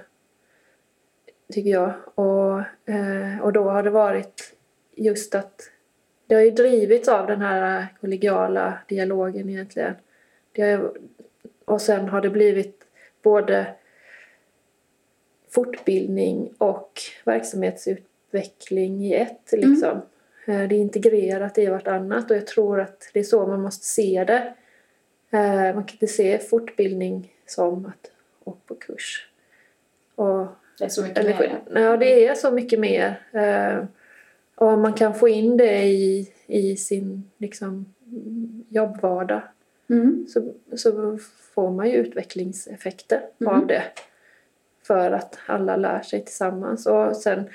Tycker 1.54 1.70
jag. 1.70 1.94
Och, 2.16 2.60
eh, 2.94 3.42
och 3.42 3.54
då 3.54 3.64
har 3.70 3.84
det 3.84 3.90
varit 3.90 4.56
just 4.96 5.36
att 5.36 5.72
det 6.28 6.36
har 6.36 6.42
ju 6.42 6.52
drivits 6.52 7.08
av 7.08 7.28
den 7.28 7.42
här 7.42 7.88
kollegiala 8.02 8.80
dialogen 8.88 9.50
egentligen. 9.50 9.94
Har, 10.58 10.94
och 11.66 11.82
sen 11.82 12.10
har 12.10 12.22
det 12.22 12.30
blivit 12.30 12.84
både 13.22 13.68
fortbildning 15.50 16.54
och 16.58 16.92
verksamhetsutveckling 17.24 19.06
i 19.06 19.14
ett. 19.14 19.52
Liksom. 19.52 20.02
Mm. 20.46 20.70
Det 20.70 20.76
är 20.76 20.80
integrerat 20.80 21.58
i 21.58 21.66
vartannat 21.66 22.32
och 22.32 22.38
jag 22.38 22.48
tror 22.48 22.82
att 22.82 23.10
det 23.14 23.20
är 23.20 23.24
så 23.24 23.48
man 23.48 23.62
måste 23.62 23.86
se 23.86 24.24
det. 24.28 24.54
Eh, 25.32 25.76
man 25.76 25.84
kan 25.84 25.94
inte 25.94 26.08
se 26.08 26.40
fortbildning 26.40 27.34
som 27.46 27.86
att 27.86 28.12
åka 28.44 28.60
på 28.66 28.76
kurs. 28.76 29.30
Det 30.78 30.86
är 30.86 30.90
så 30.90 31.02
mycket 31.02 31.18
eller, 31.18 31.40
mer? 31.40 31.82
Ja, 31.82 31.98
det 31.98 32.28
är 32.28 32.36
så 32.36 32.52
mycket 32.52 32.80
mer. 32.80 33.20
Eh, 33.32 33.86
och 34.56 34.68
om 34.68 34.82
man 34.82 34.94
kan 34.94 35.16
få 35.16 35.28
in 35.28 35.58
det 35.58 35.84
i, 35.84 36.34
i 36.48 36.76
sin 36.76 37.32
liksom, 37.38 37.94
jobbvardag 38.70 39.42
mm. 39.90 40.26
så, 40.28 40.54
så 40.76 41.18
får 41.56 41.72
man 41.72 41.90
ju 41.90 41.96
utvecklingseffekter 41.96 43.22
mm. 43.42 43.54
av 43.54 43.68
det. 43.68 43.84
För 44.88 45.12
att 45.12 45.38
alla 45.46 45.76
lär 45.76 46.02
sig 46.02 46.26
tillsammans. 46.26 46.86
Och 46.86 47.16
sen, 47.16 47.50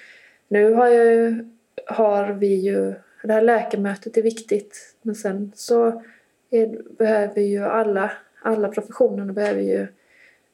nu 0.49 0.73
har, 0.73 0.89
jag, 0.89 1.49
har 1.87 2.33
vi 2.33 2.55
ju, 2.55 2.95
det 3.23 3.33
här 3.33 3.43
läkarmötet 3.43 4.17
är 4.17 4.23
viktigt 4.23 4.97
men 5.03 5.15
sen 5.15 5.53
så 5.55 6.03
är, 6.51 6.83
behöver 6.99 7.41
ju 7.41 7.65
alla, 7.65 8.13
alla 8.43 8.69
professionerna 8.69 9.33
behöver 9.33 9.63
ju 9.63 9.87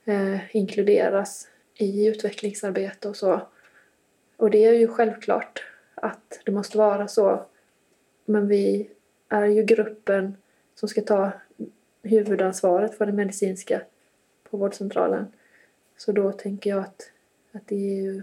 eh, 0.05 0.57
inkluderas 0.57 1.49
i 1.77 2.07
utvecklingsarbete 2.07 3.09
och 3.09 3.17
så. 3.17 3.41
Och 4.37 4.51
det 4.51 4.65
är 4.65 4.73
ju 4.73 4.89
självklart 4.89 5.65
att 5.95 6.41
det 6.45 6.53
måste 6.53 6.79
vara 6.79 7.09
så. 7.09 7.45
Men 8.25 8.49
vi 8.49 8.91
är 9.29 9.47
ju 9.47 9.63
gruppen 9.63 10.37
som 10.75 10.89
ska 10.89 11.01
ta 11.01 11.33
huvudansvaret 12.03 12.95
för 12.95 13.07
det 13.07 13.13
medicinska 13.13 13.83
på 14.51 14.57
vårdcentralen. 14.57 15.27
Så 15.97 16.13
då 16.13 16.33
tänker 16.33 16.71
jag 16.71 16.79
att, 16.79 17.11
att 17.53 17.67
det, 17.67 17.77
ju, 17.77 18.23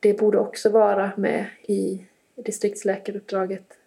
det 0.00 0.14
borde 0.14 0.38
också 0.38 0.70
vara 0.70 1.12
med 1.16 1.46
i 1.62 2.04
distriktsläkaruppdraget 2.34 3.78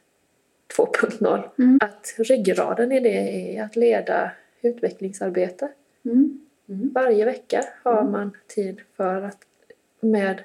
2.0. 0.77 1.49
Mm. 1.57 1.79
Att 1.81 2.15
ryggraden 2.17 2.91
i 2.91 2.99
det 2.99 3.57
är 3.57 3.63
att 3.63 3.75
leda 3.75 4.31
utvecklingsarbete. 4.61 5.71
Mm. 6.05 6.48
Mm. 6.69 6.93
Varje 6.93 7.25
vecka 7.25 7.63
har 7.83 8.01
mm. 8.01 8.11
man 8.11 8.31
tid 8.47 8.81
för 8.95 9.21
att 9.21 9.37
med 9.99 10.43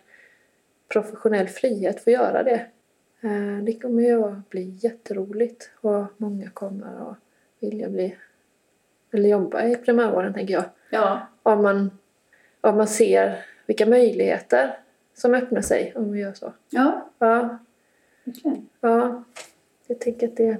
professionell 0.88 1.48
frihet 1.48 2.04
få 2.04 2.10
göra 2.10 2.42
det. 2.42 2.66
Eh, 3.20 3.64
det 3.64 3.80
kommer 3.82 4.02
ju 4.02 4.24
att 4.24 4.50
bli 4.50 4.78
jätteroligt 4.80 5.70
och 5.80 6.04
många 6.16 6.50
kommer 6.50 7.10
att 7.10 7.18
vilja 7.60 7.88
bli 7.88 8.16
eller 9.12 9.28
jobba 9.28 9.64
i 9.64 9.76
primärvården 9.76 10.34
tänker 10.34 10.54
jag. 10.54 10.64
Ja. 10.90 11.26
Om 11.42 11.62
man, 11.62 11.90
om 12.60 12.76
man 12.76 12.88
ser 12.88 13.44
vilka 13.66 13.86
möjligheter 13.86 14.78
som 15.14 15.34
öppnar 15.34 15.60
sig 15.60 15.92
om 15.96 16.12
vi 16.12 16.20
gör 16.20 16.32
så. 16.32 16.52
Ja. 16.70 17.10
Ja. 17.18 17.58
Okay. 18.26 18.60
Ja. 18.80 19.24
Jag 19.86 20.00
tänker 20.00 20.28
att 20.28 20.36
det, 20.36 20.58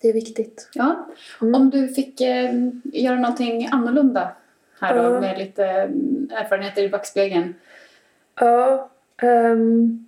det 0.00 0.08
är 0.08 0.12
viktigt. 0.12 0.70
Ja. 0.74 1.08
Mm. 1.42 1.54
Om 1.54 1.70
du 1.70 1.88
fick 1.88 2.20
eh, 2.20 2.54
göra 2.84 3.16
någonting 3.16 3.68
annorlunda 3.72 4.32
här 4.80 4.94
då 4.94 5.02
ja. 5.02 5.20
med 5.20 5.38
lite 5.38 5.66
mm, 5.66 6.30
erfarenheter 6.34 6.82
i 6.82 6.88
backspegeln. 6.88 7.54
Ja. 8.40 8.90
Um, 9.22 10.06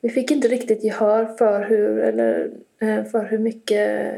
vi 0.00 0.08
fick 0.08 0.30
inte 0.30 0.48
riktigt 0.48 0.84
gehör 0.84 1.24
för 1.24 1.64
hur, 1.64 1.98
eller, 1.98 2.50
eh, 2.80 3.04
för 3.04 3.24
hur 3.24 3.38
mycket 3.38 4.14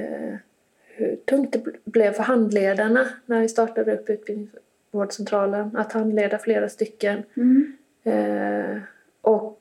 hur 0.97 1.16
tungt 1.16 1.53
det 1.53 1.64
blev 1.85 2.12
för 2.12 2.22
handledarna 2.22 3.09
när 3.26 3.41
vi 3.41 3.49
startade 3.49 3.95
upp 3.95 4.11
utbildningsvårdcentralen 4.11 5.76
att 5.76 5.93
handleda 5.93 6.39
flera 6.39 6.68
stycken. 6.68 7.22
Mm. 7.37 7.76
Eh, 8.05 8.76
och 9.20 9.61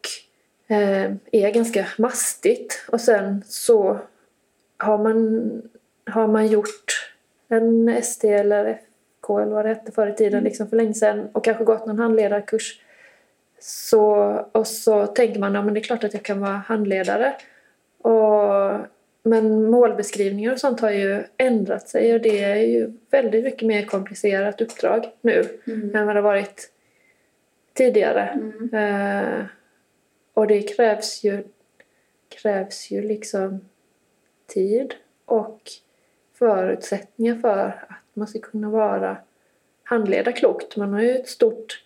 eh, 0.67 1.11
är 1.31 1.53
ganska 1.53 1.87
mastigt. 1.97 2.85
Och 2.91 3.01
sen 3.01 3.43
så 3.45 3.99
har 4.77 4.97
man, 4.97 5.61
har 6.05 6.27
man 6.27 6.47
gjort 6.47 7.11
en 7.47 7.89
ST 7.89 8.29
eller 8.29 8.81
FK 9.23 9.39
eller 9.39 9.51
vad 9.51 9.65
det 9.65 9.69
hette 9.69 9.91
förr 9.91 10.07
i 10.07 10.13
tiden 10.13 10.33
mm. 10.33 10.43
liksom 10.43 10.67
för 10.67 10.77
länge 10.77 10.93
sedan 10.93 11.29
och 11.31 11.43
kanske 11.43 11.63
gått 11.63 11.85
någon 11.85 11.99
handledarkurs. 11.99 12.81
Så, 13.59 14.05
och 14.51 14.67
så 14.67 15.07
tänker 15.07 15.39
man 15.39 15.55
att 15.55 15.65
ja, 15.65 15.71
det 15.71 15.79
är 15.79 15.83
klart 15.83 16.03
att 16.03 16.13
jag 16.13 16.23
kan 16.23 16.39
vara 16.39 16.51
handledare. 16.51 17.33
Och, 18.01 18.79
men 19.23 19.69
målbeskrivningar 19.69 20.51
och 20.51 20.59
sånt 20.59 20.79
har 20.79 20.91
ju 20.91 21.23
ändrat 21.37 21.89
sig 21.89 22.13
och 22.13 22.21
det 22.21 22.43
är 22.43 22.55
ju 22.55 22.93
väldigt 23.11 23.43
mycket 23.43 23.67
mer 23.67 23.85
komplicerat 23.85 24.61
uppdrag 24.61 25.05
nu 25.21 25.45
mm. 25.67 25.95
än 25.95 26.07
vad 26.07 26.15
det 26.15 26.21
varit 26.21 26.71
tidigare. 27.73 28.21
Mm. 28.21 28.73
Uh, 28.73 29.45
och 30.33 30.47
det 30.47 30.61
krävs 30.61 31.23
ju, 31.23 31.43
krävs 32.29 32.91
ju 32.91 33.01
liksom 33.01 33.61
tid 34.47 34.93
och 35.25 35.61
förutsättningar 36.33 37.35
för 37.35 37.67
att 37.89 38.02
man 38.13 38.27
ska 38.27 38.39
kunna 38.39 38.69
vara 38.69 39.17
handleda 39.83 40.31
klokt. 40.31 40.75
Man 40.75 40.93
har 40.93 41.01
ju 41.01 41.15
ett 41.15 41.27
stort 41.27 41.83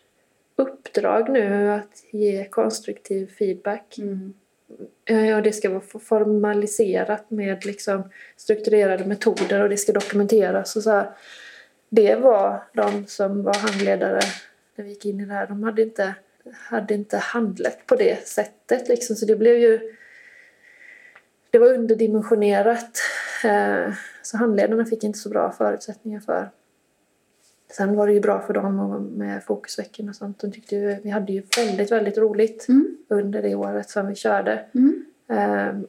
uppdrag 0.56 1.30
nu 1.30 1.72
att 1.72 2.04
ge 2.12 2.46
konstruktiv 2.46 3.28
feedback. 3.28 3.98
Mm. 3.98 4.34
Och 5.36 5.44
det 5.44 5.54
ska 5.54 5.70
vara 5.70 6.00
formaliserat 6.00 7.32
med 7.32 7.66
liksom 7.66 8.10
strukturerade 8.36 9.06
metoder 9.06 9.62
och 9.62 9.70
det 9.70 9.78
ska 9.78 9.92
dokumenteras. 9.92 10.76
Och 10.76 10.84
så 10.84 10.92
här. 10.92 11.10
Det 11.90 12.16
var 12.16 12.64
de 12.74 13.08
som 13.08 13.44
var 13.44 13.54
handledare 13.54 14.20
när 14.76 14.86
vi 14.86 14.90
gick 14.90 15.06
in 15.06 15.20
i 15.20 15.26
det 15.26 15.34
här. 15.34 15.48
De 15.48 15.64
hade 15.64 15.82
inte 15.82 16.16
hade 16.54 16.94
inte 16.94 17.18
handlat 17.18 17.86
på 17.86 17.96
det 17.96 18.28
sättet 18.28 18.88
liksom. 18.88 19.16
Så 19.16 19.26
det 19.26 19.36
blev 19.36 19.58
ju... 19.58 19.96
Det 21.50 21.60
var 21.60 21.74
underdimensionerat. 21.74 23.00
Eh, 23.44 23.94
så 24.28 24.38
handledarna 24.38 24.86
fick 24.86 25.04
inte 25.04 25.20
så 25.20 25.30
bra 25.30 25.52
förutsättningar 25.52 26.20
för. 26.20 26.50
Sen 27.72 27.96
var 27.96 28.08
det 28.08 28.14
ju 28.14 28.20
bra 28.20 28.40
för 28.40 28.54
dem 28.54 29.08
med 29.18 29.44
fokusveckorna 29.44 30.10
och 30.10 30.16
sånt. 30.16 30.40
De 30.40 30.52
tyckte 30.52 30.76
ju, 30.76 30.98
vi 31.04 31.10
hade 31.10 31.34
ju 31.34 31.44
väldigt, 31.58 31.92
väldigt 31.92 32.18
roligt 32.18 32.70
mm. 32.70 32.98
under 33.08 33.42
det 33.42 33.56
året 33.56 33.90
som 33.90 34.08
vi 34.08 34.16
körde. 34.16 34.66
Mm. 34.76 35.06
Um, 35.28 35.88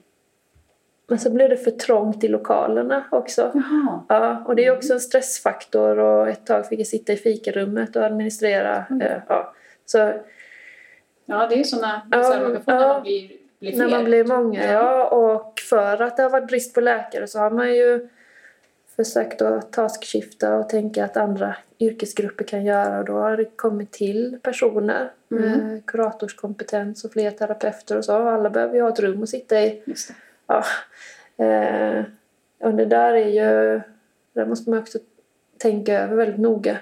men 1.06 1.18
så 1.18 1.30
blev 1.30 1.48
det 1.50 1.56
för 1.56 1.70
trångt 1.70 2.24
i 2.24 2.28
lokalerna 2.28 3.04
också. 3.10 3.52
Jaha. 3.54 4.04
Ja, 4.08 4.44
och 4.46 4.56
det 4.56 4.64
är 4.64 4.76
också 4.76 4.92
en 4.92 5.00
stressfaktor 5.00 5.98
och 5.98 6.28
ett 6.28 6.46
tag 6.46 6.66
fick 6.68 6.80
jag 6.80 6.86
sitta 6.86 7.12
i 7.12 7.16
fikarummet 7.16 7.96
och 7.96 8.04
administrera. 8.04 8.84
Mm. 8.90 9.02
Uh, 9.02 9.22
ja. 9.28 9.54
Så 9.86 10.12
Ja, 11.30 11.46
det 11.46 11.54
är 11.54 11.58
ju 11.58 11.64
sådana 11.64 12.02
reservokation 12.10 12.62
ja, 12.66 12.74
när 12.74 12.88
man 12.88 13.02
blir, 13.02 13.32
blir 13.60 13.72
fler. 13.72 13.78
När 13.78 13.90
man 13.90 14.04
blir 14.04 14.24
många, 14.24 14.64
ja. 14.64 14.72
ja. 14.72 15.08
Och 15.08 15.60
för 15.60 16.02
att 16.02 16.16
det 16.16 16.22
har 16.22 16.30
varit 16.30 16.46
brist 16.46 16.74
på 16.74 16.80
läkare 16.80 17.26
så 17.26 17.38
har 17.38 17.50
man 17.50 17.74
ju 17.74 18.08
försökt 18.98 19.42
att 19.42 19.72
taskskifta 19.72 20.56
och 20.56 20.68
tänka 20.68 21.04
att 21.04 21.16
andra 21.16 21.56
yrkesgrupper 21.78 22.44
kan 22.44 22.64
göra 22.64 22.98
och 22.98 23.04
då 23.04 23.12
har 23.12 23.36
det 23.36 23.44
kommit 23.44 23.92
till 23.92 24.38
personer 24.42 25.12
mm. 25.30 25.42
med 25.42 25.86
kuratorskompetens 25.86 27.04
och 27.04 27.12
fler 27.12 27.30
terapeuter 27.30 27.96
och 27.96 28.04
så. 28.04 28.28
Alla 28.28 28.50
behöver 28.50 28.74
ju 28.74 28.82
ha 28.82 28.88
ett 28.88 29.00
rum 29.00 29.22
att 29.22 29.28
sitta 29.28 29.60
i. 29.60 29.82
Just 29.84 30.08
det. 30.08 30.14
Ja. 30.46 30.64
Eh, 31.44 32.04
och 32.58 32.74
det 32.74 32.84
där 32.84 33.14
är 33.14 33.28
ju... 33.28 33.80
Där 34.32 34.46
måste 34.46 34.70
man 34.70 34.78
också 34.78 34.98
tänka 35.58 36.00
över 36.00 36.16
väldigt 36.16 36.40
noga. 36.40 36.78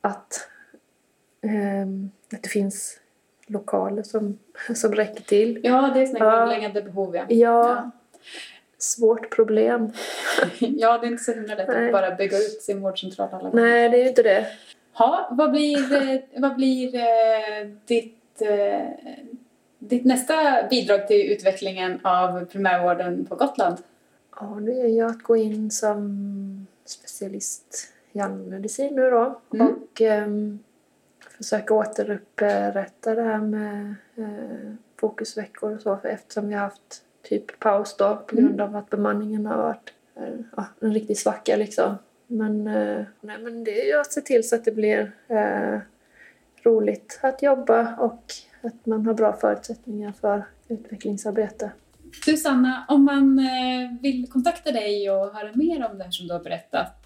Att, 0.00 0.48
eh, 1.40 1.82
att 2.36 2.42
det 2.42 2.48
finns 2.48 3.00
lokaler 3.46 4.02
som, 4.02 4.38
som 4.74 4.94
räcker 4.94 5.22
till. 5.22 5.60
Ja, 5.62 5.90
det 5.94 6.02
är 6.02 6.06
sådana 6.06 6.36
grundläggande 6.36 6.82
behov. 6.82 7.16
Ja. 7.16 7.26
ja. 7.28 7.90
Svårt 8.82 9.30
problem. 9.36 9.92
ja, 10.58 10.98
det 10.98 11.06
är 11.06 11.10
inte 11.10 11.24
så 11.24 11.32
himla 11.32 11.54
lätt 11.54 11.68
Nej. 11.68 11.86
att 11.86 11.92
bara 11.92 12.14
bygga 12.14 12.38
ut 12.38 12.62
sin 12.62 12.80
vårdcentral 12.80 13.28
alla 13.32 13.50
gånger. 13.50 13.64
Nej, 13.64 13.88
det 13.88 13.96
är 13.96 14.02
ju 14.02 14.08
inte 14.08 14.22
det. 14.22 14.46
Ha, 14.92 15.28
vad 15.30 15.50
blir, 15.50 16.40
vad 16.40 16.56
blir 16.56 16.94
eh, 16.94 17.68
ditt, 17.84 18.42
eh, 18.42 18.88
ditt 19.78 20.04
nästa 20.04 20.34
bidrag 20.70 21.08
till 21.08 21.32
utvecklingen 21.32 22.00
av 22.02 22.44
primärvården 22.44 23.26
på 23.26 23.34
Gotland? 23.34 23.76
Ja, 24.40 24.58
det 24.60 24.80
är 24.80 24.88
ju 24.88 25.06
att 25.06 25.22
gå 25.22 25.36
in 25.36 25.70
som 25.70 26.66
specialist 26.84 27.92
i 28.12 28.20
allmänmedicin 28.20 28.94
nu 28.94 29.10
då. 29.10 29.40
Mm. 29.54 29.66
Och 29.66 30.00
um, 30.00 30.58
försöka 31.36 31.74
återupprätta 31.74 33.14
det 33.14 33.22
här 33.22 33.38
med 33.38 33.94
eh, 34.16 34.74
fokusveckor 34.96 35.74
och 35.74 35.80
så 35.80 35.96
för 35.96 36.08
eftersom 36.08 36.48
vi 36.48 36.54
har 36.54 36.60
haft 36.60 37.02
typ 37.22 37.60
paus 37.60 37.96
då 37.96 38.16
på 38.16 38.36
grund 38.36 38.60
mm. 38.60 38.68
av 38.68 38.76
att 38.76 38.90
bemanningen 38.90 39.46
har 39.46 39.56
varit 39.56 39.92
eh, 40.16 40.40
ja, 40.56 40.66
en 40.80 40.94
riktig 40.94 41.18
svacka 41.18 41.56
liksom. 41.56 41.98
Men, 42.26 42.66
eh, 42.66 43.04
nej, 43.20 43.38
men 43.38 43.64
det 43.64 43.82
är 43.82 43.86
ju 43.86 44.00
att 44.00 44.12
se 44.12 44.20
till 44.20 44.48
så 44.48 44.56
att 44.56 44.64
det 44.64 44.72
blir 44.72 45.12
eh, 45.28 45.78
roligt 46.62 47.20
att 47.22 47.42
jobba 47.42 47.96
och 47.96 48.24
att 48.62 48.86
man 48.86 49.06
har 49.06 49.14
bra 49.14 49.32
förutsättningar 49.32 50.12
för 50.20 50.44
utvecklingsarbete. 50.68 51.70
Du 52.26 52.36
Sanna, 52.36 52.84
om 52.88 53.04
man 53.04 53.38
eh, 53.38 54.02
vill 54.02 54.30
kontakta 54.30 54.72
dig 54.72 55.10
och 55.10 55.34
höra 55.34 55.50
mer 55.54 55.88
om 55.90 55.98
det 55.98 56.04
här 56.04 56.10
som 56.10 56.26
du 56.26 56.32
har 56.32 56.40
berättat, 56.40 56.96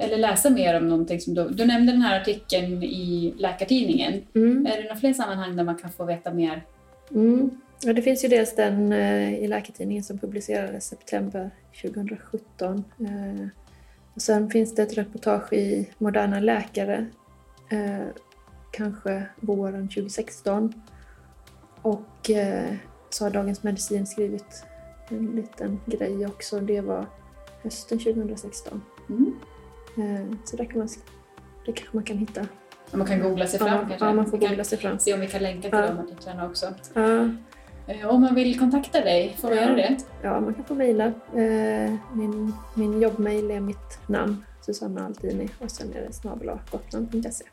eller 0.00 0.18
läsa 0.18 0.50
mer 0.50 0.76
om 0.76 0.88
någonting 0.88 1.20
som 1.20 1.34
du... 1.34 1.48
Du 1.48 1.66
nämnde 1.66 1.92
den 1.92 2.02
här 2.02 2.20
artikeln 2.20 2.82
i 2.82 3.34
Läkartidningen. 3.38 4.22
Mm. 4.34 4.66
Är 4.66 4.76
det 4.76 4.82
några 4.82 4.96
fler 4.96 5.12
sammanhang 5.12 5.56
där 5.56 5.64
man 5.64 5.76
kan 5.76 5.90
få 5.90 6.04
veta 6.04 6.32
mer? 6.32 6.62
Mm. 7.10 7.50
Ja, 7.84 7.92
det 7.92 8.02
finns 8.02 8.24
ju 8.24 8.28
dels 8.28 8.54
den 8.56 8.92
eh, 8.92 9.34
i 9.34 9.48
Läkartidningen 9.48 10.04
som 10.04 10.18
publicerades 10.18 10.84
september 10.86 11.50
2017. 11.82 12.84
Eh, 13.00 13.46
och 14.14 14.22
sen 14.22 14.50
finns 14.50 14.74
det 14.74 14.82
ett 14.82 14.98
reportage 14.98 15.52
i 15.52 15.90
Moderna 15.98 16.40
Läkare, 16.40 17.06
eh, 17.70 18.06
kanske 18.70 19.22
våren 19.36 19.88
2016. 19.88 20.72
Och 21.82 22.30
så 23.10 23.24
har 23.24 23.30
Dagens 23.30 23.62
Medicin 23.62 24.06
skrivit 24.06 24.64
en 25.08 25.26
liten 25.26 25.80
grej 25.86 26.26
också. 26.26 26.60
Det 26.60 26.80
var 26.80 27.06
hösten 27.62 27.98
2016. 27.98 28.82
Mm. 29.08 30.38
Så 30.44 30.56
där 30.56 30.64
kan 30.64 30.78
man, 30.78 30.88
det 31.66 31.72
kanske 31.72 31.96
man 31.96 32.04
kan 32.04 32.18
hitta. 32.18 32.46
Man 32.92 33.06
kan 33.06 33.20
googla 33.22 33.46
sig 33.46 33.58
fram 33.58 33.68
Ja, 33.68 33.78
kanske? 33.88 34.06
ja, 34.06 34.12
man 34.12 34.26
får 34.30 34.38
googla 34.38 34.64
sig 34.64 34.78
fram. 34.78 34.98
Se 34.98 35.14
om 35.14 35.20
vi 35.20 35.26
kan 35.26 35.42
länka 35.42 35.68
till 35.70 35.78
Ja. 35.78 35.86
de 35.86 35.98
artiklarna 35.98 36.46
också. 36.46 36.74
Ja, 36.94 37.30
Om 38.04 38.20
man 38.20 38.34
vill 38.34 38.58
kontakta 38.58 39.00
dig, 39.00 39.36
får 39.40 39.48
man 39.48 39.56
Ja. 39.56 39.62
göra 39.64 39.74
det? 39.76 39.96
Ja, 40.22 40.40
man 40.40 40.54
kan 40.54 40.64
få 40.64 40.74
mejla. 40.74 41.04
Eh, 41.06 41.94
min, 42.14 42.52
min 42.74 43.02
jobbmejl 43.02 43.50
är 43.50 43.60
mitt 43.60 43.98
namn, 44.06 44.44
Susanna 44.66 45.06
Altini, 45.06 45.48
och 45.58 45.70
sen 45.70 45.92
är 45.94 46.00
det 46.00 46.12
snabel-a-gotland.se. 46.12 47.44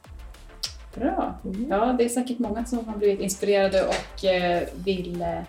Bra. 0.96 1.36
Mm. 1.46 1.66
Ja, 1.70 1.96
det 1.98 2.06
är 2.06 2.10
säkert 2.10 2.40
många 2.40 2.66
som 2.66 2.88
har 2.88 2.98
blivit 2.98 3.20
inspirerade 3.20 3.84
och 3.88 4.26
eh, 4.26 4.64
vill 4.86 5.22
eh, 5.22 5.42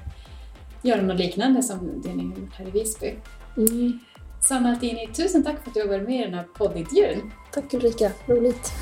göra 0.83 1.03
något 1.03 1.19
liknande 1.19 1.63
som 1.63 2.03
det 2.05 2.15
ni 2.15 2.23
har 2.25 2.37
gjort 2.41 2.55
här 2.55 2.69
i 2.69 2.71
Visby. 2.71 3.15
Mm. 3.57 3.99
Sanna 4.41 4.69
Altini, 4.71 5.07
tusen 5.07 5.43
tack 5.45 5.63
för 5.63 5.71
att 5.71 5.75
du 5.75 5.81
har 5.81 5.89
varit 5.89 6.09
med 6.09 6.21
i 6.21 6.25
den 6.25 6.35
här 6.35 6.45
poddintervjun. 6.59 7.33
Tack 7.53 7.75
Ulrika, 7.75 8.11
roligt. 8.27 8.73